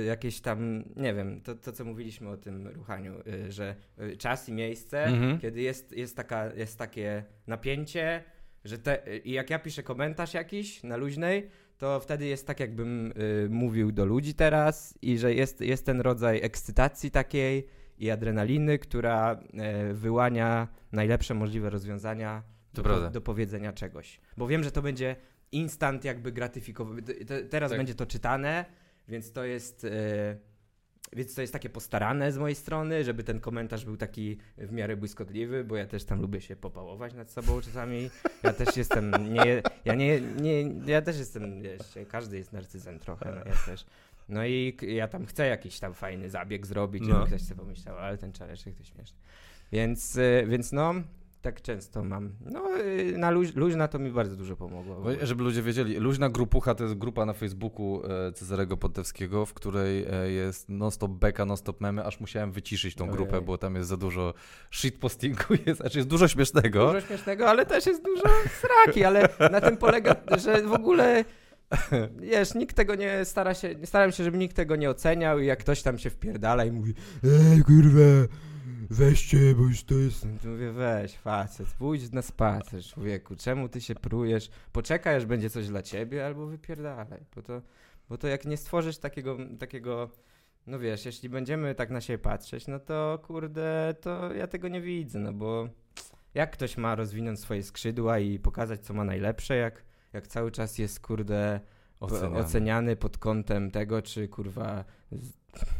jakieś 0.07 0.41
tam, 0.41 0.83
nie 0.95 1.13
wiem, 1.13 1.41
to, 1.41 1.55
to 1.55 1.71
co 1.71 1.85
mówiliśmy 1.85 2.29
o 2.29 2.37
tym 2.37 2.67
ruchaniu, 2.67 3.13
y, 3.27 3.51
że 3.51 3.75
y, 4.01 4.17
czas 4.17 4.49
i 4.49 4.53
miejsce, 4.53 5.03
Mhm. 5.03 5.39
kiedy 5.39 5.61
jest, 5.61 5.91
jest, 5.97 6.15
taka, 6.15 6.53
jest 6.53 6.77
takie 6.77 7.23
napięcie, 7.47 8.23
że 8.65 8.77
te, 8.77 9.17
i 9.23 9.31
jak 9.31 9.49
ja 9.49 9.59
piszę 9.59 9.83
komentarz 9.83 10.33
jakiś 10.33 10.83
na 10.83 10.97
luźnej, 10.97 11.47
to 11.77 11.99
wtedy 11.99 12.25
jest 12.25 12.47
tak, 12.47 12.59
jakbym 12.59 13.11
y, 13.11 13.47
mówił 13.49 13.91
do 13.91 14.05
ludzi 14.05 14.33
teraz 14.33 14.97
i 15.01 15.17
że 15.17 15.33
jest, 15.33 15.61
jest 15.61 15.85
ten 15.85 16.01
rodzaj 16.01 16.39
ekscytacji 16.43 17.11
takiej 17.11 17.67
i 17.97 18.09
adrenaliny, 18.11 18.79
która 18.79 19.39
e, 19.53 19.93
wyłania 19.93 20.67
najlepsze 20.91 21.33
możliwe 21.33 21.69
rozwiązania 21.69 22.43
do, 22.73 22.83
prawda. 22.83 23.09
do 23.09 23.21
powiedzenia 23.21 23.73
czegoś. 23.73 24.19
Bo 24.37 24.47
wiem, 24.47 24.63
że 24.63 24.71
to 24.71 24.81
będzie 24.81 25.15
instant 25.51 26.05
jakby 26.05 26.31
gratyfikowy. 26.31 27.01
te- 27.01 27.13
te- 27.25 27.43
Teraz 27.43 27.69
Tak. 27.71 27.79
będzie 27.79 27.95
to 27.95 28.05
czytane, 28.05 28.65
więc 29.09 29.31
to 29.31 29.45
jest... 29.45 29.85
E, 29.85 30.49
więc 31.13 31.35
to 31.35 31.41
jest 31.41 31.53
takie 31.53 31.69
postarane 31.69 32.31
z 32.31 32.37
mojej 32.37 32.55
strony, 32.55 33.03
żeby 33.03 33.23
ten 33.23 33.39
komentarz 33.39 33.85
był 33.85 33.97
taki 33.97 34.37
w 34.57 34.71
miarę 34.71 34.97
błyskotliwy, 34.97 35.63
bo 35.63 35.75
ja 35.75 35.85
też 35.85 36.03
tam 36.03 36.21
lubię 36.21 36.41
się 36.41 36.55
popałować 36.55 37.13
nad 37.13 37.31
sobą 37.31 37.61
czasami. 37.61 38.09
Ja 38.43 38.53
też 38.53 38.77
jestem, 38.77 39.33
nie, 39.33 39.61
ja 39.85 39.95
nie, 39.95 40.21
nie, 40.21 40.61
ja 40.85 41.01
też 41.01 41.19
jestem, 41.19 41.61
wiesz, 41.61 42.07
każdy 42.09 42.37
jest 42.37 42.53
narcyzem 42.53 42.99
trochę, 42.99 43.31
no 43.31 43.37
ja 43.37 43.57
też. 43.65 43.85
No 44.29 44.45
i 44.45 44.77
ja 44.81 45.07
tam 45.07 45.25
chcę 45.25 45.47
jakiś 45.47 45.79
tam 45.79 45.93
fajny 45.93 46.29
zabieg 46.29 46.67
zrobić, 46.67 47.03
No. 47.07 47.15
żeby 47.15 47.25
ktoś 47.25 47.41
sobie 47.41 47.59
pomyślał, 47.59 47.97
ale 47.97 48.17
ten 48.17 48.31
czareczek 48.31 48.75
to 48.75 48.83
śmieszny. 48.83 49.17
Więc, 49.71 50.15
y, 50.15 50.45
więc 50.47 50.71
no, 50.71 50.93
tak 51.41 51.61
często 51.61 52.03
mam. 52.03 52.31
No, 52.41 52.79
y, 52.79 53.17
na 53.17 53.31
luź, 53.31 53.55
luźna 53.55 53.87
to 53.87 53.99
mi 53.99 54.11
bardzo 54.11 54.35
dużo 54.35 54.55
pomogło. 54.55 54.95
Bo, 54.95 55.25
Żeby 55.25 55.43
ludzie 55.43 55.61
wiedzieli, 55.61 55.97
Luźna 55.97 56.29
Grupucha 56.29 56.75
to 56.75 56.83
jest 56.83 56.95
grupa 56.95 57.25
na 57.25 57.33
Facebooku 57.33 58.01
e, 58.27 58.31
Cezarego 58.31 58.77
Pontewskiego, 58.77 59.45
w 59.45 59.53
której 59.53 60.05
e, 60.11 60.31
jest 60.31 60.69
non-stop 60.69 61.11
beka, 61.11 61.45
non-stop 61.45 61.81
memy, 61.81 62.05
aż 62.05 62.19
musiałem 62.19 62.51
wyciszyć 62.51 62.95
tą 62.95 63.03
Ojej. 63.03 63.15
grupę, 63.15 63.41
bo 63.41 63.57
tam 63.57 63.75
jest 63.75 63.89
za 63.89 63.97
dużo 63.97 64.33
shitpostingu, 64.71 65.43
jest, 65.65 65.79
znaczy 65.79 65.97
jest 65.97 66.09
dużo 66.09 66.27
śmiesznego. 66.27 66.87
Dużo 66.87 67.01
śmiesznego, 67.01 67.49
ale 67.49 67.65
też 67.65 67.85
jest 67.85 68.03
dużo 68.03 68.23
sraki, 68.61 69.03
ale 69.03 69.29
na 69.51 69.61
tym 69.61 69.77
polega, 69.77 70.15
że 70.37 70.61
w 70.61 70.73
ogóle 70.73 71.25
wiesz, 72.19 72.55
nikt 72.55 72.75
tego 72.75 72.95
nie 72.95 73.25
stara 73.25 73.53
się, 73.53 73.75
staram 73.83 74.11
się, 74.11 74.23
żeby 74.23 74.37
nikt 74.37 74.55
tego 74.55 74.75
nie 74.75 74.89
oceniał 74.89 75.39
i 75.39 75.45
jak 75.45 75.59
ktoś 75.59 75.81
tam 75.81 75.97
się 75.97 76.09
wpierdala 76.09 76.65
i 76.65 76.71
mówi 76.71 76.93
ej 77.23 77.63
kurwa, 77.63 78.01
weźcie, 78.89 79.55
bo 79.55 79.63
już 79.63 79.83
to 79.83 79.95
jest... 79.95 80.21
To 80.41 80.47
mówię, 80.47 80.71
weź 80.71 81.17
facet, 81.17 81.67
pójdź 81.67 82.11
na 82.11 82.21
spacer 82.21 82.83
człowieku, 82.83 83.35
czemu 83.35 83.69
ty 83.69 83.81
się 83.81 83.95
prujesz, 83.95 84.49
poczekaj 84.71 85.15
aż 85.15 85.25
będzie 85.25 85.49
coś 85.49 85.67
dla 85.67 85.81
ciebie 85.81 86.25
albo 86.25 86.45
wypierdalaj, 86.47 87.25
bo 87.35 87.41
to, 87.41 87.61
bo 88.09 88.17
to 88.17 88.27
jak 88.27 88.45
nie 88.45 88.57
stworzysz 88.57 88.97
takiego, 88.97 89.37
takiego 89.59 90.09
no 90.67 90.79
wiesz, 90.79 91.05
jeśli 91.05 91.29
będziemy 91.29 91.75
tak 91.75 91.89
na 91.89 92.01
siebie 92.01 92.17
patrzeć, 92.19 92.67
no 92.67 92.79
to 92.79 93.19
kurde, 93.23 93.95
to 94.01 94.33
ja 94.33 94.47
tego 94.47 94.67
nie 94.67 94.81
widzę, 94.81 95.19
no 95.19 95.33
bo 95.33 95.69
jak 96.33 96.51
ktoś 96.51 96.77
ma 96.77 96.95
rozwinąć 96.95 97.39
swoje 97.39 97.63
skrzydła 97.63 98.19
i 98.19 98.39
pokazać, 98.39 98.79
co 98.81 98.93
ma 98.93 99.03
najlepsze, 99.03 99.55
jak, 99.55 99.83
jak 100.13 100.27
cały 100.27 100.51
czas 100.51 100.77
jest, 100.77 100.99
kurde, 100.99 101.59
oceniany. 101.99 102.37
oceniany 102.37 102.95
pod 102.95 103.17
kątem 103.17 103.71
tego, 103.71 104.01
czy 104.01 104.27
kurwa. 104.27 104.85
z- 105.11 105.39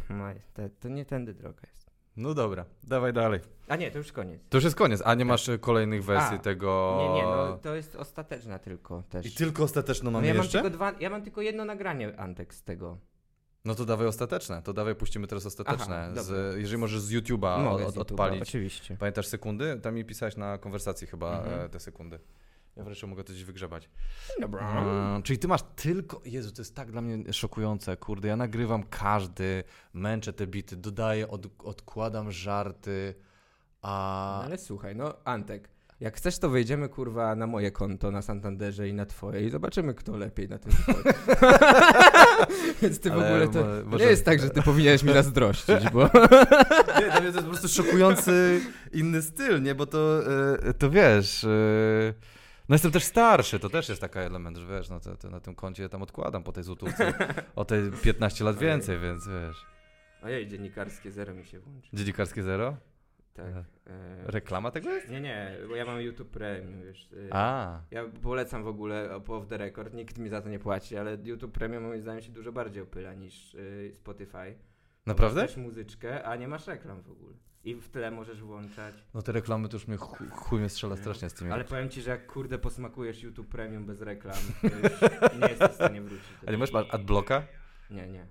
No, 0.10 0.26
to, 0.54 0.62
to 0.80 0.90
nie 0.90 1.06
tędy 1.06 1.34
droga 1.34 1.62
jest. 1.74 1.89
No 2.20 2.34
dobra, 2.34 2.66
dawaj 2.84 3.14
dalej. 3.14 3.40
A 3.68 3.76
nie, 3.76 3.92
to 3.92 3.98
już 3.98 4.12
koniec. 4.12 4.42
To 4.50 4.58
już 4.58 4.64
jest 4.64 4.76
koniec, 4.76 5.02
a 5.06 5.16
nie 5.16 5.26
masz 5.26 5.50
e, 5.50 5.58
kolejnych 5.58 6.04
wersji 6.04 6.36
A, 6.36 6.40
tego... 6.40 6.98
Nie, 7.00 7.14
nie, 7.16 7.24
no 7.24 7.58
to 7.58 7.76
jest 7.76 7.96
ostateczna 7.96 8.60
tylko 8.60 9.04
też. 9.10 9.26
I 9.26 9.32
tylko 9.32 9.64
ostateczną 9.64 10.12
no, 10.12 10.18
mamy 10.18 10.28
ja 10.28 10.34
mam 10.34 10.44
jeszcze? 10.44 10.62
tylko 10.62 10.70
dwa, 10.78 10.92
ja 11.00 11.10
mam 11.10 11.22
tylko 11.22 11.42
jedno 11.42 11.66
nagranie 11.66 12.20
Antek 12.20 12.54
z 12.54 12.64
tego. 12.64 12.98
No 13.66 13.76
to 13.76 13.86
dawaj 13.86 14.08
ostateczne, 14.08 14.62
to 14.62 14.74
dawaj 14.74 14.96
puścimy 14.96 15.28
teraz 15.28 15.46
ostateczne. 15.46 16.10
Aha, 16.12 16.24
z, 16.24 16.58
jeżeli 16.58 16.78
możesz 16.78 17.00
z 17.02 17.12
YouTube'a 17.12 17.64
Mogę 17.64 17.86
od, 17.86 17.94
z 17.94 17.98
YouTube'a, 17.98 18.02
odpalić. 18.02 18.42
Oczywiście. 18.42 18.98
Pamiętasz 18.98 19.28
sekundy? 19.28 19.80
Tam 19.82 19.96
mi 19.96 20.06
pisałeś 20.06 20.38
na 20.38 20.58
konwersacji 20.58 21.08
chyba 21.08 21.40
Mhm. 21.40 21.62
e, 21.62 21.70
te 21.70 21.80
sekundy. 21.80 22.20
Ja 22.80 22.86
wreszcie 22.86 23.08
mogę 23.08 23.24
gdzieś 23.24 23.44
wygrzebać. 23.44 23.90
Dobra. 24.42 24.84
Czyli 25.24 25.40
ty 25.40 25.48
masz 25.48 25.62
tylko. 25.76 26.22
Jezu, 26.26 26.52
to 26.52 26.62
jest 26.62 26.76
tak 26.76 26.92
dla 26.92 27.02
mnie 27.02 27.34
szokujące, 27.34 27.98
kurde. 27.98 28.28
Ja 28.28 28.36
nagrywam 28.36 28.84
każdy, 28.84 29.64
męczę 29.94 30.34
te 30.34 30.48
bity, 30.48 30.76
dodaję, 30.76 31.28
od, 31.28 31.48
odkładam 31.64 32.32
żarty, 32.32 33.16
a. 33.82 34.36
No, 34.40 34.46
ale 34.46 34.58
słuchaj, 34.58 34.96
no 34.96 35.14
Antek, 35.24 35.70
jak 36.00 36.18
chcesz, 36.18 36.40
to 36.40 36.50
wejdziemy 36.50 36.90
kurwa 36.90 37.36
na 37.36 37.48
moje 37.48 37.72
konto 37.72 38.12
na 38.12 38.22
Santanderze 38.22 38.90
i 38.90 38.94
na 38.94 39.06
twoje 39.06 39.42
i 39.46 39.50
zobaczymy, 39.50 39.94
kto 39.94 40.18
lepiej 40.18 40.50
na 40.50 40.58
tym 40.58 40.72
wychodzi. 40.72 41.10
Więc 42.82 43.00
ty 43.00 43.10
w 43.10 43.14
Ale 43.14 43.26
ogóle 43.28 43.48
to, 43.48 43.60
mo- 43.60 43.66
to 43.82 43.86
może- 43.90 44.04
nie 44.06 44.10
jest 44.12 44.26
tak, 44.26 44.40
że 44.40 44.50
ty 44.50 44.62
powinieneś 44.62 45.04
mi 45.04 45.14
zazdrościć, 45.14 45.90
bo... 45.94 46.04
Nie, 47.00 47.06
dla 47.06 47.20
mnie 47.22 47.32
to 47.32 47.38
jest 47.38 47.38
po 47.38 47.44
prostu 47.44 47.68
szokujący 47.68 48.62
inny 48.94 49.22
styl, 49.22 49.62
nie? 49.62 49.76
Bo 49.76 49.86
to, 49.86 50.20
e, 50.68 50.74
to 50.74 50.90
wiesz. 50.90 51.44
e, 51.44 51.50
No 52.70 52.76
jestem 52.76 52.92
też 52.92 53.04
starszy, 53.04 53.60
to 53.60 53.70
też 53.70 53.90
jest 53.90 54.02
taki 54.02 54.20
element, 54.20 54.58
że 54.58 54.68
wiesz, 54.68 54.90
no 54.90 55.00
to, 55.00 55.18
to 55.18 55.30
na 55.30 55.40
tym 55.40 55.56
koncie 55.56 55.84
ja 55.84 55.90
tam 55.90 56.02
odkładam 56.02 56.44
po 56.44 56.52
tej 56.52 56.64
złotówce 56.64 57.14
o 57.56 57.66
te 57.66 57.92
15 58.04 58.44
lat 58.44 58.58
więcej, 58.58 59.00
więc 59.00 59.28
wiesz. 59.28 59.66
Ojej, 60.24 60.48
dziennikarskie 60.48 61.12
zero 61.12 61.34
mi 61.34 61.46
się 61.46 61.60
włączy. 61.60 61.90
Dziennikarskie 61.94 62.44
zero? 62.44 62.78
Tak. 63.34 63.46
E, 63.46 63.60
e, 63.88 64.24
Reklama 64.26 64.72
tego 64.72 64.90
jest? 64.90 65.10
Nie, 65.10 65.22
nie, 65.22 65.58
bo 65.68 65.76
ja 65.76 65.86
mam 65.86 66.02
YouTube 66.02 66.30
Premium, 66.30 66.82
wiesz. 66.82 67.12
y, 67.12 67.30
A, 67.32 67.82
Ja 67.92 68.06
polecam 68.22 68.64
w 68.64 68.68
ogóle 68.68 69.16
off 69.16 69.48
the 69.48 69.58
record, 69.58 69.94
nikt 69.94 70.18
mi 70.18 70.30
za 70.30 70.42
to 70.42 70.50
nie 70.50 70.60
płaci, 70.60 70.98
ale 70.98 71.18
YouTube 71.24 71.52
Premium 71.52 71.84
moim 71.84 72.02
zdaniem 72.02 72.22
się 72.22 72.32
dużo 72.32 72.52
bardziej 72.52 72.84
opyla 72.84 73.14
niż 73.14 73.54
y, 73.56 73.92
Spotify. 73.96 74.56
naprawdę? 75.06 75.42
Masz 75.42 75.58
muzyczkę, 75.58 76.24
a 76.24 76.36
nie 76.36 76.48
masz 76.48 76.68
reklam 76.68 77.02
w 77.02 77.10
ogóle. 77.12 77.34
I 77.64 77.76
w 77.76 77.90
tle 77.90 78.12
możesz 78.12 78.42
włączać. 78.42 78.96
No 79.14 79.22
te 79.22 79.32
reklamy 79.32 79.70
to 79.70 79.76
już 79.76 79.88
mnie 79.88 79.98
chuj, 79.98 80.28
chuj 80.30 80.60
mnie 80.60 80.70
strzela 80.70 80.98
strasznie 80.98 81.30
z 81.30 81.34
tymi. 81.34 81.52
Ale 81.52 81.64
powiem 81.64 81.90
ci, 81.90 82.02
że 82.02 82.12
jak 82.12 82.28
kurde 82.28 82.58
posmakujesz 82.58 83.24
YouTube 83.24 83.48
Premium 83.48 83.86
bez 83.86 84.02
reklam, 84.02 84.38
to 84.62 84.68
już 84.68 85.02
nie 85.42 85.50
jesteś 85.50 85.72
w 85.72 85.76
stanie 85.76 86.02
wrócić. 86.02 86.28
A 86.48 86.52
nie 86.52 86.58
masz 86.58 86.70
adblocka? 86.92 87.44
Nie, 87.90 88.08
nie. 88.08 88.28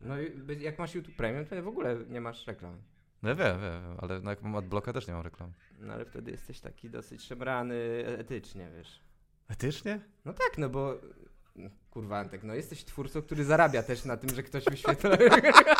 No 0.00 0.14
jak 0.60 0.78
masz 0.78 0.94
YouTube 0.94 1.16
Premium, 1.16 1.46
to 1.46 1.62
w 1.62 1.68
ogóle 1.68 1.96
nie 2.08 2.20
masz 2.20 2.46
reklam. 2.46 2.76
No 3.22 3.36
wiem, 3.36 3.60
wiem, 3.60 3.96
ale 3.98 4.20
no 4.20 4.30
jak 4.30 4.42
mam 4.42 4.56
adblocka 4.56 4.92
też 4.92 5.06
nie 5.06 5.14
mam 5.14 5.22
reklam. 5.22 5.52
No 5.78 5.92
ale 5.92 6.04
wtedy 6.04 6.30
jesteś 6.30 6.60
taki 6.60 6.90
dosyć 6.90 7.24
szemrany 7.24 8.04
etycznie, 8.18 8.70
wiesz. 8.76 9.00
Etycznie? 9.48 10.00
No 10.24 10.32
tak, 10.32 10.58
no 10.58 10.68
bo 10.68 11.00
kurwa 11.90 12.18
Antek, 12.18 12.42
no 12.42 12.54
jesteś 12.54 12.84
twórcą, 12.84 13.22
który 13.22 13.44
zarabia 13.44 13.82
też 13.82 14.04
na 14.04 14.16
tym, 14.16 14.30
że 14.34 14.42
ktoś 14.42 14.64
wyświetla. 14.64 15.10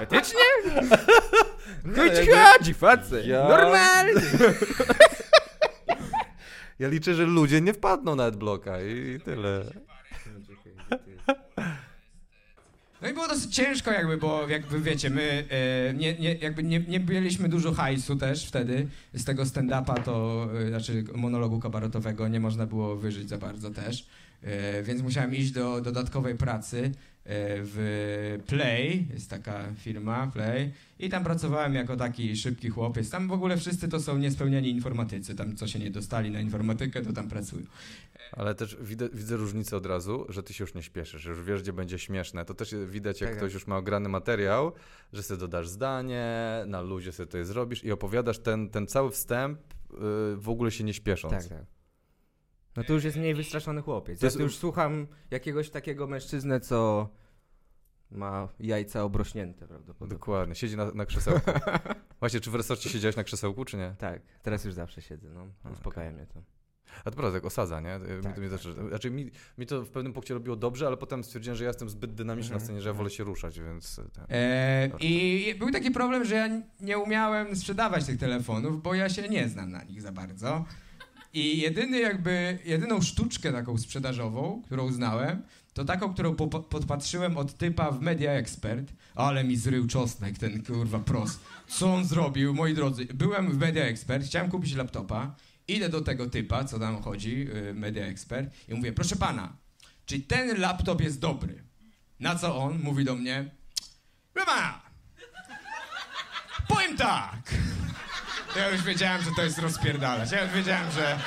Etycznie? 0.00 0.40
No 1.84 2.08
ci 2.08 2.28
chodzi, 2.30 2.74
facet. 2.74 3.26
Ja- 3.26 3.48
Normalnie. 3.48 4.12
Ja 6.78 6.88
liczę, 6.88 7.14
że 7.14 7.24
ludzie 7.26 7.60
nie 7.60 7.72
wpadną 7.74 8.16
na 8.16 8.24
adblocka 8.24 8.82
i, 8.82 9.08
i 9.16 9.20
tyle. 9.20 9.64
No 13.02 13.08
i 13.08 13.12
było 13.14 13.28
dosyć 13.28 13.54
ciężko 13.54 13.90
jakby, 13.90 14.16
bo 14.16 14.48
jakby 14.48 14.80
wiecie, 14.80 15.10
my 15.10 15.44
e, 15.90 15.94
nie, 15.94 16.14
nie, 16.18 16.34
jakby 16.34 16.62
nie, 16.62 16.80
nie 16.80 17.00
mieliśmy 17.00 17.48
dużo 17.48 17.72
hajsu 17.72 18.16
też 18.16 18.46
wtedy. 18.46 18.88
Z 19.14 19.24
tego 19.24 19.42
stand-upa 19.42 20.02
to, 20.02 20.48
e, 20.64 20.68
znaczy 20.68 21.04
monologu 21.14 21.60
kabaretowego 21.60 22.28
nie 22.28 22.40
można 22.40 22.66
było 22.66 22.96
wyżyć 22.96 23.28
za 23.28 23.38
bardzo 23.38 23.70
też. 23.70 24.06
E, 24.42 24.82
więc 24.82 25.02
musiałem 25.02 25.34
iść 25.34 25.50
do 25.50 25.80
dodatkowej 25.80 26.34
pracy 26.34 26.92
w 27.24 28.38
Play, 28.46 29.06
jest 29.12 29.30
taka 29.30 29.72
firma 29.74 30.26
Play 30.26 30.72
i 30.98 31.08
tam 31.08 31.24
pracowałem 31.24 31.74
jako 31.74 31.96
taki 31.96 32.36
szybki 32.36 32.68
chłopiec. 32.68 33.10
Tam 33.10 33.28
w 33.28 33.32
ogóle 33.32 33.56
wszyscy 33.56 33.88
to 33.88 34.00
są 34.00 34.18
niespełniani 34.18 34.70
informatycy, 34.70 35.34
tam 35.34 35.56
co 35.56 35.66
się 35.66 35.78
nie 35.78 35.90
dostali 35.90 36.30
na 36.30 36.40
informatykę, 36.40 37.02
to 37.02 37.12
tam 37.12 37.28
pracują. 37.28 37.66
Ale 38.32 38.54
też 38.54 38.76
widzę, 38.80 39.08
widzę 39.12 39.36
różnicę 39.36 39.76
od 39.76 39.86
razu, 39.86 40.26
że 40.28 40.42
ty 40.42 40.54
się 40.54 40.64
już 40.64 40.74
nie 40.74 40.82
śpieszysz, 40.82 41.22
że 41.22 41.30
już 41.30 41.42
wiesz, 41.42 41.62
gdzie 41.62 41.72
będzie 41.72 41.98
śmieszne. 41.98 42.44
To 42.44 42.54
też 42.54 42.74
widać, 42.86 43.20
jak 43.20 43.30
Tak, 43.30 43.38
ktoś 43.38 43.54
już 43.54 43.66
ma 43.66 43.76
ograny 43.76 44.08
materiał, 44.08 44.72
że 45.12 45.22
sobie 45.22 45.40
dodasz 45.40 45.68
zdanie, 45.68 46.24
na 46.66 46.80
luzie 46.80 47.12
sobie 47.12 47.26
to 47.26 47.44
zrobisz 47.44 47.84
i 47.84 47.92
opowiadasz 47.92 48.38
ten, 48.38 48.68
ten 48.68 48.86
cały 48.86 49.10
wstęp 49.10 49.58
yy, 49.90 50.36
w 50.36 50.48
ogóle 50.48 50.70
się 50.70 50.84
nie 50.84 50.94
śpiesząc. 50.94 51.32
Tak, 51.32 51.58
tak. 51.58 51.81
No 52.76 52.84
to 52.84 52.92
już 52.92 53.04
jest 53.04 53.16
mniej 53.16 53.34
wystraszony 53.34 53.82
chłopiec. 53.82 54.20
To 54.20 54.26
Ja 54.26 54.32
tu 54.32 54.42
już 54.42 54.56
słucham 54.56 55.06
jakiegoś 55.30 55.70
takiego 55.70 56.06
mężczyznę, 56.06 56.60
co 56.60 57.08
ma 58.10 58.48
jajca 58.60 59.02
obrośnięte 59.02 59.68
prawdopodobnie. 59.68 60.18
Dokładnie, 60.18 60.54
siedzi 60.54 60.76
na, 60.76 60.90
na 60.90 61.06
krzesełku. 61.06 61.50
Właśnie, 62.20 62.40
czy 62.40 62.50
w 62.50 62.54
resorcie 62.54 62.90
siedziałeś 62.90 63.16
na 63.16 63.24
krzesełku, 63.24 63.64
czy 63.64 63.76
nie? 63.76 63.94
Tak, 63.98 64.22
teraz 64.42 64.64
już 64.64 64.74
zawsze 64.74 65.02
siedzę, 65.02 65.28
no. 65.34 65.46
Uspokaja 65.72 66.10
mnie 66.10 66.26
to. 66.26 66.42
A 67.04 67.10
to 67.10 67.16
prawda, 67.16 67.38
tak 67.38 67.44
osadza, 67.46 67.80
nie? 67.80 67.98
Mi, 68.16 68.22
Tak, 68.22 68.34
to 68.34 68.40
mnie 68.40 68.50
tak, 68.50 68.60
tak. 68.60 68.88
znaczy 68.88 69.10
mi, 69.10 69.30
mi 69.58 69.66
to 69.66 69.82
w 69.82 69.90
pewnym 69.90 70.12
punkcie 70.12 70.34
robiło 70.34 70.56
dobrze, 70.56 70.86
ale 70.86 70.96
potem 70.96 71.24
stwierdziłem, 71.24 71.56
że 71.56 71.64
ja 71.64 71.70
jestem 71.70 71.88
zbyt 71.90 72.14
dynamiczny 72.14 72.50
na 72.50 72.54
Mhm, 72.56 72.66
scenie, 72.66 72.80
że 72.80 72.88
ja 72.88 72.94
wolę 72.94 73.10
się 73.10 73.24
ruszać, 73.24 73.60
więc... 73.60 73.98
e, 73.98 74.04
Ten. 74.08 74.24
E, 74.30 74.90
I 75.00 75.54
był 75.58 75.70
taki 75.70 75.90
problem, 75.90 76.24
że 76.24 76.34
ja 76.34 76.48
nie 76.80 76.98
umiałem 76.98 77.56
sprzedawać 77.56 78.04
tych 78.06 78.18
telefonów, 78.18 78.82
bo 78.82 78.94
ja 78.94 79.08
się 79.08 79.28
nie 79.28 79.48
znam 79.48 79.70
na 79.70 79.84
nich 79.84 80.02
za 80.02 80.12
bardzo. 80.12 80.64
I 81.32 81.60
jedyny 81.60 82.00
jakby, 82.00 82.58
jedyną 82.64 83.02
sztuczkę 83.02 83.52
taką 83.52 83.78
sprzedażową, 83.78 84.62
którą 84.66 84.92
znałem, 84.92 85.42
to 85.74 85.84
taką, 85.84 86.14
którą 86.14 86.36
po, 86.36 86.46
podpatrzyłem 86.48 87.36
od 87.36 87.54
typa 87.58 87.90
w 87.90 88.00
Media 88.00 88.32
Expert, 88.32 88.92
ale 89.14 89.44
mi 89.44 89.56
zrył 89.56 89.86
czosnek 89.86 90.38
ten 90.38 90.64
kurwa 90.64 90.98
pros. 90.98 91.38
Co 91.68 91.94
on 91.94 92.04
zrobił, 92.04 92.54
moi 92.54 92.74
drodzy? 92.74 93.04
Byłem 93.04 93.52
w 93.52 93.58
Media 93.58 93.84
Expert, 93.84 94.26
chciałem 94.26 94.50
kupić 94.50 94.74
laptopa, 94.74 95.36
idę 95.68 95.88
do 95.88 96.00
tego 96.00 96.30
typa, 96.30 96.64
co 96.64 96.78
tam 96.78 97.02
chodzi, 97.02 97.48
y, 97.70 97.74
Media 97.74 98.06
Expert 98.06 98.54
i 98.68 98.74
mówię, 98.74 98.92
proszę 98.92 99.16
pana, 99.16 99.56
czy 100.06 100.20
ten 100.20 100.60
laptop 100.60 101.00
jest 101.00 101.20
dobry? 101.20 101.62
Na 102.20 102.34
co 102.34 102.56
on 102.56 102.78
mówi 102.82 103.04
do 103.04 103.14
mnie, 103.14 103.50
proszę 104.32 104.82
powiem 106.68 106.96
tak. 106.96 107.54
Ja 108.56 108.68
już 108.68 108.82
wiedziałem, 108.82 109.22
że 109.22 109.30
to 109.36 109.42
jest 109.42 109.58
rozpierdalać. 109.58 110.30
Ja 110.32 110.42
już 110.42 110.52
wiedziałem, 110.52 110.90
że, 110.90 111.18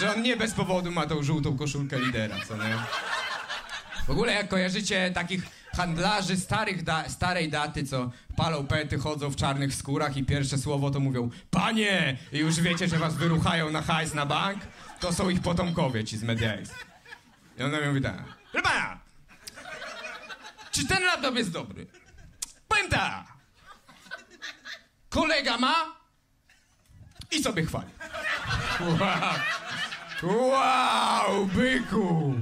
że 0.00 0.14
on 0.14 0.22
nie 0.22 0.36
bez 0.36 0.54
powodu 0.54 0.92
ma 0.92 1.06
tą 1.06 1.22
żółtą 1.22 1.58
koszulkę 1.58 1.98
lidera, 2.00 2.36
co 2.48 2.56
nie? 2.56 2.76
W 4.06 4.10
ogóle 4.10 4.32
jak 4.32 4.48
kojarzycie 4.48 5.10
takich 5.10 5.42
handlarzy 5.76 6.36
starych 6.36 6.82
da 6.82 7.08
starej 7.08 7.50
daty, 7.50 7.84
co 7.84 8.10
palą 8.36 8.66
pety, 8.66 8.98
chodzą 8.98 9.30
w 9.30 9.36
czarnych 9.36 9.74
skórach 9.74 10.16
i 10.16 10.24
pierwsze 10.24 10.58
słowo 10.58 10.90
to 10.90 11.00
mówią 11.00 11.30
Panie! 11.50 12.16
I 12.32 12.38
już 12.38 12.60
wiecie, 12.60 12.88
że 12.88 12.98
was 12.98 13.14
wyruchają 13.14 13.70
na 13.70 13.82
hajs 13.82 14.14
na 14.14 14.26
bank? 14.26 14.62
To 15.00 15.12
są 15.12 15.28
ich 15.28 15.40
potomkowie, 15.40 16.04
ci 16.04 16.18
z 16.18 16.22
Mediax. 16.22 16.70
I 17.58 17.62
ona 17.62 17.80
mi 17.80 17.86
mówi 17.88 18.02
tak. 18.02 18.24
Pana, 18.62 18.98
czy 20.70 20.86
ten 20.86 21.04
laptop 21.04 21.36
jest 21.36 21.50
dobry? 21.50 21.86
Powiem 22.68 22.88
tak. 22.90 23.24
Kolega 25.08 25.58
ma 25.58 25.95
i 27.32 27.42
sobie 27.42 27.62
chwali. 27.66 27.86
Wow, 28.80 30.50
wow 30.50 31.46
byku! 31.46 32.34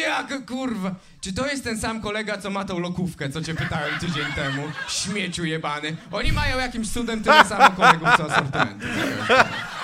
Jak 0.00 0.46
kurwa! 0.46 0.94
Czy 1.20 1.32
to 1.34 1.46
jest 1.46 1.64
ten 1.64 1.78
sam 1.80 2.00
kolega, 2.00 2.38
co 2.38 2.50
ma 2.50 2.64
tą 2.64 2.78
lokówkę, 2.78 3.28
co 3.28 3.42
cię 3.42 3.54
pytałem 3.54 3.98
tydzień 4.00 4.24
temu? 4.34 4.62
Śmieciu 4.88 5.44
jebany. 5.44 5.96
Oni 6.12 6.32
mają 6.32 6.58
jakimś 6.58 6.90
cudem 6.92 7.22
tyle 7.22 7.44
samo 7.44 7.70
kolegów, 7.70 8.08
co 8.16 8.24
asortymentu. 8.32 8.86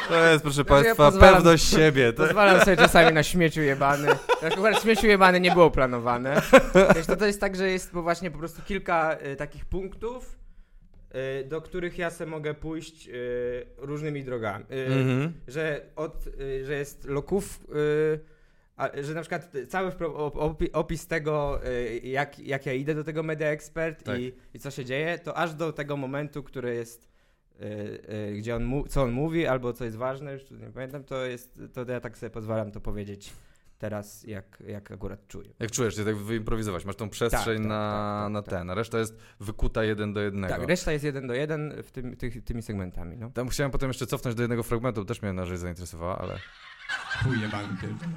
To 0.08 0.24
jest, 0.26 0.42
proszę 0.42 0.60
ja 0.60 0.64
Państwa, 0.64 1.10
pozwalam- 1.10 1.34
pewność 1.34 1.70
siebie. 1.70 2.12
To, 2.12 2.22
Pozwalam 2.24 2.60
sobie 2.60 2.76
czasami 2.76 3.12
na 3.12 3.22
śmieciu 3.22 3.60
jebany. 3.60 4.08
Akurat 4.52 4.82
śmieciu 4.82 5.06
jebany 5.06 5.40
nie 5.40 5.50
było 5.52 5.70
planowane. 5.70 6.42
Wiesz, 6.96 7.06
to, 7.06 7.16
to 7.16 7.26
jest 7.26 7.40
tak, 7.40 7.56
że 7.56 7.68
jest 7.70 7.92
po 7.92 8.02
właśnie 8.02 8.30
po 8.30 8.38
prostu 8.38 8.62
kilka 8.62 9.16
y, 9.32 9.36
takich 9.36 9.64
punktów, 9.64 10.36
do 11.48 11.60
których 11.60 11.98
ja 11.98 12.10
se 12.10 12.26
mogę 12.26 12.54
pójść 12.54 13.08
y, 13.08 13.12
różnymi 13.78 14.24
drogami. 14.24 14.64
Y, 14.64 14.86
mhm. 14.86 15.32
że, 15.48 15.80
od, 15.96 16.26
y, 16.26 16.64
że 16.64 16.74
jest 16.74 17.04
loków, 17.04 17.60
y, 18.96 19.04
że 19.04 19.14
na 19.14 19.20
przykład 19.20 19.52
cały 19.68 19.92
opis 20.72 21.06
tego, 21.06 21.60
y, 21.66 22.00
jak, 22.04 22.38
jak 22.38 22.66
ja 22.66 22.72
idę 22.72 22.94
do 22.94 23.04
tego 23.04 23.22
Media 23.22 23.48
Expert 23.48 24.02
Tak. 24.02 24.20
i, 24.20 24.32
i 24.54 24.58
co 24.58 24.70
się 24.70 24.84
dzieje, 24.84 25.18
to 25.18 25.36
aż 25.36 25.54
do 25.54 25.72
tego 25.72 25.96
momentu, 25.96 26.42
który 26.42 26.74
jest, 26.74 27.08
y, 27.60 27.64
y, 28.30 28.36
gdzie 28.36 28.56
on 28.56 28.84
co 28.88 29.02
on 29.02 29.10
mówi, 29.10 29.46
albo 29.46 29.72
co 29.72 29.84
jest 29.84 29.96
ważne, 29.96 30.32
już 30.32 30.50
nie 30.50 30.70
pamiętam, 30.74 31.04
to 31.04 31.26
jest, 31.26 31.60
to 31.72 31.92
ja 31.92 32.00
tak 32.00 32.18
sobie 32.18 32.30
pozwalam 32.30 32.70
to 32.70 32.80
powiedzieć 32.80 33.32
teraz, 33.80 34.24
jak, 34.24 34.62
jak 34.66 34.90
akurat 34.90 35.28
czuję. 35.28 35.50
Jak 35.58 35.70
czujesz, 35.70 35.96
się 35.96 36.04
tak 36.04 36.16
wyimprowizować, 36.16 36.84
masz 36.84 36.96
tą 36.96 37.10
przestrzeń 37.10 37.44
Tak, 37.44 37.56
tak, 37.56 37.68
na, 37.68 38.20
tak, 38.22 38.32
na 38.32 38.42
tak, 38.42 38.50
ten, 38.50 38.70
a 38.70 38.74
reszta 38.74 38.98
jest 38.98 39.16
wykuta 39.40 39.84
jeden 39.84 40.12
do 40.12 40.20
jednego. 40.20 40.54
Tak, 40.54 40.68
reszta 40.68 40.92
jest 40.92 41.04
jeden 41.04 41.26
do 41.26 41.34
jeden 41.34 41.82
w 41.82 41.90
tym, 41.90 42.16
tych, 42.16 42.44
tymi 42.44 42.62
segmentami, 42.62 43.16
no. 43.16 43.30
Tam 43.30 43.48
chciałem 43.48 43.70
potem 43.70 43.90
jeszcze 43.90 44.06
cofnąć 44.06 44.36
do 44.36 44.42
jednego 44.42 44.62
fragmentu, 44.62 45.04
też 45.04 45.22
mnie 45.22 45.32
na 45.32 45.46
rzecz 45.46 45.58
zainteresowała, 45.58 46.18
ale... 46.18 46.38
Chuj 47.24 47.40
jebany 47.40 47.76
pierdolę. 47.80 48.12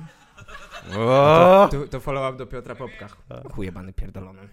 O! 0.97 1.69
To, 1.71 1.87
to 1.87 1.99
follow-up 1.99 2.37
do 2.37 2.47
Piotra 2.47 2.75
Popka. 2.75 3.07
Chujebany 3.51 3.93
pierdolony. 3.93 4.49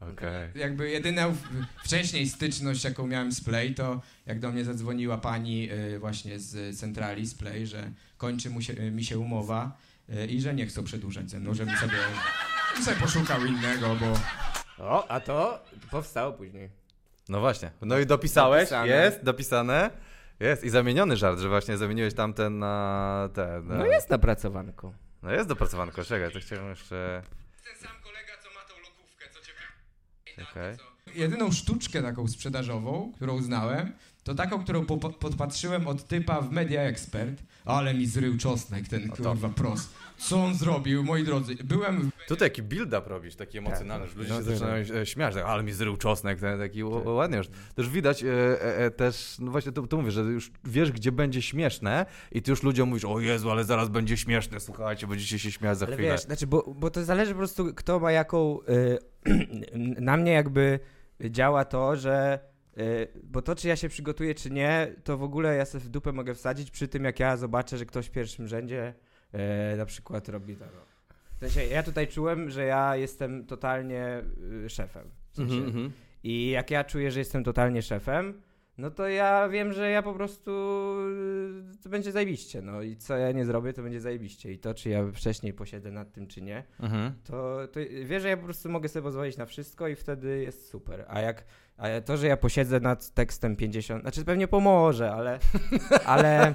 Okej. 0.00 0.50
Jakby 0.54 0.90
jedyna 0.90 1.28
w- 1.28 1.38
wcześniej 1.84 2.28
styczność, 2.28 2.84
jaką 2.84 3.06
miałem 3.06 3.32
z 3.32 3.44
Play, 3.44 3.74
to 3.74 4.00
jak 4.26 4.40
do 4.40 4.52
mnie 4.52 4.64
zadzwoniła 4.64 5.18
pani 5.18 5.72
y, 5.72 5.98
właśnie 5.98 6.38
z 6.38 6.78
centrali 6.78 7.26
z 7.26 7.34
Play, 7.34 7.66
że 7.66 7.90
kończy 8.16 8.50
mu 8.50 8.62
się, 8.62 8.72
y, 8.72 8.90
mi 8.90 9.04
się 9.04 9.18
umowa 9.18 9.76
i 10.28 10.40
że 10.40 10.54
nie 10.54 10.66
chcą 10.66 10.84
przedłużać 10.84 11.30
ze 11.30 11.40
mną, 11.40 11.54
żebym 11.54 11.76
sobie, 11.76 11.98
żebym 12.68 12.84
sobie 12.84 12.96
poszukał 12.96 13.44
innego, 13.44 13.96
bo 14.00 14.12
O, 14.78 15.08
a 15.10 15.20
to 15.20 15.64
powstało 15.90 16.32
później. 16.32 16.70
No 17.28 17.40
właśnie. 17.40 17.70
No 17.82 17.98
i 17.98 18.06
dopisałeś, 18.06 18.60
Dopisane. 18.60 18.88
jest, 18.88 19.22
dopisane. 19.22 19.90
Jest 20.40 20.64
i 20.64 20.70
zamieniony 20.70 21.16
żart, 21.16 21.40
że 21.40 21.48
właśnie 21.48 21.76
zamieniłeś 21.76 22.14
tamten 22.14 22.58
na 22.58 23.28
ten. 23.34 23.66
Na... 23.66 23.74
No 23.76 23.86
jest 23.86 24.10
napracowanko. 24.10 24.92
No 25.22 25.30
jest 25.30 25.48
dopracowanko, 25.48 26.04
czekaj, 26.04 26.32
to 26.32 26.40
chciałem 26.40 26.68
jeszcze... 26.70 27.22
ten 27.64 27.88
sam 27.88 27.96
kolega, 28.02 28.32
co 28.42 28.48
ma 28.50 28.60
tą 28.60 28.74
lokówkę, 28.80 29.24
co 29.32 29.40
cię 29.40 29.52
co 30.76 31.10
Jedyną 31.14 31.52
sztuczkę 31.52 32.02
taką 32.02 32.28
sprzedażową, 32.28 33.12
którą 33.16 33.42
znałem, 33.42 33.92
to 34.24 34.34
taką, 34.34 34.62
którą 34.64 34.86
po, 34.86 34.96
podpatrzyłem 34.96 35.86
od 35.86 36.08
typa 36.08 36.40
w 36.40 36.50
Media 36.52 36.82
Expert. 36.82 37.42
Ale 37.66 37.94
mi 37.94 38.06
zrył 38.06 38.36
czosnek 38.38 38.88
ten 38.88 39.08
kurwa 39.08 39.48
pros. 39.48 39.88
Co 40.18 40.44
on 40.44 40.54
zrobił, 40.54 41.04
moi 41.04 41.24
drodzy? 41.24 41.54
Byłem 41.64 42.10
Tutaj 42.28 42.50
taki 42.50 42.62
build-up 42.62 43.02
robisz, 43.08 43.36
taki 43.36 43.58
emocjonalny, 43.58 44.06
że 44.06 44.14
ludzie 44.14 44.30
No 44.30 44.38
się 44.40 44.44
tak. 44.44 44.54
zaczynają 44.58 44.84
e, 45.02 45.06
śmiać, 45.06 45.34
tak, 45.34 45.44
ale 45.44 45.62
mi 45.62 45.72
zrył 45.72 45.96
czosnek, 45.96 46.40
ten, 46.40 46.58
taki 46.58 46.80
ł- 46.80 47.14
ładnie 47.14 47.36
już. 47.38 47.46
Też 47.74 47.88
widać 47.88 48.22
e, 48.24 48.28
e, 48.28 48.78
e, 48.78 48.90
też, 48.90 49.36
no 49.38 49.50
właśnie 49.50 49.72
to, 49.72 49.86
to 49.86 49.96
mówię, 49.96 50.10
że 50.10 50.20
już 50.20 50.50
wiesz, 50.64 50.92
gdzie 50.92 51.12
będzie 51.12 51.42
śmieszne 51.42 52.06
i 52.32 52.42
ty 52.42 52.50
już 52.50 52.62
ludziom 52.62 52.88
mówisz, 52.88 53.04
o 53.04 53.20
Jezu, 53.20 53.50
ale 53.50 53.64
zaraz 53.64 53.88
będzie 53.88 54.16
śmieszne, 54.16 54.60
słuchajcie, 54.60 55.06
będziecie 55.06 55.38
się 55.38 55.52
śmiać 55.52 55.78
za 55.78 55.86
Ale 55.86 55.96
chwilę. 55.96 56.12
wiesz, 56.12 56.20
znaczy, 56.22 56.46
bo, 56.46 56.74
bo 56.76 56.90
to 56.90 57.04
zależy 57.04 57.32
po 57.32 57.38
prostu, 57.38 57.74
kto 57.74 58.00
ma 58.00 58.12
jaką. 58.12 58.58
Y, 58.68 58.98
na 60.00 60.16
mnie 60.16 60.32
jakby 60.32 60.80
działa 61.30 61.64
to, 61.64 61.96
że. 61.96 62.38
Y, 62.78 63.08
bo 63.24 63.42
to, 63.42 63.54
czy 63.54 63.68
ja 63.68 63.76
się 63.76 63.88
przygotuję, 63.88 64.34
czy 64.34 64.50
nie, 64.50 64.92
to 65.04 65.16
w 65.18 65.22
ogóle 65.22 65.56
ja 65.56 65.64
sobie 65.64 65.84
w 65.84 65.88
dupę 65.88 66.12
mogę 66.12 66.34
wsadzić 66.34 66.70
przy 66.70 66.88
tym, 66.88 67.04
jak 67.04 67.20
ja 67.20 67.36
zobaczę, 67.36 67.78
że 67.78 67.86
ktoś 67.86 68.06
w 68.06 68.10
pierwszym 68.10 68.48
rzędzie 68.48 68.94
y, 69.74 69.76
na 69.76 69.86
przykład 69.86 70.28
robi 70.28 70.56
to. 70.56 70.64
W 71.36 71.38
sensie, 71.38 71.64
ja 71.64 71.82
tutaj 71.82 72.08
czułem, 72.08 72.50
że 72.50 72.64
ja 72.64 72.96
jestem 72.96 73.46
totalnie 73.46 74.22
y, 74.64 74.68
szefem. 74.70 75.10
W 75.30 75.36
sensie, 75.36 75.54
Mhm, 75.54 75.68
mhm. 75.70 75.92
I 76.22 76.50
jak 76.50 76.70
ja 76.70 76.84
czuję, 76.84 77.10
że 77.10 77.18
jestem 77.18 77.44
totalnie 77.44 77.82
szefem, 77.82 78.40
no 78.78 78.90
to 78.90 79.08
ja 79.08 79.48
wiem, 79.48 79.72
że 79.72 79.90
ja 79.90 80.02
po 80.02 80.14
prostu 80.14 80.50
y, 81.74 81.78
to 81.82 81.88
będzie 81.88 82.12
zajebiście. 82.12 82.62
No 82.62 82.82
i 82.82 82.96
co 82.96 83.16
ja 83.16 83.32
nie 83.32 83.44
zrobię, 83.44 83.72
to 83.72 83.82
będzie 83.82 84.00
zajebiście. 84.00 84.52
I 84.52 84.58
to, 84.58 84.74
czy 84.74 84.88
ja 84.90 85.06
wcześniej 85.12 85.52
posiedzę 85.52 85.90
nad 85.90 86.12
tym, 86.12 86.26
czy 86.26 86.42
nie, 86.42 86.64
Mhm. 86.80 87.12
to, 87.24 87.68
to 87.72 87.80
wiesz, 88.04 88.22
że 88.22 88.28
ja 88.28 88.36
po 88.36 88.44
prostu 88.44 88.68
mogę 88.68 88.88
sobie 88.88 89.02
pozwolić 89.02 89.36
na 89.36 89.46
wszystko 89.46 89.88
i 89.88 89.94
wtedy 89.94 90.42
jest 90.42 90.68
super. 90.68 91.04
A 91.08 91.20
jak 91.20 91.44
a 91.76 92.00
to, 92.00 92.16
że 92.16 92.26
ja 92.26 92.36
posiedzę 92.36 92.80
nad 92.80 93.10
tekstem 93.10 93.56
50, 93.56 94.02
znaczy 94.02 94.24
pewnie 94.24 94.48
pomoże, 94.48 95.12
ale, 95.12 95.38
ale, 96.04 96.54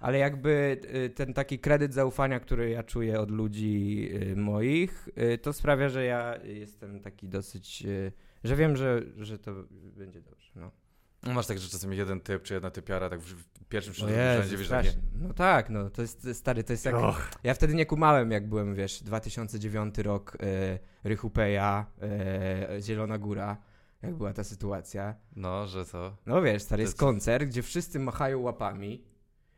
ale 0.00 0.18
jakby 0.18 0.80
y, 0.94 1.10
ten 1.10 1.34
taki 1.34 1.58
kredyt 1.58 1.94
zaufania, 1.94 2.40
który 2.40 2.70
ja 2.70 2.82
czuję 2.82 3.20
od 3.20 3.30
ludzi 3.30 4.08
y, 4.32 4.36
moich, 4.36 5.08
y, 5.34 5.38
to 5.38 5.52
sprawia, 5.52 5.88
że 5.88 6.04
ja 6.04 6.36
jestem 6.44 7.00
taki 7.00 7.28
dosyć, 7.28 7.82
y, 7.86 8.12
że 8.44 8.56
wiem, 8.56 8.76
że, 8.76 9.02
że 9.16 9.38
to 9.38 9.52
będzie 9.96 10.20
dobrze. 10.20 10.50
No. 10.54 10.70
No 11.22 11.34
Masz 11.34 11.46
tak, 11.46 11.58
że 11.58 11.68
czasami 11.68 11.96
jeden 11.96 12.20
typ 12.20 12.42
czy 12.42 12.54
jedna 12.54 12.70
typiara 12.70 13.10
tak 13.10 13.20
w 13.20 13.44
pierwszym 13.68 13.94
czy 13.94 14.00
drugim 14.00 14.18
rzędzie 14.18 14.56
wiesz, 14.56 14.68
takie. 14.68 14.92
No 15.14 15.34
tak, 15.34 15.70
no 15.70 15.90
to 15.90 16.02
jest 16.02 16.28
stary, 16.32 16.64
to 16.64 16.72
jest 16.72 16.84
jak... 16.84 16.94
Och. 16.94 17.30
Ja 17.44 17.54
wtedy 17.54 17.74
nie 17.74 17.86
kumałem, 17.86 18.30
jak 18.30 18.48
byłem, 18.48 18.74
wiesz, 18.74 19.02
2009 19.02 19.98
rok, 19.98 20.36
e, 20.40 20.78
Rychupeja, 21.04 21.86
e, 22.02 22.80
Zielona 22.80 23.18
Góra, 23.18 23.56
jak 24.02 24.14
była 24.14 24.32
ta 24.32 24.44
sytuacja. 24.44 25.14
No, 25.36 25.66
że 25.66 25.84
co? 25.84 26.16
No 26.26 26.42
wiesz, 26.42 26.62
stary, 26.62 26.82
jest 26.82 26.98
koncert, 26.98 27.44
gdzie 27.44 27.62
wszyscy 27.62 27.98
machają 27.98 28.40
łapami 28.40 29.04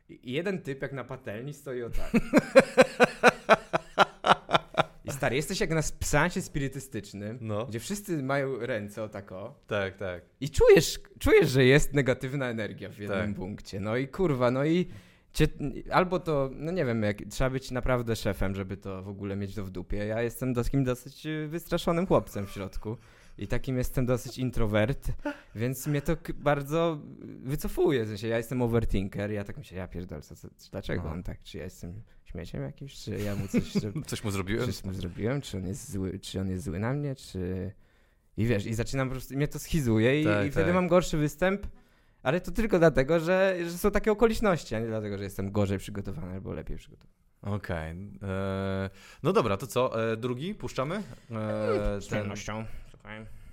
i 0.09 0.31
jeden 0.31 0.61
typ 0.61 0.81
jak 0.81 0.93
na 0.93 1.03
patelni 1.03 1.53
stoi 1.53 1.83
o 1.83 1.89
tak. 1.89 2.11
I 5.05 5.11
stary, 5.11 5.35
jesteś 5.35 5.59
jak 5.59 5.69
na 5.69 5.81
seansie 5.81 6.41
spirytystycznym, 6.41 7.37
No, 7.41 7.65
gdzie 7.65 7.79
wszyscy 7.79 8.23
mają 8.23 8.59
ręce 8.59 9.03
o 9.03 9.09
tako 9.09 9.55
tak, 9.67 9.97
tak. 9.97 10.23
i 10.41 10.49
czujesz, 10.49 10.99
czujesz, 11.19 11.49
że 11.49 11.65
jest 11.65 11.93
negatywna 11.93 12.45
energia 12.49 12.89
w 12.89 12.97
jednym 12.97 13.27
Tak. 13.27 13.35
punkcie. 13.35 13.79
No 13.79 13.97
i 13.97 14.07
kurwa, 14.07 14.51
no 14.51 14.65
i 14.65 14.87
cię, 15.33 15.47
albo 15.91 16.19
to, 16.19 16.49
no 16.53 16.71
nie 16.71 16.85
wiem, 16.85 17.03
jak, 17.03 17.17
trzeba 17.29 17.49
być 17.49 17.71
naprawdę 17.71 18.15
szefem, 18.15 18.55
żeby 18.55 18.77
to 18.77 19.03
w 19.03 19.07
ogóle 19.07 19.35
mieć 19.35 19.55
to 19.55 19.63
w 19.63 19.69
dupie. 19.69 19.97
Ja 19.97 20.21
jestem 20.21 20.53
takim 20.53 20.83
dosyć 20.83 21.27
wystraszonym 21.47 22.07
chłopcem 22.07 22.45
w 22.47 22.49
środku. 22.51 22.97
I 23.37 23.47
takim 23.47 23.77
jestem 23.77 24.05
dosyć 24.05 24.37
introwert, 24.37 25.11
więc 25.55 25.87
mnie 25.87 26.01
to 26.01 26.17
bardzo 26.35 26.99
wycofuje. 27.43 28.05
W 28.05 28.07
sensie, 28.07 28.27
ja 28.27 28.37
jestem 28.37 28.61
overthinker, 28.61 29.31
ja 29.31 29.43
tak 29.43 29.57
myślę, 29.57 29.77
ja 29.77 29.87
pierdolę, 29.87 30.21
co, 30.21 30.35
co, 30.35 30.47
dlaczego 30.71 31.01
Aha. 31.05 31.13
on 31.13 31.23
tak? 31.23 31.43
Czy 31.43 31.57
ja 31.57 31.63
jestem 31.63 32.01
śmieciem 32.25 32.61
jakimś? 32.63 32.95
Czy 32.95 33.11
ja 33.17 33.35
mu 33.35 33.47
coś... 33.47 33.71
Czy, 33.73 33.93
Coś 34.07 34.23
mu 34.23 34.31
zrobiłem? 34.31 34.71
czy 34.71 34.87
mu 34.87 34.93
zrobiłem? 34.93 35.41
Czy 35.41 35.57
on 35.57 35.67
jest 35.67 35.91
zły, 35.91 36.19
czy 36.19 36.41
on 36.41 36.49
jest 36.49 36.63
zły 36.63 36.79
na 36.79 36.93
mnie? 36.93 37.15
Czy... 37.15 37.71
I 38.37 38.45
wiesz, 38.45 38.65
i 38.65 38.73
zaczynam 38.73 39.07
po 39.07 39.11
prostu, 39.11 39.35
mnie 39.35 39.47
to 39.47 39.59
schizuje 39.59 40.21
i, 40.21 40.25
Tak, 40.25 40.47
i 40.47 40.51
wtedy 40.51 40.65
tak. 40.65 40.75
mam 40.75 40.87
gorszy 40.87 41.17
występ, 41.17 41.67
ale 42.23 42.41
to 42.41 42.51
tylko 42.51 42.79
dlatego, 42.79 43.19
że, 43.19 43.57
że 43.63 43.71
są 43.77 43.91
takie 43.91 44.11
okoliczności, 44.11 44.75
a 44.75 44.79
nie 44.79 44.87
dlatego, 44.87 45.17
że 45.17 45.23
jestem 45.23 45.51
gorzej 45.51 45.77
przygotowany 45.77 46.33
albo 46.33 46.53
lepiej 46.53 46.77
przygotowany. 46.77 47.13
Okej. 47.41 47.91
e, 48.23 48.89
No 49.23 49.33
dobra, 49.33 49.57
to 49.57 49.67
co? 49.67 50.11
E, 50.11 50.17
drugi 50.17 50.55
puszczamy? 50.55 50.95
E, 50.95 52.01
Z 52.01 52.07
ten, 52.07 52.19
pewnością. 52.19 52.65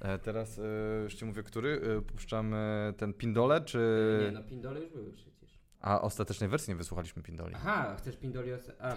E, 0.00 0.18
teraz 0.18 0.58
e, 0.58 0.62
już 1.02 1.14
ci 1.14 1.24
mówię, 1.24 1.42
który? 1.42 1.80
E, 1.98 2.02
puszczamy 2.02 2.94
ten 2.96 3.14
Pindole, 3.14 3.60
czy... 3.60 3.78
Nie, 4.24 4.30
no 4.32 4.42
pindole 4.42 4.80
już 4.80 4.90
były 4.90 5.12
przecież. 5.12 5.58
A 5.80 6.00
ostatecznej 6.00 6.50
wersji 6.50 6.70
nie 6.70 6.76
wysłuchaliśmy 6.76 7.22
Pindoli. 7.22 7.54
Aha, 7.54 7.96
chcesz 7.98 8.16
pindoli 8.16 8.52
o... 8.52 8.56
A, 8.80 8.94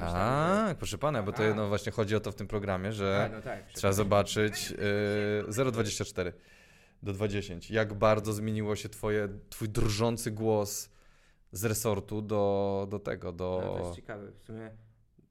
Tak, 0.68 0.78
proszę 0.78 0.97
pana, 0.97 1.24
bo 1.24 1.32
to 1.32 1.56
no 1.56 1.68
właśnie 1.68 1.91
chodzi 1.91 2.16
o 2.16 2.20
to 2.20 2.32
w 2.32 2.36
tym 2.36 2.47
programie, 2.47 2.91
że 2.91 3.30
no 3.34 3.41
tak. 3.41 3.72
trzeba 3.72 3.93
zobaczyć 3.93 4.74
e, 5.47 5.52
0,24 5.52 6.32
do 7.04 7.14
20. 7.14 7.54
Jak 7.70 7.93
bardzo 7.93 8.34
zmieniło 8.34 8.76
się 8.76 8.89
twoje, 8.89 9.28
twój 9.49 9.70
drżący 9.70 10.32
głos 10.32 10.89
z 11.52 11.66
resortu 11.66 12.22
do, 12.22 12.88
do 12.89 12.99
tego, 12.99 13.28
No, 13.28 13.34
do... 13.34 13.74
to 13.78 13.84
jest 13.84 13.95
ciekawe, 13.95 14.32
w 14.32 14.43
sumie 14.43 14.72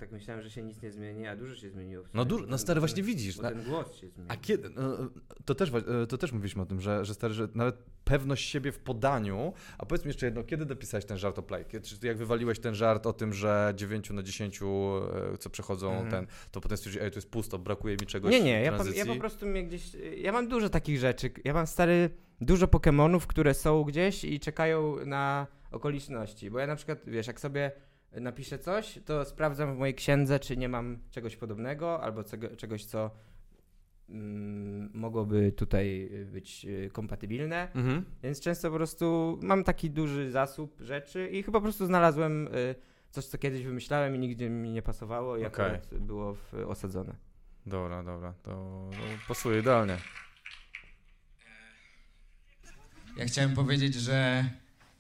tak 0.00 0.12
myślałem, 0.12 0.42
że 0.42 0.50
się 0.50 0.62
nic 0.62 0.82
nie 0.82 0.90
zmieni, 0.92 1.26
a 1.26 1.36
dużo 1.36 1.56
się 1.56 1.70
zmieniło. 1.70 2.04
No 2.14 2.24
bo 2.24 2.38
no 2.38 2.58
stary, 2.58 2.80
właśnie 2.80 3.02
widzisz, 3.02 3.36
Bo 3.36 3.42
na- 3.42 3.50
ten 3.50 3.62
głos 3.64 3.94
się 3.96 4.08
zmienił. 4.08 4.32
A 4.32 4.36
kiedy, 4.36 4.70
no, 4.70 4.82
to, 5.44 5.54
też, 5.54 5.72
to 6.08 6.18
też 6.18 6.32
mówiliśmy 6.32 6.62
o 6.62 6.66
tym, 6.66 6.80
że, 6.80 7.04
że, 7.04 7.14
stary, 7.14 7.34
że 7.34 7.48
nawet 7.54 7.76
pewność 8.04 8.48
siebie 8.48 8.72
w 8.72 8.78
podaniu, 8.78 9.52
a 9.78 9.86
powiedz 9.86 10.04
mi 10.04 10.08
jeszcze 10.08 10.26
jedno, 10.26 10.44
kiedy 10.44 10.64
dopisałeś 10.66 11.04
ten 11.04 11.18
żart 11.18 11.38
o 11.38 11.42
play? 11.42 11.64
Czy 11.82 12.06
jak 12.06 12.16
wywaliłeś 12.16 12.58
ten 12.60 12.74
żart 12.74 13.06
o 13.06 13.12
tym, 13.12 13.32
że 13.32 13.72
9 13.76 14.10
na 14.10 14.22
10, 14.22 14.60
e, 14.62 15.38
co 15.38 15.50
przechodzą 15.50 15.90
Mhm. 15.92 16.10
ten, 16.10 16.26
to 16.50 16.60
potem 16.60 16.76
stwierdziłeś, 16.78 17.04
ej, 17.04 17.10
to 17.10 17.16
jest 17.18 17.30
pusto, 17.30 17.58
brakuje 17.58 17.96
mi 18.00 18.06
czegoś 18.06 18.32
Nie, 18.32 18.40
nie, 18.40 18.62
ja 18.62 18.72
po, 18.72 18.84
ja 18.84 19.06
po 19.06 19.16
prostu 19.16 19.46
mnie 19.46 19.64
gdzieś. 19.64 19.96
Ja 20.16 20.32
mam 20.32 20.48
dużo 20.48 20.68
takich 20.68 20.98
rzeczy. 20.98 21.30
Ja 21.44 21.54
mam 21.54 21.66
stary 21.66 22.10
dużo 22.40 22.68
Pokemonów, 22.68 23.26
które 23.26 23.54
są 23.54 23.84
gdzieś 23.84 24.24
i 24.24 24.40
czekają 24.40 25.06
na 25.06 25.46
okoliczności. 25.70 26.50
Bo 26.50 26.58
ja 26.58 26.66
na 26.66 26.76
przykład, 26.76 26.98
wiesz, 27.06 27.26
jak 27.26 27.40
sobie 27.40 27.72
napiszę 28.12 28.58
coś, 28.58 28.98
to 29.04 29.24
sprawdzam 29.24 29.74
w 29.74 29.78
mojej 29.78 29.94
księdze, 29.94 30.40
czy 30.40 30.56
nie 30.56 30.68
mam 30.68 30.98
czegoś 31.10 31.36
podobnego, 31.36 32.02
albo 32.02 32.24
cego, 32.24 32.56
czegoś, 32.56 32.84
co 32.84 33.10
mm, 34.08 34.90
mogłoby 34.94 35.52
tutaj 35.52 36.10
być 36.32 36.64
y, 36.64 36.90
kompatybilne. 36.92 37.72
Mhm. 37.74 38.04
Więc 38.22 38.40
często 38.40 38.70
po 38.70 38.76
prostu 38.76 39.38
mam 39.42 39.64
taki 39.64 39.90
duży 39.90 40.30
zasób 40.30 40.76
rzeczy 40.80 41.28
i 41.28 41.42
chyba 41.42 41.58
po 41.58 41.62
prostu 41.62 41.86
znalazłem 41.86 42.48
y, 42.54 42.74
coś, 43.10 43.24
co 43.24 43.38
kiedyś 43.38 43.64
wymyślałem 43.64 44.16
i 44.16 44.18
nigdzie 44.18 44.50
mi 44.50 44.70
nie 44.70 44.82
pasowało 44.82 45.36
i 45.36 45.44
Okej. 45.44 45.66
akurat 45.66 45.94
było 45.94 46.34
w, 46.34 46.54
osadzone. 46.54 47.14
Dobra, 47.66 48.02
dobra, 48.02 48.34
to, 48.42 48.50
to 48.90 48.98
pasuje 49.28 49.60
idealnie. 49.60 49.96
Ja 53.16 53.24
chciałem 53.24 53.54
powiedzieć, 53.54 53.94
że 53.94 54.44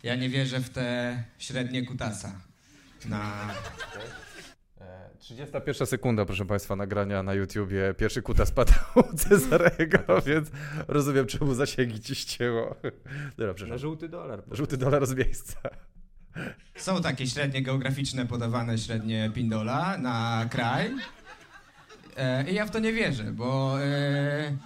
ja 0.02 0.16
nie 0.16 0.28
wierzę 0.28 0.60
w 0.60 0.70
te 0.70 1.24
średnie 1.38 1.86
kutasa. 1.86 2.40
Na... 3.08 3.54
E, 4.80 5.10
31 5.18 5.86
sekunda, 5.86 6.24
proszę 6.24 6.46
Państwa, 6.46 6.76
nagrania 6.76 7.22
na 7.22 7.34
YouTubie. 7.34 7.94
Pierwszy 7.98 8.22
kuta 8.22 8.46
spadł 8.46 8.72
u 9.12 9.16
Cezarego, 9.16 10.22
więc 10.26 10.50
rozumiem, 10.88 11.26
czemu 11.26 11.54
zasięgi 11.54 12.00
ci 12.00 12.14
ścięło. 12.14 12.76
Dobra, 13.36 13.54
przepraszam. 13.54 13.78
żółty 13.78 14.08
dolar. 14.08 14.42
Żółty 14.50 14.76
dolar 14.76 15.06
z 15.06 15.14
miejsca. 15.14 15.58
Są 16.76 17.02
takie 17.02 17.26
średnie 17.26 17.62
geograficzne 17.62 18.26
podawane 18.26 18.78
średnie 18.78 19.30
pindola 19.34 19.98
na 19.98 20.46
kraj. 20.50 20.90
E, 22.16 22.50
I 22.50 22.54
ja 22.54 22.66
w 22.66 22.70
to 22.70 22.78
nie 22.78 22.92
wierzę, 22.92 23.24
bo 23.24 23.76
e, 23.82 24.56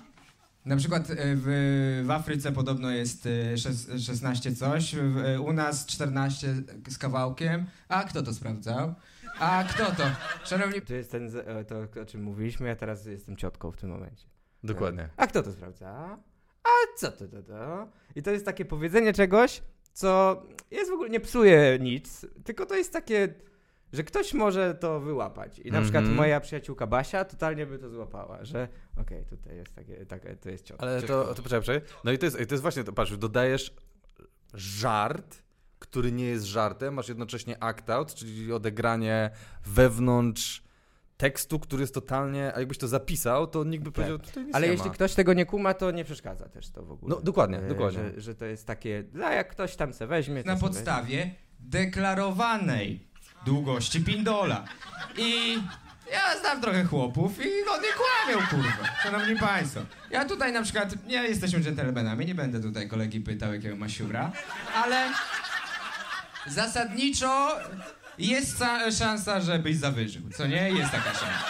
na 0.64 0.76
przykład 0.76 1.10
e, 1.10 1.14
w, 1.18 2.02
w 2.06 2.10
Afryce 2.10 2.52
podobno 2.52 2.90
jest 2.90 3.26
e, 3.26 3.54
szes- 3.54 3.98
16 4.06 4.54
coś, 4.54 4.94
w, 4.96 5.18
e, 5.18 5.40
u 5.40 5.52
nas 5.52 5.86
14 5.86 6.54
z 6.88 6.98
kawałkiem. 6.98 7.66
A 7.88 8.04
kto 8.04 8.22
to 8.22 8.34
sprawdzał? 8.34 8.94
A 9.38 9.64
kto 9.68 9.84
to? 9.84 10.04
Szanowni 10.44 10.82
To 10.82 10.94
jest 10.94 11.10
ten, 11.10 11.30
e, 11.46 11.64
to 11.64 12.00
o 12.02 12.04
czym 12.06 12.22
mówiliśmy, 12.22 12.68
ja 12.68 12.76
teraz 12.76 13.06
jestem 13.06 13.36
ciotką 13.36 13.70
w 13.70 13.76
tym 13.76 13.90
momencie. 13.90 14.26
Dokładnie. 14.64 15.08
A 15.16 15.26
kto 15.26 15.42
to 15.42 15.52
sprawdza? 15.52 16.18
A 16.64 16.98
co 16.98 17.10
to, 17.10 17.28
to, 17.28 17.42
to? 17.42 17.88
I 18.16 18.22
to 18.22 18.30
jest 18.30 18.44
takie 18.44 18.64
powiedzenie 18.64 19.12
czegoś, 19.12 19.62
co 19.92 20.42
jest 20.70 20.90
w 20.90 20.94
ogóle, 20.94 21.10
nie 21.10 21.20
psuje 21.20 21.78
nic, 21.80 22.26
tylko 22.44 22.66
to 22.66 22.74
jest 22.74 22.92
takie, 22.92 23.34
że 23.95 24.05
ktoś 24.05 24.34
może 24.34 24.74
to 24.74 25.01
wyłapać. 25.01 25.59
I 25.59 25.70
na 25.72 25.80
przykład 25.82 26.01
Mhm. 26.03 26.16
moja 26.16 26.40
przyjaciółka 26.40 26.86
Basia 26.86 27.24
totalnie 27.24 27.66
by 27.66 27.78
to 27.78 27.90
złapała, 27.90 28.45
że 28.45 28.68
okej, 28.97 29.24
tutaj 29.24 29.57
jest 29.57 29.74
takie, 29.74 30.07
takie, 30.07 30.36
to 30.36 30.51
jest 30.51 30.64
ciot. 30.64 30.82
Ale 30.82 31.03
to, 31.03 31.34
to 31.34 31.42
poczekaj, 31.42 31.61
poczekaj. 31.61 31.88
No 32.05 32.12
i 32.12 32.18
to 32.18 32.26
jest, 32.26 32.40
i 32.40 32.47
to 32.47 32.55
jest 32.55 32.62
właśnie 32.62 32.84
to, 32.84 32.92
patrz, 32.92 33.16
dodajesz 33.16 33.74
żart, 34.55 35.42
który 35.78 36.12
nie 36.12 36.24
jest 36.24 36.45
żartem, 36.45 36.95
masz 36.95 37.09
jednocześnie 37.09 37.62
act 37.62 37.90
out, 37.90 38.14
czyli 38.14 38.53
odegranie 38.53 39.30
wewnątrz 39.66 40.64
tekstu, 41.16 41.59
który 41.61 41.80
jest 41.80 41.95
totalnie, 41.95 42.53
a 42.55 42.59
jakbyś 42.59 42.78
to 42.78 42.88
zapisał, 42.88 43.47
to 43.47 43.64
nikt 43.64 43.84
by 43.84 43.90
Tak. 43.90 43.95
powiedział, 43.95 44.18
tutaj 44.18 44.45
nic 44.45 44.55
Ale 44.55 44.66
nie 44.66 44.72
jeśli 44.72 44.88
ma. 44.88 44.95
ktoś 44.95 45.14
tego 45.14 45.32
nie 45.34 45.47
kuma, 45.47 45.74
to 45.74 45.90
nie 45.90 46.05
przeszkadza 46.05 46.49
też 46.49 46.70
to 46.70 46.82
w 46.84 46.92
ogóle. 46.92 47.14
No, 47.16 47.22
dokładnie, 47.22 47.59
E, 47.59 47.68
dokładnie. 47.68 48.01
Że, 48.14 48.20
że 48.20 48.34
to 48.34 48.45
jest 48.45 48.66
takie, 48.66 49.05
a 49.24 49.32
jak 49.32 49.49
ktoś 49.51 49.76
tam 49.76 49.92
se 49.92 50.07
weźmie, 50.07 50.42
Na 50.47 50.57
podstawie 50.57 51.30
deklarowanej 51.61 53.09
długości 53.45 54.01
pindola. 54.01 54.64
I 55.16 55.59
ja 56.12 56.38
znam 56.40 56.61
trochę 56.61 56.84
chłopów 56.84 57.38
i 57.38 57.49
oni 57.70 57.86
kłamią, 57.97 58.47
kurwa. 58.47 58.88
Szanowni 59.03 59.36
Państwo. 59.36 59.80
Ja 60.11 60.24
tutaj 60.24 60.53
na 60.53 60.62
przykład, 60.62 61.07
nie 61.07 61.22
jesteśmy 61.22 61.61
dżentelmenami, 61.61 62.26
nie 62.26 62.34
będę 62.34 62.61
tutaj 62.62 62.88
kolegi 62.88 63.20
pytał, 63.20 63.55
jakiego 63.55 63.76
ma 63.76 63.88
siura, 63.88 64.32
ale 64.74 65.09
zasadniczo 66.47 67.59
jest 68.18 68.64
szansa, 68.99 69.40
żebyś 69.40 69.76
zawyżył, 69.76 70.22
co 70.36 70.47
nie? 70.47 70.70
Jest 70.70 70.90
taka 70.92 71.05
szansa. 71.14 71.45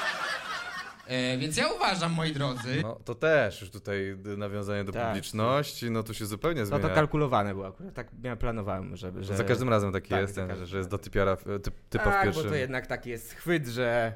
E, 1.07 1.38
więc 1.38 1.57
ja 1.57 1.68
uważam, 1.72 2.12
moi 2.12 2.32
drodzy, 2.32 2.82
No 2.82 3.00
to 3.05 3.14
też 3.14 3.61
już 3.61 3.70
tutaj 3.70 4.16
nawiązanie 4.36 4.84
do 4.84 4.92
Tak. 4.92 5.07
publiczności, 5.07 5.90
no 5.90 6.02
to 6.02 6.12
się 6.14 6.26
zupełnie 6.26 6.61
No 6.61 6.66
zmienia. 6.66 6.88
to 6.88 6.94
kalkulowane 6.94 7.55
było 7.55 7.66
akurat, 7.66 7.94
tak 7.94 8.09
ja 8.22 8.36
planowałem, 8.36 8.96
żeby, 8.96 9.24
że... 9.24 9.36
Za 9.36 9.44
każdym 9.44 9.68
razem 9.68 9.92
taki 9.92 10.09
Tak, 10.11 10.20
jest, 10.20 10.34
za 10.34 10.40
ten, 10.40 10.48
każdym 10.48 10.66
że 10.66 10.76
jest 10.78 10.90
do 10.90 10.98
typiara, 10.98 11.36
w- 11.36 11.44
typ, 11.62 11.74
typa 11.90 12.05
tak, 12.05 12.20
w 12.20 12.24
pierwszym. 12.24 12.42
bo 12.44 12.48
to 12.50 12.55
jednak 12.57 12.86
taki 12.86 13.11
jest 13.11 13.32
chwyt, 13.34 13.66
że 13.66 14.12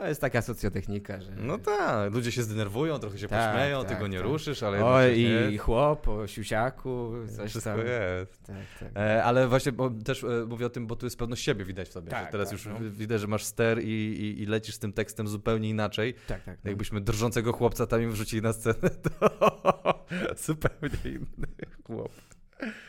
to 0.00 0.08
jest 0.08 0.20
taka 0.20 0.42
socjotechnika, 0.42 1.20
że... 1.20 1.30
No 1.36 1.58
tak, 1.58 2.14
ludzie 2.14 2.32
się 2.32 2.42
zdenerwują, 2.42 2.98
trochę 2.98 3.18
się 3.18 3.28
Tak, 3.28 3.52
pośmieją, 3.52 3.84
tak, 3.84 3.88
ty 3.88 4.00
go 4.00 4.06
nie 4.06 4.18
tak. 4.18 4.26
ruszysz, 4.26 4.62
ale 4.62 4.84
Oj, 4.84 5.22
jednocześnie 5.22 5.54
i 5.54 5.58
chłop 5.58 6.08
o 6.08 6.26
siusiaku, 6.26 7.12
coś 7.36 7.50
wszystko 7.50 7.70
tam. 7.70 7.86
jest. 7.86 8.42
Tak, 8.46 8.56
tak. 8.80 8.88
E, 8.96 9.24
ale 9.24 9.48
właśnie 9.48 9.72
bo 9.72 9.90
też 9.90 10.24
e, 10.24 10.46
mówię 10.48 10.66
o 10.66 10.70
tym, 10.70 10.86
bo 10.86 10.96
tu 10.96 11.06
jest 11.06 11.18
pewność 11.18 11.44
siebie 11.44 11.64
widać 11.64 11.88
w 11.88 11.92
tobie. 11.92 12.10
Tak, 12.10 12.24
że 12.24 12.32
teraz 12.32 12.48
tak, 12.48 12.58
już 12.58 12.66
no. 12.66 12.90
widać, 12.90 13.20
że 13.20 13.26
masz 13.26 13.44
ster 13.44 13.82
i, 13.82 13.88
i, 13.88 14.42
i 14.42 14.46
lecisz 14.46 14.74
z 14.74 14.78
tym 14.78 14.92
tekstem 14.92 15.28
zupełnie 15.28 15.68
inaczej. 15.68 16.14
Tak, 16.26 16.42
tak. 16.44 16.58
no. 16.64 16.68
Jakbyśmy 16.70 17.00
drżącego 17.00 17.52
chłopca 17.52 17.86
tam 17.86 18.02
im 18.02 18.12
wrzucili 18.12 18.42
na 18.42 18.52
scenę, 18.52 18.90
to 19.18 19.30
zupełnie 20.46 20.98
inny 21.04 21.48
chłop. 21.86 22.12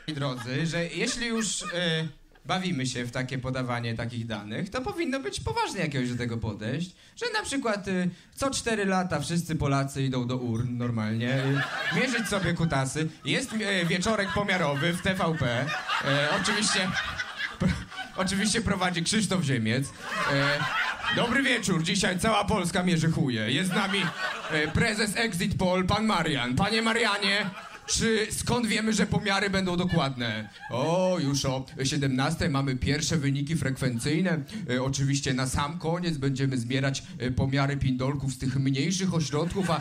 drodzy, 0.08 0.66
że 0.66 0.86
jeśli 0.86 1.28
już 1.28 1.64
e, 1.74 2.08
bawimy 2.46 2.86
się 2.86 3.06
w 3.06 3.12
takie 3.12 3.38
podawanie 3.38 3.96
takich 3.96 4.26
danych, 4.28 4.70
to 4.70 4.82
powinno 4.82 5.20
być 5.20 5.40
poważnie 5.40 5.80
jakiegoś 5.80 6.10
do 6.10 6.18
tego 6.18 6.38
podejść, 6.38 6.96
że 7.16 7.26
na 7.34 7.44
przykład 7.44 7.88
e, 7.88 8.08
co 8.36 8.50
4 8.52 8.86
lata 8.86 9.20
wszyscy 9.20 9.56
Polacy 9.56 10.04
idą 10.04 10.28
do 10.28 10.38
urn 10.38 10.78
normalnie, 10.78 11.34
e, 11.34 11.64
mierzyć 11.96 12.28
sobie 12.28 12.54
kutasy. 12.54 13.10
Jest 13.26 13.54
e, 13.54 13.86
wieczorek 13.86 14.30
pomiarowy 14.34 14.94
w 14.94 15.02
TVP. 15.02 15.66
E, 16.06 16.30
oczywiście, 16.42 16.90
oczywiście 18.18 18.62
prowadzi 18.62 19.04
Krzysztof 19.04 19.44
Ziemiec. 19.44 19.90
E, 20.34 20.60
Dobry 21.16 21.44
wieczór, 21.44 21.84
dzisiaj 21.84 22.20
cała 22.20 22.46
Polska 22.46 22.84
mierzy 22.84 23.12
chuje. 23.12 23.52
Jest 23.52 23.70
z 23.70 23.74
nami 23.74 24.00
e, 24.52 24.68
prezes 24.68 25.16
Exit 25.16 25.58
Poll, 25.58 25.86
pan 25.86 26.06
Marian. 26.06 26.56
Panie 26.56 26.82
Marianie, 26.82 27.50
czy 27.86 28.28
skąd 28.32 28.68
wiemy, 28.68 28.94
że 28.94 29.06
pomiary 29.06 29.50
będą 29.50 29.78
dokładne? 29.78 30.50
O, 30.70 31.18
już 31.20 31.46
o 31.46 31.66
17 31.84 32.50
mamy 32.50 32.76
pierwsze 32.76 33.18
wyniki 33.18 33.56
frekwencyjne. 33.56 34.40
E, 34.70 34.84
oczywiście 34.84 35.34
na 35.34 35.48
sam 35.48 35.80
koniec 35.80 36.18
będziemy 36.18 36.58
zbierać 36.58 37.04
e, 37.20 37.32
pomiary 37.32 37.78
pindolków 37.78 38.34
z 38.34 38.38
tych 38.38 38.56
mniejszych 38.56 39.14
ośrodków, 39.14 39.70
a 39.70 39.80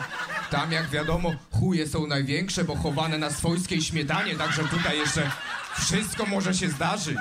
tam 0.49 0.71
jak 0.71 0.89
wiadomo 0.89 1.33
chuje 1.51 1.87
są 1.87 2.07
największe, 2.07 2.63
bo 2.63 2.75
chowane 2.75 3.17
na 3.17 3.29
swojskiej 3.29 3.81
śmietanie, 3.81 4.35
także 4.35 4.63
tutaj 4.63 4.97
jeszcze 4.97 5.31
wszystko 5.79 6.25
może 6.25 6.53
się 6.53 6.69
zdarzyć. 6.69 7.17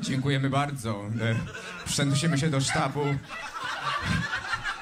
Dziękujemy 0.00 0.50
bardzo. 0.50 1.04
E, 1.20 1.34
Przenosimy 1.86 2.38
się 2.38 2.50
do 2.50 2.60
sztabu. 2.60 3.00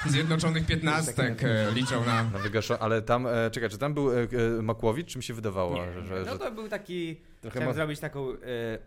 Zjednoczonych 0.07 0.67
Piętnastek 0.67 1.45
e, 1.45 1.73
liczą 1.75 2.05
na 2.05 2.23
Na 2.23 2.39
wygaszo... 2.39 2.79
Ale 2.83 3.03
tam, 3.03 3.27
e, 3.27 3.51
czekaj, 3.51 3.71
czy 3.71 3.79
tam 3.79 3.95
był 3.95 4.13
e, 4.13 4.23
e, 4.59 4.63
Makłowicz, 4.63 5.09
czy 5.09 5.19
mi 5.19 5.25
się 5.25 5.35
wydawało, 5.35 5.75
Nie, 5.75 5.93
że, 5.93 6.07
że, 6.07 6.23
no 6.27 6.39
to 6.39 6.53
był 6.53 6.69
taki. 6.69 7.17
trochę 7.41 7.51
Chciałem 7.51 7.69
ma... 7.69 7.75
zrobić 7.75 8.01
taką 8.01 8.31
e, 8.33 8.35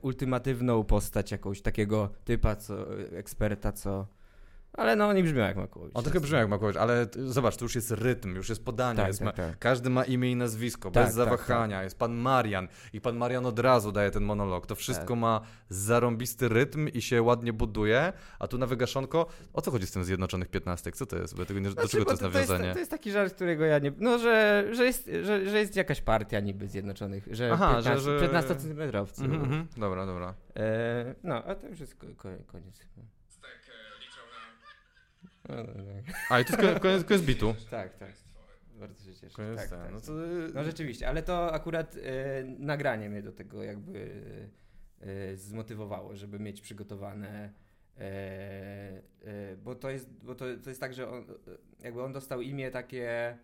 ultimatywną 0.02 0.84
postać, 0.84 1.32
jakąś 1.32 1.62
takiego 1.62 2.10
typa, 2.26 2.56
co, 2.56 3.00
e, 3.00 3.18
eksperta, 3.18 3.72
co. 3.72 4.08
Ale 4.74 4.96
no, 4.96 5.14
nie 5.14 5.24
brzmiał 5.24 5.46
jak 5.48 5.58
Makłowicz. 5.58 5.92
On 5.98 6.04
trochę 6.04 6.20
brzmi 6.20 6.38
jak 6.38 6.50
Makłowicz, 6.50 6.78
ale 6.78 7.08
zobacz, 7.26 7.58
tu 7.58 7.66
już 7.66 7.76
jest 7.76 7.92
rytm, 7.92 8.36
już 8.36 8.50
jest 8.50 8.66
podanie, 8.66 8.98
Tak, 8.98 9.08
jest 9.08 9.20
tak, 9.20 9.26
ma... 9.26 9.32
tak. 9.32 9.60
każdy 9.60 9.90
ma 9.90 10.04
imię 10.04 10.32
i 10.32 10.36
nazwisko, 10.36 10.92
Tak, 10.92 11.04
bez 11.06 11.16
tak, 11.16 11.26
zawahania, 11.26 11.84
jest 11.84 12.00
pan 12.00 12.14
Marian 12.14 12.68
i 12.94 13.02
pan 13.02 13.18
Marian 13.18 13.46
od 13.46 13.60
razu 13.60 13.92
daje 13.92 14.12
ten 14.12 14.24
monolog, 14.24 14.68
to 14.68 14.76
wszystko 14.76 15.08
Tak. 15.08 15.18
ma 15.18 15.42
zarąbisty 15.70 16.50
rytm 16.50 16.88
i 16.88 17.02
się 17.02 17.22
ładnie 17.22 17.54
buduje, 17.54 18.14
a 18.40 18.48
tu 18.48 18.58
na 18.58 18.66
Wygaszonko, 18.66 19.26
o 19.54 19.62
co 19.62 19.72
chodzi 19.72 19.88
z 19.88 19.92
tym 19.92 20.04
Zjednoczonych 20.04 20.50
Piętnastek, 20.50 20.96
co 20.96 21.06
to 21.06 21.18
jest, 21.18 21.38
bo 21.38 21.46
tego 21.46 21.60
nie... 21.60 21.66
do 21.66 21.72
Znaczy, 21.72 21.90
czego 21.90 22.04
bo 22.04 22.06
to 22.06 22.12
jest 22.12 22.22
to 22.22 22.28
jest, 22.40 22.50
nawiązanie? 22.50 22.74
to 22.74 22.80
jest 22.80 22.92
taki 22.92 23.12
żart, 23.12 23.34
którego 23.36 23.66
ja 23.66 23.80
nie. 23.80 23.92
No, 23.98 24.18
że, 24.20 24.66
że, 24.72 24.86
jest, 24.86 25.10
że, 25.24 25.50
że 25.50 25.60
jest 25.60 25.76
jakaś 25.76 26.02
partia 26.02 26.40
niby 26.40 26.68
zjednoczonych. 26.68 27.28
Że 27.32 27.50
Aha, 27.54 27.68
15, 27.76 28.00
że- 28.00 28.20
że- 28.20 28.26
15 28.26 28.56
centymetrowcy. 28.56 29.24
Mhm, 29.24 29.42
mhm. 29.44 29.68
Dobra, 29.78 30.06
dobra. 30.06 30.34
E, 30.56 31.16
no, 31.24 31.44
a 31.44 31.56
to 31.56 31.68
już 31.68 31.80
jest 31.80 31.96
ko- 31.96 32.08
ko- 32.18 32.30
koniec. 32.48 32.80
No, 35.50 35.56
no, 35.56 35.64
no. 35.64 36.14
A 36.30 36.40
i 36.40 36.46
to 36.46 36.62
jest 36.62 36.74
ko- 36.74 36.80
koniec, 36.80 37.04
koniec 37.04 37.24
bitu. 37.24 37.56
Tak, 37.72 37.98
tak. 37.98 38.12
Bardzo 38.76 39.04
się 39.04 39.14
cieszę. 39.14 39.36
Koniec 39.36 39.58
tak, 39.58 39.70
ten, 39.70 39.80
tak. 39.80 39.92
no 39.92 40.02
to... 40.02 40.12
No 40.54 40.64
rzeczywiście, 40.64 41.08
ale 41.08 41.24
to 41.24 41.54
akurat 41.54 41.96
e, 41.96 42.44
nagranie 42.44 43.10
mnie 43.10 43.22
do 43.22 43.32
tego 43.32 43.64
jakby 43.64 44.24
e, 45.00 45.36
zmotywowało, 45.36 46.16
żeby 46.16 46.40
mieć 46.40 46.62
przygotowane. 46.62 47.54
E, 47.98 48.02
e, 49.26 49.56
bo 49.58 49.76
to 49.76 49.90
jest, 49.90 50.10
bo 50.24 50.36
to, 50.36 50.46
to 50.64 50.70
jest 50.70 50.82
tak, 50.82 50.94
że 50.94 51.10
on, 51.10 51.26
jakby 51.80 52.04
on 52.04 52.14
dostał 52.14 52.42
imię 52.42 52.72
takie 52.72 53.38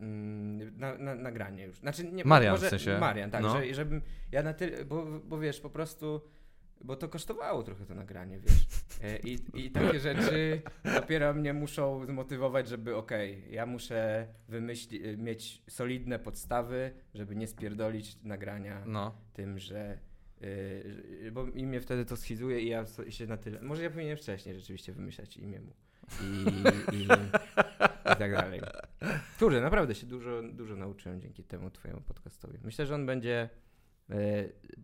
mm, 0.00 0.78
na, 0.78 0.98
na, 0.98 1.14
nagranie 1.14 1.64
już. 1.64 1.78
Znaczy 1.78 2.04
nie, 2.04 2.24
Marian 2.24 2.52
może, 2.52 2.66
w 2.66 2.70
sensie, 2.70 2.98
Marian, 2.98 3.30
tak, 3.30 3.42
no. 3.42 3.50
że, 3.50 3.74
żebym 3.74 4.02
ja 4.32 4.42
na 4.42 4.54
tyle, 4.54 4.84
bo, 4.84 5.06
bo 5.24 5.38
wiesz, 5.38 5.60
po 5.60 5.70
prostu 5.70 6.20
bo 6.84 6.96
to 6.96 7.08
kosztowało 7.08 7.62
trochę 7.62 7.86
to 7.86 7.94
nagranie, 7.94 8.38
wiesz. 8.40 8.66
E, 9.02 9.18
I, 9.18 9.38
I 9.54 9.70
takie 9.70 10.00
rzeczy 10.00 10.62
dopiero 10.94 11.34
mnie 11.34 11.52
muszą 11.52 12.06
zmotywować, 12.06 12.68
żeby 12.68 12.96
okej, 12.96 13.44
ja 13.50 13.66
muszę 13.66 14.26
wymyślić, 14.48 15.02
mieć 15.18 15.62
solidne 15.68 16.18
podstawy, 16.18 16.90
żeby 17.14 17.36
nie 17.36 17.46
spierdolić 17.46 18.18
nagrania 18.22 18.82
No. 18.86 19.14
tym, 19.34 19.58
że 19.58 19.98
y, 20.42 21.30
bo 21.32 21.46
imię 21.46 21.80
wtedy 21.80 22.04
to 22.04 22.16
schizuje 22.16 22.60
i 22.60 22.68
ja 22.68 22.84
się 23.08 23.26
na 23.26 23.36
tyle. 23.36 23.62
Może 23.62 23.82
ja 23.82 23.90
powinienem 23.90 24.18
wcześniej 24.18 24.54
rzeczywiście 24.54 24.92
wymyślać 24.92 25.36
imię 25.36 25.60
mu. 25.60 25.72
I, 26.22 26.96
i, 26.96 27.02
i 27.04 27.08
tak 28.18 28.32
dalej. 28.32 28.60
Kurde, 29.38 29.60
naprawdę 29.60 29.94
się 29.94 30.06
dużo, 30.06 30.42
dużo 30.42 30.76
nauczyłem 30.76 31.20
dzięki 31.20 31.44
temu 31.44 31.70
twojemu 31.70 32.00
podcastowi. 32.00 32.58
Myślę, 32.64 32.86
że 32.86 32.94
on 32.94 33.06
będzie 33.06 33.42
e, 33.42 33.48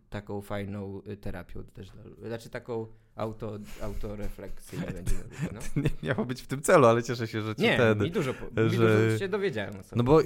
taką 0.09 0.41
fajną 0.41 1.01
e, 1.05 1.17
terapią 1.17 1.63
też 1.63 1.87
Znaczy 2.27 2.49
taką 2.49 2.87
auto, 3.15 3.59
autorefleksyjną 3.81 4.85
będzie. 4.93 5.15
No. 5.53 5.59
Nie 5.83 5.89
miało 6.09 6.25
być 6.25 6.41
w 6.41 6.47
tym 6.47 6.61
celu, 6.61 6.85
ale 6.85 7.03
cieszę 7.03 7.27
się, 7.27 7.41
że 7.41 7.55
ci 7.55 7.61
Nie, 7.61 7.77
ten... 7.77 7.99
mi 7.99 8.11
dużo, 8.11 8.33
że- 8.33 8.69
dużo 8.69 9.17
się 9.19 9.27
dowiedziałem. 9.27 9.73
No 9.95 10.03
bo 10.03 10.21
e, 10.21 10.25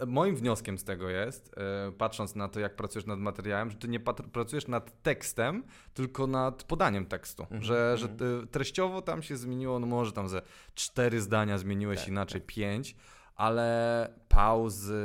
e, 0.00 0.06
moim 0.06 0.36
wnioskiem 0.36 0.78
z 0.78 0.84
tego 0.84 1.10
jest, 1.10 1.54
e, 1.56 1.92
patrząc 1.92 2.34
na 2.34 2.48
to, 2.48 2.60
jak 2.60 2.76
pracujesz 2.76 3.06
nad 3.06 3.18
materiałem, 3.18 3.70
że 3.70 3.76
ty 3.76 3.88
nie 3.88 4.00
pracujesz 4.32 4.68
nad 4.68 5.02
tekstem, 5.02 5.64
tylko 5.94 6.26
nad 6.26 6.64
podaniem 6.64 7.06
tekstu. 7.06 7.42
Mhm, 7.42 7.62
Że, 7.62 7.96
że 7.98 8.08
mhm. 8.08 8.42
e, 8.44 8.46
treściowo 8.46 9.02
tam 9.02 9.22
się 9.22 9.36
zmieniło, 9.36 9.78
no 9.78 9.86
może 9.86 10.12
tam 10.12 10.28
ze 10.28 10.42
cztery 10.74 11.20
zdania 11.20 11.58
zmieniłeś 11.58 11.98
Tak, 11.98 12.08
inaczej, 12.08 12.40
tak. 12.40 12.46
pięć, 12.46 12.96
ale 13.36 14.08
pauzy, 14.28 15.02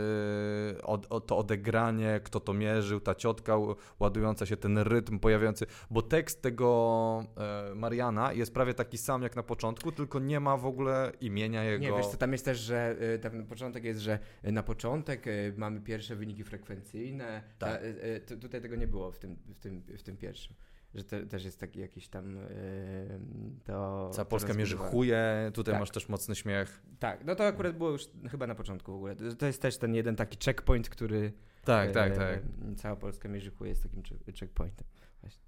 od, 0.84 1.08
od, 1.10 1.28
to 1.28 1.38
odegranie, 1.38 2.20
kto 2.24 2.40
to 2.40 2.54
mierzył, 2.54 3.00
ta 3.00 3.16
ciotka 3.16 3.58
ładująca 4.00 4.46
się, 4.46 4.58
ten 4.58 4.78
rytm 4.78 5.20
pojawiający, 5.20 5.66
bo 5.90 6.02
tekst 6.02 6.42
tego 6.42 7.26
e, 7.38 7.76
Mariana 7.76 8.34
jest 8.34 8.54
prawie 8.54 8.74
taki 8.74 8.98
sam 8.98 9.22
jak 9.22 9.36
na 9.36 9.44
początku, 9.44 9.92
tylko 9.92 10.20
nie 10.20 10.40
ma 10.40 10.58
w 10.58 10.66
ogóle 10.66 11.12
imienia 11.22 11.64
jego. 11.64 11.86
Nie, 11.86 11.98
wiesz 11.98 12.08
co, 12.08 12.18
tam 12.18 12.32
jest 12.32 12.46
też, 12.46 12.60
że 12.60 12.96
y, 13.16 13.20
tam 13.20 13.38
na 13.38 13.44
początek 13.44 13.84
jest, 13.84 14.00
że 14.00 14.20
na 14.44 14.64
początek 14.64 15.28
y, 15.28 15.54
mamy 15.58 15.82
pierwsze 15.82 16.16
wyniki 16.16 16.44
frekwencyjne. 16.44 17.44
Tak. 17.60 17.82
Ta, 17.82 17.86
y, 17.86 18.22
tu- 18.28 18.38
tutaj 18.38 18.62
tego 18.62 18.76
nie 18.76 18.88
było 18.88 19.12
w 19.12 19.20
tym, 19.20 19.36
w 19.56 19.60
tym, 19.60 19.82
w 19.98 20.04
tym 20.04 20.18
pierwszym. 20.18 20.56
Że 20.96 21.04
te, 21.04 21.26
też 21.26 21.46
jest 21.46 21.60
taki 21.60 21.80
jakiś 21.80 22.08
tam 22.08 22.38
y, 22.38 23.20
to... 23.64 24.10
Cała 24.14 24.26
to 24.26 24.30
Polska 24.30 24.54
mierzy 24.54 24.78
chuje, 24.78 25.52
tutaj 25.54 25.74
Tak. 25.74 25.80
masz 25.80 25.92
też 25.92 26.10
mocny 26.10 26.36
śmiech. 26.36 26.82
Tak, 27.00 27.26
no 27.26 27.36
to 27.36 27.46
akurat 27.48 27.78
było 27.78 27.90
już 27.90 28.10
chyba 28.32 28.48
na 28.48 28.56
początku 28.56 28.92
w 28.92 28.96
ogóle. 28.96 29.16
To- 29.16 29.36
To 29.36 29.46
jest 29.46 29.62
też 29.62 29.78
ten 29.78 29.96
jeden 29.96 30.16
taki 30.16 30.38
checkpoint, 30.46 30.90
który... 30.90 31.34
Tak, 31.66 31.90
e, 31.90 31.92
tak, 31.92 32.18
tak. 32.18 32.40
Cała 32.78 32.96
Polska 32.96 33.30
mierzy 33.30 33.52
chuje 33.52 33.70
jest 33.70 33.84
takim 33.84 34.02
check- 34.04 34.40
checkpointem. 34.40 34.88
Właśnie. 35.22 35.44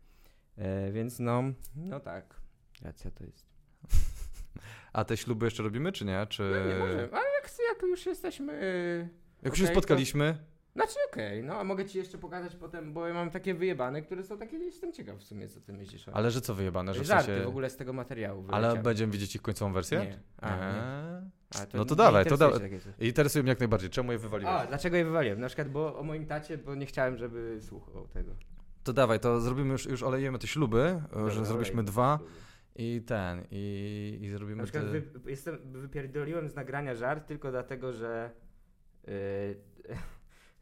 E, 0.57 0.91
więc 0.91 1.19
no, 1.19 1.43
no 1.75 1.99
tak. 1.99 2.39
Racja 2.81 3.11
to 3.11 3.23
jest. 3.23 3.45
A 4.93 5.03
te 5.05 5.17
śluby 5.17 5.45
jeszcze 5.45 5.63
robimy, 5.63 5.91
czy 5.91 6.05
nie? 6.05 6.27
Czy... 6.29 6.43
No 6.43 6.73
nie 6.73 6.79
może, 6.79 6.93
ale 7.11 7.25
jak, 7.41 7.51
jak 7.69 7.81
już 7.81 8.05
jesteśmy... 8.05 9.09
Jak 9.41 9.53
już 9.53 9.59
się 9.67 9.67
spotkaliśmy, 9.73 10.37
Znaczy 10.75 10.95
okej, 11.11 11.43
no 11.43 11.55
a 11.59 11.63
mogę 11.63 11.85
ci 11.85 11.97
jeszcze 11.97 12.17
pokazać 12.17 12.55
potem, 12.55 12.93
bo 12.93 13.07
ja 13.07 13.13
mam 13.13 13.29
takie 13.31 13.53
wyjebane, 13.53 14.01
które 14.01 14.23
są 14.23 14.37
takie, 14.37 14.57
jestem 14.57 14.93
ciekaw 14.93 15.17
w 15.17 15.23
sumie, 15.23 15.47
co 15.47 15.61
ty 15.61 15.73
myślisz. 15.73 16.07
o- 16.09 16.13
Ale 16.15 16.31
że 16.31 16.41
co 16.41 16.55
wyjebane, 16.55 16.93
że 16.93 17.01
w 17.01 17.05
Żarty 17.05 17.25
sensie... 17.25 17.43
w 17.43 17.47
ogóle 17.47 17.69
z 17.69 17.77
tego 17.77 17.93
materiału 17.93 18.45
Ale 18.47 18.61
wyleciały. 18.67 18.83
będziemy 18.83 19.11
widzieć 19.13 19.35
ich 19.35 19.41
końcową 19.41 19.73
wersję? 19.73 19.99
Nie. 19.99 20.19
A, 20.37 20.49
nie. 20.57 20.63
Eee. 20.63 21.29
A, 21.73 21.77
No 21.77 21.85
to 21.85 21.95
dawaj, 21.95 22.25
to 22.25 22.29
interesuje 22.35 22.51
da- 22.51 22.57
cię 22.69 22.79
takie 22.79 22.79
coś. 22.97 23.07
Interesuje 23.07 23.43
mnie 23.43 23.49
jak 23.49 23.59
najbardziej. 23.59 23.89
Czemu 23.89 24.11
je 24.11 24.17
wywaliłeś? 24.17 24.53
A, 24.55 24.67
dlaczego 24.67 24.97
je 24.97 25.05
wywaliłem? 25.05 25.39
Na 25.39 25.47
przykład, 25.47 25.69
bo 25.69 25.99
o 25.99 26.03
moim 26.03 26.25
tacie, 26.25 26.57
bo 26.57 26.75
nie 26.75 26.85
chciałem, 26.85 27.17
żeby 27.17 27.59
słuchał 27.61 28.07
tego. 28.07 28.35
To 28.83 28.93
dawaj, 28.93 29.19
to 29.19 29.41
zrobimy 29.41 29.71
już, 29.71 29.85
już 29.85 30.03
olejemy 30.03 30.39
te 30.39 30.47
śluby, 30.47 31.01
Dobra, 31.13 31.29
że 31.29 31.45
zrobiliśmy 31.45 31.75
olej. 31.79 31.85
dwa 31.85 32.19
i 32.75 33.01
ten, 33.07 33.43
i, 33.51 34.17
i 34.21 34.27
Na 34.31 34.37
zrobimy 34.37 34.63
przykład 34.63 34.83
te... 34.85 34.91
wy, 35.01 35.31
jestem, 35.31 35.57
wypierdoliłem 35.71 36.49
z 36.49 36.55
nagrania 36.55 36.95
żart 36.95 37.27
tylko 37.27 37.51
dlatego, 37.51 37.93
że 37.93 38.31
yy, 39.07 39.13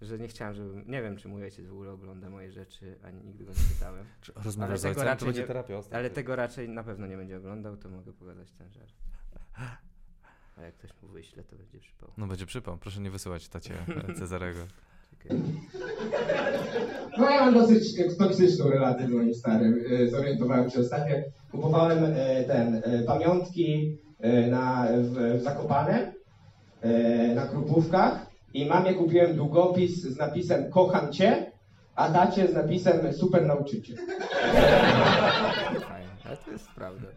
że 0.01 0.19
nie 0.19 0.27
chciałem, 0.27 0.53
żeby... 0.53 0.83
Nie 0.85 1.01
wiem, 1.01 1.17
czy 1.17 1.27
mój 1.27 1.43
ojciec 1.43 1.65
w 1.65 1.71
ogóle 1.71 1.91
ogląda 1.91 2.29
moje 2.29 2.51
rzeczy, 2.51 2.99
ani 3.03 3.23
nigdy 3.23 3.45
go 3.45 3.51
nie 3.51 3.75
pytałem. 3.75 4.05
Czy 4.21 4.31
Rozmawiasz 4.35 4.79
z 4.79 4.85
ojcem, 4.85 5.03
raczej 5.03 5.19
to 5.19 5.25
będzie 5.25 5.47
terapia 5.47 5.77
ostatnia. 5.77 5.99
Ale 5.99 6.09
tego 6.09 6.35
raczej 6.35 6.69
na 6.69 6.83
pewno 6.83 7.07
nie 7.07 7.17
będzie 7.17 7.37
oglądał, 7.37 7.77
to 7.77 7.89
mogę 7.89 8.13
pokazać 8.13 8.51
ten 8.51 8.71
żart. 8.71 8.93
A 10.57 10.61
jak 10.61 10.75
ktoś 10.75 10.91
mu 11.01 11.09
wyśle, 11.09 11.43
to 11.43 11.55
będzie 11.55 11.79
przypał. 11.79 12.09
No 12.17 12.27
będzie 12.27 12.45
przypał, 12.45 12.77
proszę 12.77 13.01
nie 13.01 13.11
wysyłać 13.11 13.49
tacie 13.49 13.73
Cezarego. 14.19 14.59
No 17.17 17.29
ja 17.29 17.45
mam 17.45 17.53
dosyć 17.53 18.17
toksyczną 18.17 18.69
relację 18.69 19.07
z 19.07 19.11
moim 19.11 19.33
starym. 19.33 19.83
E, 19.91 20.09
Zorientowałem 20.09 20.69
się 20.69 20.79
ostatnio. 20.79 21.15
Kupowałem 21.51 22.03
e, 22.03 22.43
ten 22.43 22.75
e, 22.75 23.03
pamiątki 23.03 23.97
na, 24.51 24.87
w, 24.97 25.39
w 25.39 25.43
Zakopane 25.43 26.13
na 27.35 27.45
Krupówkach 27.45 28.30
i 28.53 28.65
mamie 28.65 28.93
kupiłem 28.93 29.35
długopis 29.35 30.01
z 30.01 30.17
napisem 30.17 30.71
kocham 30.71 31.11
cię, 31.11 31.51
a 31.95 32.09
tacie 32.09 32.47
z 32.47 32.53
napisem 32.53 33.13
super 33.13 33.45
nauczyciel. 33.45 33.97
Fajnie, 35.87 36.09
ale 36.25 36.37
to 36.45 36.51
jest 36.51 36.67
prawda. 36.75 37.07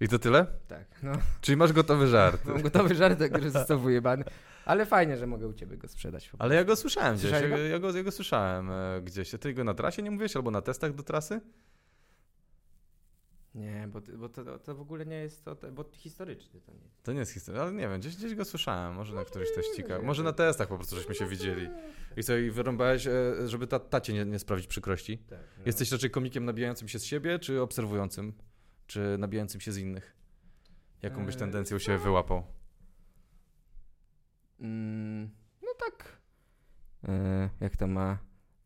I 0.00 0.08
to 0.08 0.18
tyle? 0.18 0.46
Tak, 0.68 0.84
no. 1.02 1.12
Czyli 1.40 1.56
masz 1.56 1.72
gotowy 1.72 2.06
żart. 2.06 2.44
Mam 2.44 2.62
gotowy 2.62 2.94
żart, 2.94 3.22
który 3.30 3.50
został 3.50 3.78
wyjebany. 3.78 4.24
Ale 4.64 4.86
fajnie, 4.86 5.16
że 5.16 5.26
mogę 5.26 5.46
u 5.48 5.52
ciebie 5.52 5.76
go 5.76 5.88
sprzedać. 5.88 6.30
Ale 6.38 6.54
ja 6.54 6.64
go 6.64 6.76
słyszałem 6.76 7.16
gdzieś, 7.16 7.30
ja, 7.30 7.48
go? 7.48 7.56
ja, 7.56 7.78
go, 7.78 7.96
ja 7.96 8.02
go 8.02 8.10
słyszałem 8.10 8.70
e, 8.70 9.00
gdzieś. 9.04 9.30
Ty 9.40 9.54
go 9.54 9.64
na 9.64 9.74
trasie 9.74 10.02
nie 10.02 10.10
mówiłeś, 10.10 10.36
albo 10.36 10.50
na 10.50 10.62
testach 10.62 10.94
do 10.94 11.02
trasy? 11.02 11.40
Nie, 13.54 13.88
bo, 13.92 14.00
bo 14.18 14.28
to, 14.28 14.58
to 14.58 14.74
w 14.74 14.80
ogóle 14.80 15.06
nie 15.06 15.16
jest 15.16 15.44
to, 15.44 15.56
bo 15.72 15.84
historyczny 15.92 16.60
to 16.60 16.72
nie 16.72 16.82
jest. 16.82 17.02
To 17.02 17.12
nie 17.12 17.18
jest 17.18 17.32
historia, 17.32 17.62
ale 17.62 17.72
nie 17.72 17.88
wiem, 17.88 18.00
gdzieś, 18.00 18.16
gdzieś 18.16 18.34
go 18.34 18.44
słyszałem, 18.44 18.94
może 18.94 19.14
na 19.14 19.24
któryś 19.24 19.48
teścikach, 19.54 20.02
może 20.02 20.22
na 20.22 20.32
testach 20.32 20.68
po 20.68 20.76
prostu 20.76 20.96
żeśmy 20.96 21.14
się 21.14 21.26
widzieli. 21.26 21.68
I 22.16 22.22
co, 22.22 22.36
i 22.36 22.50
wyrąbałeś, 22.50 23.06
e, 23.06 23.48
żeby 23.48 23.66
ta, 23.66 23.78
tacie 23.78 24.12
nie, 24.12 24.24
nie 24.24 24.38
sprawić 24.38 24.66
przykrości? 24.66 25.18
Tak, 25.18 25.38
no. 25.58 25.62
Jesteś 25.66 25.92
raczej 25.92 26.10
komikiem 26.10 26.44
nabijającym 26.44 26.88
się 26.88 26.98
z 26.98 27.04
siebie, 27.04 27.38
czy 27.38 27.62
obserwującym? 27.62 28.32
Czy 28.86 29.16
nabijającym 29.18 29.60
się 29.60 29.72
z 29.72 29.78
innych? 29.78 30.16
Jaką 31.02 31.26
byś 31.26 31.34
Eee, 31.34 31.40
tendencję 31.40 31.76
u 31.76 31.80
siebie 31.80 31.98
wyłapał? 31.98 32.42
Mm, 34.60 35.30
no 35.62 35.68
tak. 35.78 36.18
E, 37.08 37.48
jak 37.60 37.76
to 37.76 37.86
ma 37.86 38.18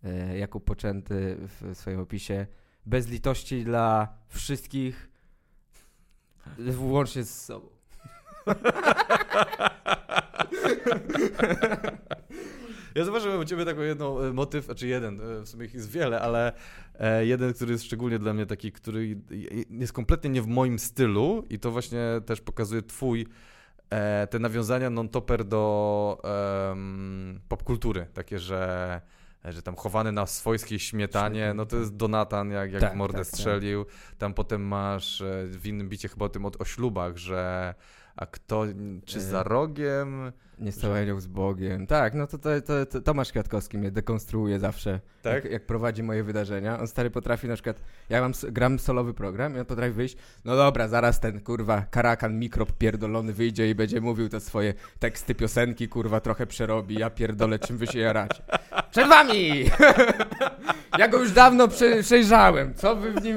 e, 0.05 0.39
Jakub 0.39 0.65
Poczęty 0.65 1.37
w 1.39 1.71
swoim 1.75 2.01
opisie. 2.01 2.47
Bez 2.87 3.09
litości 3.09 3.65
dla 3.65 4.09
wszystkich, 4.29 5.09
włącznie 6.59 7.25
z 7.25 7.45
sobą. 7.45 7.69
Ja 12.95 13.05
zauważyłem 13.05 13.41
u 13.41 13.45
ciebie 13.45 13.65
taką 13.65 13.81
jedną 13.81 14.21
e, 14.21 14.33
motyw, 14.33 14.65
znaczy 14.65 14.87
jeden, 14.87 15.21
e, 15.21 15.43
w 15.43 15.49
sumie 15.49 15.67
ich 15.67 15.75
jest 15.75 15.91
wiele, 15.91 16.21
ale 16.21 16.53
e, 16.99 17.27
jeden, 17.27 17.55
który 17.55 17.73
jest 17.73 17.85
szczególnie 17.85 18.19
dla 18.19 18.35
mnie 18.35 18.47
taki, 18.47 18.73
który 18.73 19.19
jest 19.71 19.93
kompletnie 19.93 20.31
nie 20.31 20.43
w 20.43 20.47
moim 20.47 20.79
stylu 20.79 21.45
i 21.51 21.59
to 21.59 21.71
właśnie 21.71 22.01
też 22.27 22.41
pokazuje 22.41 22.83
twój, 22.83 23.27
te 24.31 24.39
nawiązania 24.39 24.91
non-topper 24.91 25.45
do 25.45 26.23
popkultury, 27.49 28.07
takie, 28.15 28.39
że 28.39 29.01
że 29.45 29.63
tam 29.63 29.77
chowany 29.77 30.13
na 30.13 30.27
swojskiej 30.27 30.79
śmietanie, 30.79 31.55
no 31.55 31.67
to 31.67 31.77
jest 31.77 31.97
Donatan, 31.97 32.51
jak, 32.51 32.73
jak 32.73 32.81
Tak, 32.81 32.95
mordę 32.95 33.19
tak, 33.19 33.27
tak. 33.27 33.35
strzelił. 33.35 33.87
Tam 34.19 34.35
potem 34.35 34.67
masz 34.67 35.21
e, 35.21 35.47
w 35.47 35.67
innym 35.67 35.89
bicie 35.89 36.09
chyba 36.09 36.25
o 36.25 36.29
tym 36.29 36.47
o, 36.47 36.51
o 36.59 36.65
ślubach, 36.65 37.17
że 37.17 37.75
a 38.17 38.27
kto, 38.27 38.65
czy 39.05 39.19
E, 39.19 39.21
za 39.21 39.43
rogiem, 39.43 40.33
Nie 40.59 40.73
stałanią 40.73 41.21
z 41.21 41.27
Bogiem. 41.27 41.87
Tak, 41.87 42.15
no 42.15 42.27
to, 42.27 42.39
to, 42.39 42.49
to, 42.61 42.87
to 42.87 43.01
Tomasz 43.01 43.31
Kwiatkowski 43.31 43.79
mnie 43.79 43.91
dekonstruuje 43.91 44.59
zawsze, 44.59 45.01
Tak? 45.23 45.35
jak, 45.35 45.53
jak 45.53 45.67
prowadzi 45.67 46.03
moje 46.03 46.25
wydarzenia. 46.25 46.81
On 46.81 46.87
stary 46.87 47.11
potrafi 47.11 47.49
na 47.49 47.55
przykład, 47.55 47.81
ja 48.09 48.21
mam, 48.21 48.33
gram 48.49 48.79
solowy 48.79 49.15
program 49.15 49.57
i 49.57 49.59
on 49.59 49.65
potrafi 49.65 49.93
wyjść, 49.93 50.17
no 50.45 50.57
dobra, 50.57 50.89
zaraz 50.89 51.21
ten 51.21 51.41
kurwa 51.41 51.83
karakan 51.91 52.39
mikrop 52.39 52.73
pierdolony 52.73 53.33
wyjdzie 53.33 53.71
i 53.71 53.75
będzie 53.75 54.01
mówił 54.01 54.29
te 54.29 54.41
swoje 54.41 54.75
teksty 54.99 55.35
piosenki, 55.35 55.89
kurwa 55.89 56.21
trochę 56.21 56.47
przerobi, 56.47 56.99
ja 56.99 57.11
pierdolę 57.11 57.59
czym 57.59 57.77
wy 57.79 57.87
się 57.87 57.99
jaracie. 57.99 58.43
Przed 58.91 59.09
wami! 59.09 59.65
ja 60.99 61.09
go 61.09 61.19
już 61.19 61.33
dawno 61.33 61.69
prze, 61.69 62.03
przejrzałem, 62.03 62.75
co 62.75 62.97
wy 62.97 63.13
w 63.13 63.23
nim... 63.23 63.37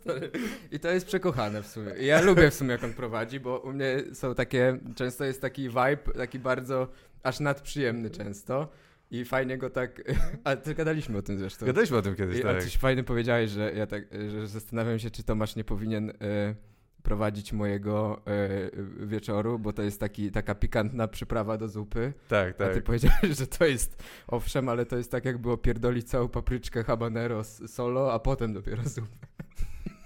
Stary. 0.00 0.30
I 0.72 0.80
to 0.80 0.90
jest 0.90 1.06
przekochane 1.06 1.62
w 1.62 1.66
sumie. 1.66 1.92
I 2.00 2.06
Ja 2.06 2.20
lubię 2.20 2.50
w 2.50 2.54
sumie 2.54 2.70
jak 2.70 2.84
on 2.84 2.92
prowadzi, 2.92 3.40
bo 3.40 3.58
u 3.58 3.72
mnie 3.72 4.02
są 4.12 4.34
takie, 4.34 4.78
często 4.94 5.24
jest 5.24 5.40
taki 5.40 5.68
vibe, 5.68 6.12
taki 6.16 6.38
bardzo 6.38 6.88
aż 7.22 7.40
nadprzyjemny 7.40 8.10
często. 8.10 8.68
I 9.10 9.24
fajnie 9.24 9.58
go 9.58 9.70
tak. 9.70 10.02
A 10.44 10.56
ty 10.56 10.74
gadaliśmy 10.74 11.18
o 11.18 11.22
tym 11.22 11.38
zresztą. 11.38 11.66
Gadaliśmy 11.66 11.96
o 11.96 12.02
tym 12.02 12.14
kiedyś, 12.14 12.38
I, 12.38 12.42
tak. 12.42 12.62
coś 12.62 12.76
fajnie 12.76 13.04
powiedziałeś, 13.04 13.50
że 13.50 13.72
ja 13.72 13.86
tak, 13.86 14.04
że 14.28 14.46
zastanawiam 14.46 14.98
się, 14.98 15.10
czy 15.10 15.22
Tomasz 15.22 15.56
nie 15.56 15.64
powinien 15.64 16.10
e, 16.10 16.54
prowadzić 17.02 17.52
mojego 17.52 18.22
e, 18.26 19.06
wieczoru, 19.06 19.58
bo 19.58 19.72
to 19.72 19.82
jest 19.82 20.00
taki, 20.00 20.30
taka 20.30 20.54
pikantna 20.54 21.08
przyprawa 21.08 21.56
do 21.56 21.68
zupy. 21.68 22.12
Tak, 22.28 22.60
A 22.60 22.68
ty 22.68 22.74
tak. 22.74 22.84
powiedziałeś, 22.84 23.38
że 23.38 23.46
to 23.46 23.64
jest, 23.64 24.02
owszem, 24.26 24.68
ale 24.68 24.86
to 24.86 24.96
jest 24.96 25.10
tak 25.10 25.24
jakby 25.24 25.50
opierdolić 25.50 26.08
całą 26.08 26.28
papryczkę 26.28 26.84
habanero 26.84 27.44
solo, 27.44 28.12
a 28.12 28.18
potem 28.18 28.52
dopiero 28.52 28.82
zupę. 28.88 29.29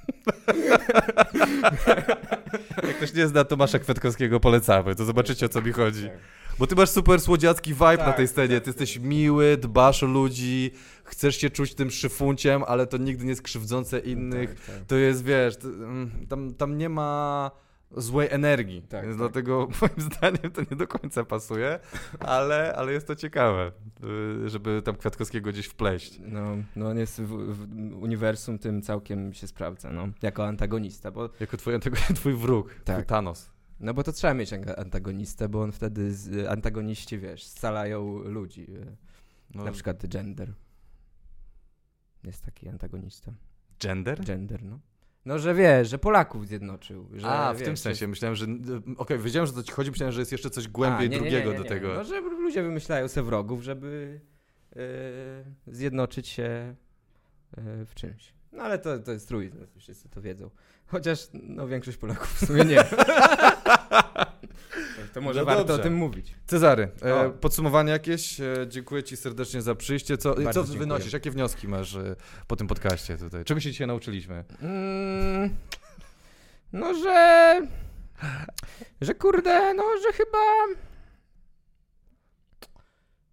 Jak 2.86 2.96
ktoś 2.96 3.14
nie 3.14 3.26
zna 3.26 3.44
Tomasza 3.44 3.78
Kwiatkowskiego, 3.78 4.40
polecamy, 4.40 4.94
to 4.94 5.04
zobaczycie 5.04 5.46
o 5.46 5.48
co 5.48 5.62
mi 5.62 5.72
chodzi. 5.72 6.02
Tak. 6.02 6.18
Bo 6.58 6.66
ty 6.66 6.74
masz 6.74 6.90
super 6.90 7.20
słodziacki 7.20 7.74
vibe 7.74 7.96
na 7.96 8.04
Tak, 8.04 8.16
tej 8.16 8.28
scenie, 8.28 8.48
ty 8.48 8.60
tak. 8.60 8.66
jesteś 8.66 8.98
miły, 8.98 9.56
dbasz 9.56 10.02
o 10.02 10.06
ludzi, 10.06 10.70
chcesz 11.04 11.36
się 11.36 11.50
czuć 11.50 11.74
tym 11.74 11.90
szyfunciem, 11.90 12.62
ale 12.66 12.86
to 12.86 12.96
nigdy 12.96 13.24
nie 13.24 13.30
jest 13.30 13.42
krzywdzące 13.42 13.98
innych. 13.98 14.54
Tak, 14.54 14.76
tak. 14.76 14.84
To 14.86 14.96
jest, 14.96 15.24
wiesz, 15.24 15.54
mm, 15.64 16.10
tam, 16.28 16.54
tam 16.54 16.78
nie 16.78 16.88
ma 16.88 17.50
złej 17.96 18.28
energii, 18.30 18.82
Tak, 18.82 19.04
więc 19.04 19.14
tak. 19.14 19.18
dlatego 19.18 19.68
moim 19.80 20.00
zdaniem 20.10 20.52
to 20.52 20.60
nie 20.70 20.76
do 20.76 20.86
końca 20.88 21.24
pasuje, 21.24 21.78
ale, 22.20 22.74
ale 22.76 22.92
jest 22.92 23.06
to 23.06 23.16
ciekawe, 23.16 23.72
y, 24.44 24.48
żeby 24.48 24.82
tam 24.84 24.96
Kwiatkowskiego 24.96 25.50
gdzieś 25.50 25.66
wpleść. 25.66 26.20
No, 26.26 26.56
no 26.76 26.88
on 26.88 26.98
jest 26.98 27.22
w, 27.22 27.28
w 27.28 28.02
uniwersum 28.02 28.58
tym 28.58 28.82
całkiem 28.82 29.32
się 29.32 29.46
sprawdza, 29.46 29.90
no, 29.90 30.08
jako 30.22 30.46
antagonista, 30.46 31.10
bo, 31.10 31.28
Jako 31.40 31.56
twój, 31.56 31.74
twój 32.16 32.34
wróg, 32.34 32.68
twój 32.70 32.84
Tak. 32.84 33.06
Thanos. 33.06 33.50
no 33.80 33.94
bo 33.94 34.02
to 34.02 34.12
trzeba 34.12 34.34
mieć 34.34 34.50
antagonistę, 34.76 35.48
bo 35.48 35.62
on 35.62 35.72
wtedy, 35.72 36.14
z, 36.14 36.46
antagoniści, 36.48 37.18
wiesz, 37.18 37.46
scalają 37.46 38.18
ludzi, 38.18 38.66
e, 38.82 38.96
No, 39.54 39.64
na 39.64 39.72
przykład 39.72 40.06
gender. 40.06 40.52
Jest 42.24 42.44
taki 42.44 42.68
antagonista. 42.68 43.32
gender? 43.80 44.24
Gender, 44.24 44.62
no. 44.62 44.78
No, 45.24 45.38
że 45.38 45.54
wiesz, 45.54 45.88
że 45.88 45.98
Polaków 45.98 46.46
zjednoczył. 46.48 47.08
Że, 47.14 47.26
A, 47.26 47.54
w 47.54 47.56
wiesz, 47.56 47.64
tym 47.64 47.76
że- 47.76 47.82
sensie, 47.82 48.08
myślałem, 48.08 48.36
że... 48.36 48.46
Okej, 48.96 49.18
wiedziałem, 49.18 49.46
że 49.46 49.52
to 49.52 49.62
ci 49.62 49.72
chodzi, 49.72 49.90
myślałem, 49.90 50.12
że 50.12 50.20
jest 50.20 50.32
jeszcze 50.32 50.50
coś 50.50 50.68
głębiej 50.68 51.06
A, 51.06 51.10
nie, 51.10 51.18
drugiego 51.18 51.50
nie, 51.50 51.58
nie, 51.58 51.62
do 51.62 51.68
tego. 51.68 51.94
No, 51.94 52.04
że 52.04 52.20
ludzie 52.20 52.62
wymyślają 52.62 53.08
se 53.08 53.22
wrogów, 53.22 53.62
żeby 53.62 54.20
e, 54.76 54.80
zjednoczyć 55.66 56.28
się 56.28 56.74
e, 57.56 57.84
w 57.84 57.94
czymś. 57.94 58.34
No 58.52 58.62
ale 58.62 58.78
to, 58.78 58.98
to 58.98 59.12
jest 59.12 59.28
truizm, 59.28 59.58
wszyscy 59.76 60.08
to 60.08 60.20
wiedzą. 60.20 60.50
Chociaż 60.86 61.28
no, 61.32 61.66
większość 61.68 61.96
Polaków 61.96 62.34
w 62.34 62.46
sumie 62.46 62.64
nie. 62.64 62.84
to 65.14 65.20
może 65.20 65.40
No 65.40 65.46
warto 65.46 65.64
dobrze. 65.64 65.80
o 65.82 65.84
tym 65.84 65.94
mówić. 65.94 66.34
Cezary, 66.46 66.88
e, 67.02 67.30
podsumowanie 67.30 67.92
jakieś. 67.92 68.40
E, 68.40 68.66
dziękuję 68.68 69.02
ci 69.02 69.16
serdecznie 69.16 69.62
za 69.62 69.74
przyjście. 69.74 70.18
Co, 70.18 70.34
Bardzo 70.34 70.52
co 70.52 70.60
dziękuję. 70.60 70.78
wynosisz? 70.78 71.12
Jakie 71.12 71.30
wnioski 71.30 71.68
masz 71.68 71.94
e, 71.94 72.16
po 72.46 72.56
tym 72.56 72.66
podcaście 72.66 73.16
tutaj? 73.16 73.44
Czego 73.44 73.60
się 73.60 73.70
dzisiaj 73.70 73.86
nauczyliśmy? 73.86 74.44
Mm, 74.62 75.50
no, 76.72 76.94
że... 76.94 77.60
Że 79.00 79.14
kurde, 79.14 79.74
no, 79.74 79.82
że 80.02 80.12
chyba... 80.12 80.38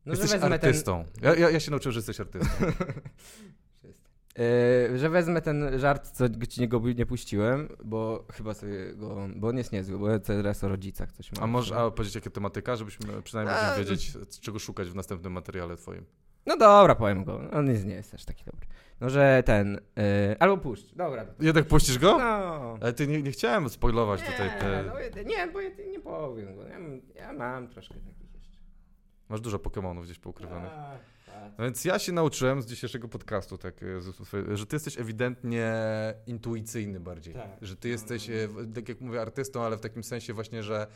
No, 0.06 0.14
jesteś 0.14 0.30
że 0.32 0.40
wezmę 0.40 0.60
ten- 0.60 0.70
artystą. 0.70 1.06
Ja, 1.22 1.36
ja, 1.36 1.50
ja 1.50 1.60
się 1.60 1.72
nauczyłem, 1.72 1.94
że 1.94 1.98
jesteś 2.00 2.20
artystą. 2.20 2.66
Yy, 4.38 5.00
że 5.00 5.10
wezmę 5.10 5.42
ten 5.42 5.80
żart, 5.80 6.08
co 6.12 6.30
ci 6.50 6.68
go 6.68 6.80
nie 6.80 7.06
puściłem, 7.06 7.70
bo 7.84 8.26
chyba 8.34 8.54
sobie 8.54 8.94
go, 8.94 9.28
bo 9.36 9.48
on 9.48 9.58
jest 9.58 9.72
niezły, 9.72 10.00
bo 10.00 10.20
teraz 10.20 10.64
o 10.64 10.68
rodzicach 10.68 11.12
coś 11.12 11.32
mam. 11.32 11.44
A 11.44 11.48
może 11.48 11.76
a 11.76 11.92
powiedzieć 11.92 12.16
jaka 12.16 12.30
tematyka, 12.30 12.76
żebyśmy 12.76 13.22
przynajmniej 13.22 13.58
A, 13.58 13.70
mogli 13.70 13.86
wiedzieć, 13.86 14.14
czego 14.42 14.60
szukać 14.60 14.90
w 14.90 14.96
następnym 14.96 15.34
materiale 15.34 15.78
twoim. 15.78 16.06
No 16.46 16.58
dobra, 16.58 16.96
powiem 16.96 17.24
go, 17.24 17.42
on 17.52 17.68
jest, 17.68 17.86
nie 17.86 17.94
jest 17.94 18.14
aż 18.14 18.26
taki 18.26 18.44
dobry. 18.46 18.68
No, 19.02 19.10
że 19.10 19.44
ten, 19.46 19.80
yy, 19.96 20.04
albo 20.40 20.58
puszcz, 20.58 20.96
dobra. 20.96 21.26
Jednak 21.40 21.66
puścisz 21.66 22.00
go? 22.00 22.18
No. 22.18 22.78
Ale 22.82 22.94
ty 22.94 23.08
nie, 23.08 23.22
nie 23.22 23.32
chciałem 23.32 23.70
spoilować 23.70 24.22
Nie, 24.22 24.28
tutaj. 24.28 24.50
Te... 24.60 24.84
no, 24.88 25.22
nie, 25.30 25.48
bo 25.48 25.62
ja 25.62 25.70
nie 25.92 26.00
powiem 26.00 26.56
go, 26.56 26.68
ja, 26.68 26.80
mam- 26.80 27.02
ja 27.16 27.34
mam 27.34 27.68
troszkę 27.68 27.94
takich 27.94 28.34
jeszcze. 28.34 28.58
Masz 29.30 29.42
dużo 29.42 29.60
Pokemonów 29.60 30.06
gdzieś 30.06 30.20
poukrywanych. 30.20 30.72
A. 30.72 30.98
No 31.58 31.64
więc 31.64 31.86
ja 31.86 32.00
się 32.00 32.12
nauczyłem 32.12 32.62
z 32.62 32.66
dzisiejszego 32.66 33.08
podcastu, 33.08 33.58
tak, 33.58 33.84
e, 33.84 34.58
że 34.58 34.66
ty 34.66 34.76
jesteś 34.76 35.00
ewidentnie 35.00 35.74
intuicyjny 36.28 37.00
bardziej. 37.00 37.34
Tak. 37.34 37.50
Że 37.62 37.76
ty 37.76 37.90
jesteś, 37.90 38.30
e, 38.30 38.48
tak 38.76 38.90
jak 38.90 39.02
mówię, 39.02 39.22
artystą, 39.22 39.64
ale 39.64 39.78
w 39.78 39.82
takim 39.82 40.04
sensie 40.04 40.34
właśnie, 40.34 40.64
że 40.64 40.88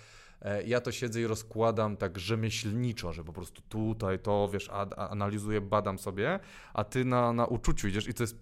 e, 0.41 0.63
ja 0.63 0.81
to 0.81 0.91
siedzę 0.91 1.21
i 1.21 1.27
rozkładam 1.27 1.97
tak 1.97 2.19
rzemieślniczo, 2.19 3.13
że 3.13 3.23
po 3.23 3.33
prostu 3.33 3.61
tutaj 3.61 4.19
to, 4.19 4.49
wiesz, 4.53 4.69
analizuję, 4.97 5.61
badam 5.61 5.99
sobie, 5.99 6.39
a 6.73 6.83
ty 6.83 7.05
na, 7.05 7.33
na 7.33 7.45
uczuciu 7.45 7.87
idziesz 7.87 8.07
i 8.07 8.13
to 8.13 8.23
jest 8.23 8.35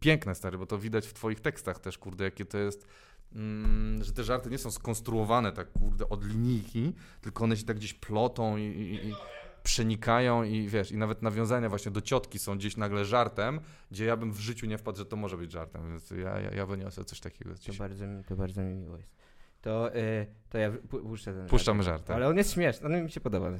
piękne, 0.00 0.34
stary, 0.34 0.58
bo 0.58 0.66
to 0.66 0.78
widać 0.78 1.06
w 1.06 1.12
twoich 1.12 1.40
tekstach 1.40 1.78
też, 1.78 1.98
kurde, 1.98 2.24
jakie 2.24 2.44
to 2.44 2.58
jest 2.58 2.86
mm, 3.34 4.04
że 4.04 4.12
te 4.12 4.24
żarty 4.24 4.50
nie 4.50 4.58
są 4.58 4.70
skonstruowane 4.70 5.52
tak, 5.52 5.72
kurde, 5.72 6.08
od 6.08 6.24
linijki, 6.24 6.92
tylko 7.20 7.44
one 7.44 7.56
się 7.56 7.64
tak 7.64 7.76
gdzieś 7.76 7.94
plotą 7.94 8.56
i, 8.56 8.62
i, 8.62 9.08
i 9.08 9.14
przenikają 9.62 10.42
i 10.42 10.68
wiesz, 10.68 10.92
i 10.92 10.96
nawet 10.96 11.22
nawiązania 11.22 11.68
właśnie 11.68 11.92
do 11.92 12.00
ciotki 12.00 12.38
są 12.38 12.58
gdzieś 12.58 12.76
nagle 12.76 13.04
żartem, 13.04 13.60
gdzie 13.90 14.04
ja 14.04 14.16
bym 14.16 14.32
w 14.32 14.38
życiu 14.40 14.66
nie 14.66 14.78
wpadł, 14.78 14.98
że 14.98 15.06
to 15.06 15.16
może 15.16 15.36
być 15.36 15.52
żartem, 15.52 15.88
więc 15.88 16.10
ja, 16.10 16.40
ja, 16.40 16.50
ja 16.50 16.66
wyniosę 16.66 17.04
coś 17.04 17.20
takiego 17.20 17.50
To 17.66 17.72
bardzo, 17.78 18.06
mi- 18.06 18.24
to 18.24 18.36
bardzo 18.36 18.62
mi 18.62 18.74
miło 18.74 18.96
jest. 18.96 19.21
To, 19.62 19.94
y, 19.96 20.26
to 20.50 20.58
ja 20.58 20.70
pu- 20.70 21.02
puszczę 21.02 21.32
ten 21.32 21.46
Puszczamy 21.46 21.82
żart. 21.82 21.96
żart, 21.96 22.06
tak. 22.06 22.16
Ale 22.16 22.28
on 22.28 22.36
jest 22.36 22.52
śmieszny, 22.52 22.86
on 22.86 23.02
mi 23.04 23.10
się 23.10 23.20
podoba. 23.20 23.50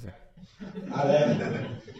Ale 0.94 1.36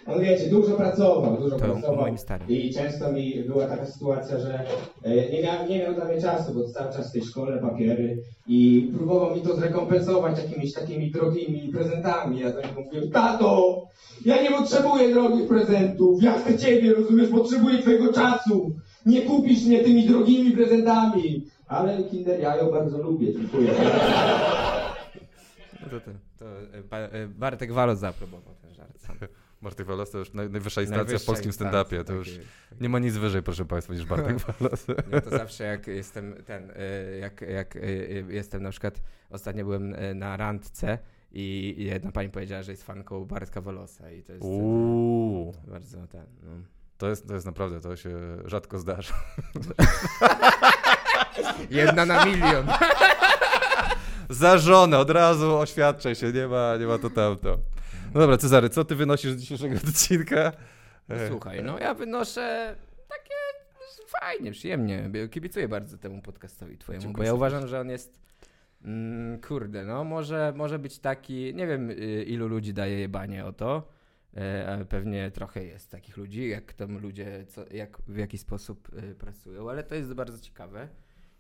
on 0.07 0.21
wiecie, 0.21 0.51
dużo 0.51 0.77
pracował, 0.77 1.37
dużo 1.37 1.59
To 1.59 1.65
pracował. 1.65 1.97
moim 1.97 2.19
starym. 2.19 2.49
I 2.49 2.75
często 2.75 3.13
mi 3.13 3.45
była 3.45 3.67
taka 3.67 3.87
sytuacja, 3.87 4.39
że 4.39 4.65
e, 5.03 5.31
nie 5.31 5.43
miał, 5.43 5.69
nie 5.69 5.79
miał 5.79 5.95
dla 5.95 6.05
mnie 6.05 6.21
czasu, 6.21 6.55
bo 6.55 6.69
cały 6.69 6.93
czas 6.93 7.11
w 7.11 7.13
tej 7.13 7.23
szkole 7.25 7.59
papiery 7.59 8.23
i 8.47 8.91
próbował 8.97 9.37
mi 9.37 9.43
to 9.43 9.57
zrekompensować 9.57 10.39
jakimiś 10.39 10.73
takimi 10.73 11.11
drogimi 11.11 11.69
prezentami. 11.73 12.41
Ja 12.41 12.51
do 12.53 12.61
niego 12.61 12.81
mówiłem, 12.81 13.11
tato, 13.11 13.83
ja 14.25 14.43
nie 14.43 14.51
potrzebuję 14.51 15.15
drogich 15.15 15.49
prezentów, 15.49 16.23
ja 16.23 16.39
chcę 16.39 16.59
ciebie, 16.59 16.95
rozumiesz, 16.95 17.29
potrzebuję 17.29 17.79
twojego 17.83 18.13
czasu. 18.13 18.73
Nie 19.07 19.23
kupisz 19.23 19.65
mnie 19.65 19.85
tymi 19.85 20.07
drogimi 20.07 20.53
prezentami. 20.53 21.47
Ale 21.67 22.05
Kinder 22.05 22.41
Jajo 22.41 22.73
bardzo 22.73 23.03
lubię, 23.03 23.33
dziękuję. 23.33 23.75
No 25.83 25.89
to, 25.91 26.01
to, 26.01 26.11
to 26.39 26.45
ba, 26.91 26.99
y, 27.05 27.29
Bartek 27.29 27.73
Walos 27.73 27.99
zaaprobował 27.99 28.55
ten 28.63 28.75
żart. 28.75 29.01
Sam. 29.01 29.17
Bartek 29.63 29.87
Walos 29.87 30.11
to 30.11 30.19
już 30.19 30.33
naj, 30.33 30.51
najwyższa 30.51 30.81
instancja 30.81 31.05
w 31.05 31.07
Najwyższa 31.07 31.27
polskim 31.27 31.49
instancja, 31.49 31.81
stand-upie, 31.81 31.99
to 31.99 32.05
tak 32.05 32.17
już 32.17 32.29
tak 32.71 32.81
nie 32.81 32.89
ma 32.89 32.99
nic 32.99 33.17
wyżej, 33.17 33.43
proszę 33.43 33.65
państwa, 33.65 33.95
niż 33.95 34.05
Bartek 34.07 34.39
Walos. 34.39 34.87
Nie, 35.13 35.21
to 35.21 35.31
zawsze 35.31 35.65
jak 35.65 35.87
jestem 35.87 36.35
ten, 36.47 36.71
y, 36.71 37.19
jak, 37.21 37.41
jak 37.41 37.79
jestem 38.29 38.63
na 38.63 38.71
przykład, 38.71 39.03
ostatnio 39.31 39.65
byłem 39.65 39.95
na 40.15 40.37
randce 40.37 40.99
i 41.33 41.75
jedna 41.79 42.13
pani 42.13 42.29
powiedziała, 42.29 42.63
że 42.63 42.73
jest 42.73 42.83
fanką 42.83 43.25
Bartka 43.25 43.61
Walosa 43.61 44.11
i 44.11 44.23
to 44.23 44.33
jest 44.33 44.45
Uuu, 44.45 45.53
bardzo 45.69 46.07
ten, 46.07 46.27
no. 46.43 46.51
To 47.03 47.09
jest, 47.09 47.29
to 47.29 47.35
jest 47.35 47.47
naprawdę, 47.47 47.81
to 47.81 47.97
się 47.97 48.11
rzadko 48.45 48.79
zdarza. 48.79 49.15
Jedna 51.71 52.07
na 52.07 52.25
milion. 52.25 52.67
Za 54.31 54.59
żonę, 54.59 54.99
od 54.99 55.11
razu 55.11 55.59
oświadczaj 55.59 56.15
się, 56.15 56.33
nie 56.33 56.47
ma, 56.47 56.77
nie 56.77 56.87
ma 56.87 56.99
to 56.99 57.11
tamto. 57.11 57.59
No 58.15 58.21
dobra, 58.21 58.37
Cezary, 58.37 58.69
co 58.69 58.85
ty 58.85 58.95
wynosisz 58.95 59.33
z 59.33 59.37
dzisiejszego 59.37 59.77
odcinka? 59.89 60.53
E, 61.09 61.29
Słuchaj, 61.29 61.65
no 61.65 61.79
ja 61.79 61.95
wynoszę 61.95 62.77
takie 63.09 63.35
fajnie, 64.07 64.53
przyjemnie. 64.53 65.11
Kibicuję 65.31 65.69
bardzo 65.69 65.99
temu 65.99 66.23
podcastowi 66.23 66.79
twojemu, 66.79 67.03
Dziękuję 67.03 67.23
bo 67.23 67.27
ja 67.27 67.35
uważam, 67.35 67.69
że 67.69 67.81
on 67.81 67.91
jest 67.91 68.21
mm, 68.85 69.41
kurde, 69.41 69.85
no 69.85 70.05
może, 70.05 70.53
może 70.57 70.79
być 70.79 70.99
taki, 70.99 71.55
nie 71.55 71.67
wiem 71.67 71.91
y, 71.91 72.25
ilu 72.27 72.49
ludzi 72.49 72.75
daje 72.75 72.99
jebanie 72.99 73.45
o 73.45 73.53
to, 73.53 73.83
pewnie 74.89 75.31
trochę 75.31 75.65
jest 75.65 75.91
takich 75.91 76.17
ludzi, 76.17 76.49
jak 76.49 76.73
tam 76.73 76.99
ludzie, 76.99 77.47
co, 77.49 77.65
jak, 77.71 78.03
w 78.09 78.17
jaki 78.17 78.39
sposób 78.39 78.89
y, 78.95 79.15
pracują, 79.15 79.71
ale 79.71 79.83
to 79.83 79.95
jest 79.95 80.15
bardzo 80.15 80.39
ciekawe. 80.41 80.89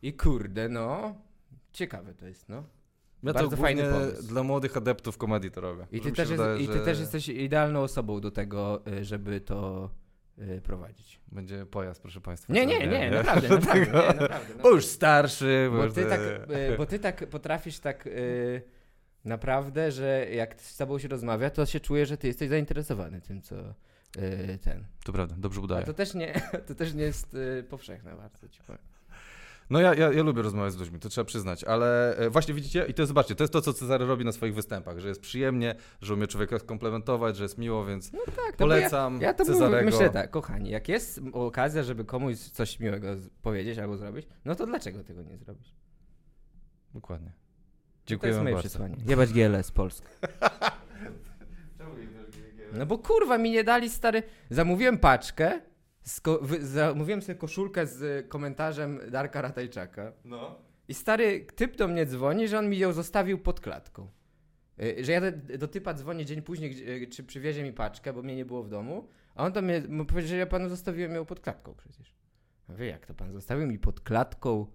I 0.03 0.12
kurde, 0.12 0.68
no, 0.68 1.14
ciekawe 1.72 2.14
to 2.14 2.26
jest, 2.26 2.49
no. 2.49 2.64
Ja 3.22 3.32
Bardzo 3.32 3.49
to 3.49 3.57
fajny 3.57 3.82
pomysł. 3.82 4.28
dla 4.28 4.43
młodych 4.43 4.76
adeptów 4.76 5.18
komedii 5.18 5.51
to 5.51 5.61
robię. 5.61 5.86
I 5.93 6.01
ty, 6.01 6.12
też, 6.12 6.30
jest, 6.30 6.43
wydaje, 6.43 6.64
i 6.64 6.66
ty 6.66 6.72
że 6.72 6.84
też 6.84 7.01
jesteś 7.01 7.28
idealną 7.28 7.80
osobą 7.80 8.20
do 8.20 8.30
tego, 8.30 8.82
y, 8.86 9.05
żeby 9.05 9.40
to 9.40 9.90
prowadzić. 10.62 11.20
Będzie 11.32 11.66
pojazd, 11.66 12.03
proszę 12.03 12.20
państwa. 12.20 12.53
Nie, 12.53 12.66
nie, 12.66 12.86
nie, 12.86 13.11
naprawdę, 13.11 13.49
naprawdę, 13.59 13.86
nie, 13.86 14.20
naprawdę. 14.20 14.55
Bo 14.62 14.70
już 14.70 14.86
starszy, 14.86 15.70
Bo 15.72 15.88
ty, 15.88 16.07
tak, 16.07 16.20
bo 16.78 16.86
ty 16.86 16.99
tak 16.99 17.28
potrafisz 17.28 17.78
tak 17.78 18.07
y, 18.07 18.62
naprawdę, 19.24 19.92
że 19.92 20.26
jak 20.30 20.60
z 20.60 20.76
tobą 20.76 20.98
się 20.98 21.08
rozmawia, 21.08 21.50
to 21.50 21.66
się 21.66 21.80
czuje, 21.80 22.06
że 22.06 22.16
ty 22.16 22.26
jesteś 22.26 22.48
zainteresowany 22.48 23.20
tym, 23.20 23.42
co 23.42 23.56
y, 24.18 24.58
ten. 24.62 24.84
To 25.04 25.12
prawda, 25.12 25.34
dobrze 25.38 25.60
A 25.60 25.64
udaje. 25.64 25.86
to 25.86 25.94
też 25.94 26.14
nie, 26.14 26.40
to 26.68 26.74
też 26.74 26.94
nie 26.94 27.02
jest 27.02 27.34
y, 27.34 27.64
powszechne 27.70 28.16
bardzo, 28.16 28.48
ci 28.48 28.60
powiem. 28.66 28.82
No 29.70 29.80
ja, 29.80 29.94
ja, 29.94 30.12
ja 30.12 30.22
lubię 30.22 30.42
rozmawiać 30.42 30.72
z 30.72 30.76
ludźmi, 30.76 30.98
to 30.98 31.08
trzeba 31.08 31.24
przyznać, 31.24 31.64
ale 31.64 32.16
e, 32.16 32.30
właśnie 32.30 32.54
widzicie, 32.54 32.84
i 32.88 32.94
to 32.94 33.06
zobaczcie, 33.06 33.34
to 33.34 33.44
jest 33.44 33.52
to, 33.52 33.62
co 33.62 33.72
Cezary 33.72 34.06
robi 34.06 34.24
na 34.24 34.32
swoich 34.32 34.54
występach, 34.54 34.98
że 34.98 35.08
jest 35.08 35.20
przyjemnie, 35.20 35.74
że 36.00 36.14
umie 36.14 36.26
człowieka 36.26 36.58
skomplementować, 36.58 37.36
że 37.36 37.42
jest 37.42 37.58
miło, 37.58 37.84
więc 37.84 38.10
Tak, 38.10 38.20
no 38.26 38.32
bo 38.50 38.56
polecam 38.58 39.20
Ja, 39.20 39.26
ja 39.26 39.34
to 39.34 39.44
Cezarego. 39.44 39.90
myślę 39.90 40.10
tak, 40.10 40.30
kochani, 40.30 40.70
jak 40.70 40.88
jest 40.88 41.20
okazja, 41.32 41.82
żeby 41.82 42.04
komuś 42.04 42.38
coś 42.38 42.80
miłego 42.80 43.08
powiedzieć 43.42 43.78
albo 43.78 43.96
zrobić, 43.96 44.26
no 44.44 44.54
to 44.54 44.66
dlaczego 44.66 45.04
tego 45.04 45.22
nie 45.22 45.36
zrobić? 45.38 45.74
Dokładnie. 46.94 47.32
To 48.05 48.09
Dziękuję 48.09 48.30
jest 48.32 48.42
moje 48.42 48.55
bardzo. 48.55 48.68
przesłanie. 48.68 48.96
Jebać 49.07 49.32
GLS 49.32 49.70
Polska. 49.70 50.09
No 52.74 52.86
bo 52.86 52.98
kurwa 52.98 53.38
mi 53.38 53.50
nie 53.50 53.64
dali 53.64 53.90
stary. 53.90 54.22
Zamówiłem 54.50 54.98
paczkę, 54.98 55.61
sko- 56.07 56.38
wy- 56.42 56.66
zamówiłem 56.66 57.22
sobie 57.22 57.38
koszulkę 57.38 57.86
z 57.86 58.28
komentarzem 58.28 59.00
Darka 59.11 59.42
Ratajczaka. 59.42 60.12
No. 60.24 60.59
I 60.88 60.94
stary 60.94 61.46
typ 61.57 61.76
do 61.76 61.88
mnie 61.88 62.07
dzwoni, 62.07 62.48
że 62.48 62.59
on 62.59 62.68
mi 62.68 62.78
ją 62.78 62.92
zostawił 62.92 63.38
pod 63.38 63.61
klatką. 63.61 64.09
Y, 64.82 65.05
Że 65.05 65.12
ja 65.12 65.20
do, 65.20 65.59
do 65.59 65.68
typa 65.68 65.94
dzwonię 65.94 66.24
dzień 66.24 66.42
później, 66.42 66.70
gdzie- 66.70 66.84
y, 66.94 67.07
czy 67.07 67.24
przywiezie 67.24 67.62
mi 67.62 67.72
paczkę, 67.72 68.12
bo 68.12 68.22
mnie 68.22 68.36
nie 68.36 68.44
było 68.44 68.62
w 68.62 68.68
domu. 68.68 69.09
A 69.34 69.44
on 69.44 69.53
do 69.53 69.62
mnie 69.62 69.82
powiedział, 70.09 70.28
że 70.28 70.36
ja 70.36 70.46
panu 70.46 70.68
zostawiłem 70.68 71.14
ją 71.14 71.24
pod 71.24 71.40
klatką 71.40 71.74
przecież. 71.74 72.14
A 72.68 72.72
wy 72.72 72.86
jak 72.86 73.07
to 73.07 73.14
pan 73.14 73.32
zostawił 73.32 73.66
mi 73.66 73.78
pod 73.78 74.00
klatką, 74.00 74.66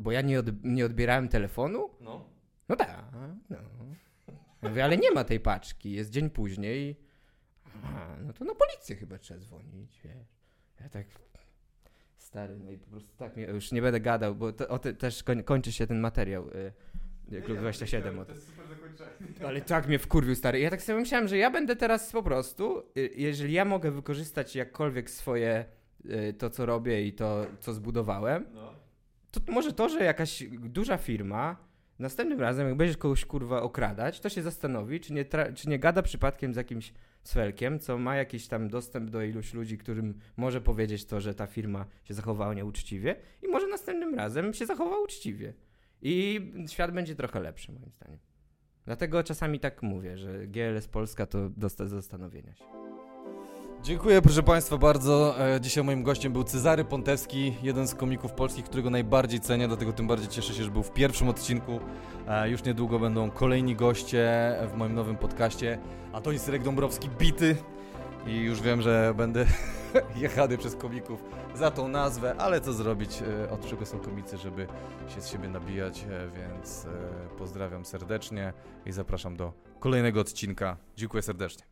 bo 0.00 0.12
ja 0.12 0.20
nie, 0.20 0.38
od, 0.38 0.64
nie 0.64 0.86
odbierałem 0.86 1.28
telefonu? 1.28 1.90
No. 2.00 2.28
No 2.68 2.76
tak, 2.76 3.04
no. 3.50 3.56
Ja 4.62 4.68
mówię, 4.68 4.84
ale 4.84 4.96
nie 4.96 5.10
ma 5.10 5.24
tej 5.24 5.40
paczki, 5.40 5.92
jest 5.92 6.10
dzień 6.10 6.30
później. 6.30 6.96
Aha, 7.84 8.16
no 8.26 8.32
to 8.32 8.44
na 8.44 8.54
policję 8.54 8.96
chyba 8.96 9.18
trzeba 9.18 9.40
dzwonić, 9.40 10.00
wiesz. 10.04 10.28
Ja 10.80 10.88
tak, 10.88 11.06
stary, 12.16 12.58
no 12.58 12.70
i 12.70 12.78
po 12.78 12.90
prostu 12.90 13.16
tak, 13.16 13.36
mnie, 13.36 13.44
już 13.44 13.72
nie 13.72 13.82
będę 13.82 14.00
gadał, 14.00 14.34
bo 14.34 14.52
to, 14.52 14.68
o 14.68 14.78
ty, 14.78 14.94
też 14.94 15.22
koń, 15.22 15.42
kończy 15.42 15.72
się 15.72 15.86
ten 15.86 16.00
materiał. 16.00 16.48
Y, 16.48 17.42
Klub 17.42 17.58
27 17.58 18.18
o 18.18 18.24
tym. 18.24 18.36
Ale 19.46 19.60
tak 19.60 19.88
mnie 19.88 19.98
wkurwił, 19.98 20.34
stary. 20.34 20.60
Ja 20.60 20.70
tak 20.70 20.82
sobie 20.82 20.98
myślałem, 20.98 21.28
że 21.28 21.36
ja 21.36 21.50
będę 21.50 21.76
teraz 21.76 22.12
po 22.12 22.22
prostu, 22.22 22.82
y, 22.96 23.10
jeżeli 23.16 23.52
ja 23.52 23.64
mogę 23.64 23.90
wykorzystać 23.90 24.56
jakkolwiek 24.56 25.10
swoje, 25.10 25.64
y, 26.04 26.32
to 26.38 26.50
co 26.50 26.66
robię 26.66 27.06
i 27.06 27.12
to 27.12 27.46
co 27.60 27.72
zbudowałem, 27.72 28.46
to 29.30 29.52
może 29.52 29.72
to, 29.72 29.88
że 29.88 30.04
jakaś 30.04 30.44
duża 30.50 30.96
firma 30.96 31.56
następnym 31.98 32.40
razem, 32.40 32.68
jak 32.68 32.76
będziesz 32.76 32.96
kogoś 32.96 33.24
kurwa 33.24 33.62
okradać, 33.62 34.20
to 34.20 34.28
się 34.28 34.42
zastanowi, 34.42 35.00
czy 35.00 35.12
nie, 35.12 35.24
czy 35.54 35.68
nie 35.68 35.78
gada 35.78 36.02
przypadkiem 36.02 36.54
z 36.54 36.56
jakimś 36.56 36.92
sfelkiem, 37.22 37.78
co 37.78 37.98
ma 37.98 38.16
jakiś 38.16 38.48
tam 38.48 38.68
dostęp 38.68 39.10
do 39.10 39.22
iluś 39.22 39.54
ludzi, 39.54 39.78
którym 39.78 40.18
może 40.36 40.60
powiedzieć 40.60 41.04
to, 41.04 41.20
że 41.20 41.34
ta 41.34 41.46
firma 41.46 41.86
się 42.04 42.14
zachowała 42.14 42.54
nieuczciwie 42.54 43.16
i 43.42 43.48
może 43.48 43.66
następnym 43.66 44.14
razem 44.14 44.54
się 44.54 44.66
zachowa 44.66 44.98
uczciwie. 44.98 45.54
I 46.02 46.40
świat 46.66 46.90
będzie 46.90 47.14
trochę 47.14 47.40
lepszy, 47.40 47.72
moim 47.72 47.90
zdaniem. 47.90 48.18
Dlatego 48.84 49.22
czasami 49.22 49.60
tak 49.60 49.82
mówię, 49.82 50.18
że 50.18 50.46
GLS 50.46 50.88
Polska 50.88 51.26
to 51.26 51.50
do 51.50 51.68
zastanowienia 51.68 52.54
się. 52.54 52.79
Dziękuję 53.82 54.22
proszę 54.22 54.42
Państwa 54.42 54.78
bardzo. 54.78 55.40
E, 55.54 55.60
Dzisiaj 55.60 55.84
moim 55.84 56.02
gościem 56.02 56.32
był 56.32 56.44
Cezary 56.44 56.84
Pontewski, 56.84 57.54
jeden 57.62 57.88
z 57.88 57.94
komików 57.94 58.32
polskich, 58.32 58.64
którego 58.64 58.90
najbardziej 58.90 59.40
cenię, 59.40 59.68
dlatego 59.68 59.92
tym 59.92 60.06
bardziej 60.06 60.28
cieszę 60.28 60.54
się, 60.54 60.64
że 60.64 60.70
był 60.70 60.82
w 60.82 60.92
pierwszym 60.92 61.28
odcinku. 61.28 61.80
E, 62.28 62.50
Już 62.50 62.64
niedługo 62.64 62.98
będą 62.98 63.30
kolejni 63.30 63.76
goście 63.76 64.54
w 64.72 64.76
moim 64.76 64.94
nowym 64.94 65.16
podcaście. 65.16 65.78
Antoni 66.12 66.38
Syrek 66.38 66.62
Dąbrowski, 66.62 67.08
bity. 67.18 67.56
I 68.26 68.36
już 68.36 68.60
wiem, 68.62 68.82
że 68.82 69.14
będę 69.16 69.46
jechany 70.16 70.58
przez 70.58 70.76
komików 70.76 71.24
za 71.54 71.70
tą 71.70 71.88
nazwę, 71.88 72.34
ale 72.38 72.60
co 72.60 72.72
zrobić, 72.72 73.22
e, 73.22 73.50
od 73.50 73.66
czego 73.66 73.86
są 73.86 73.98
komicy, 73.98 74.36
żeby 74.38 74.66
się 75.14 75.20
z 75.20 75.28
siebie 75.28 75.48
nabijać, 75.48 76.04
więc 76.34 76.86
pozdrawiam 77.38 77.84
serdecznie 77.84 78.52
i 78.86 78.92
zapraszam 78.92 79.36
do 79.36 79.52
kolejnego 79.78 80.20
odcinka. 80.20 80.76
Dziękuję 80.96 81.22
serdecznie. 81.22 81.69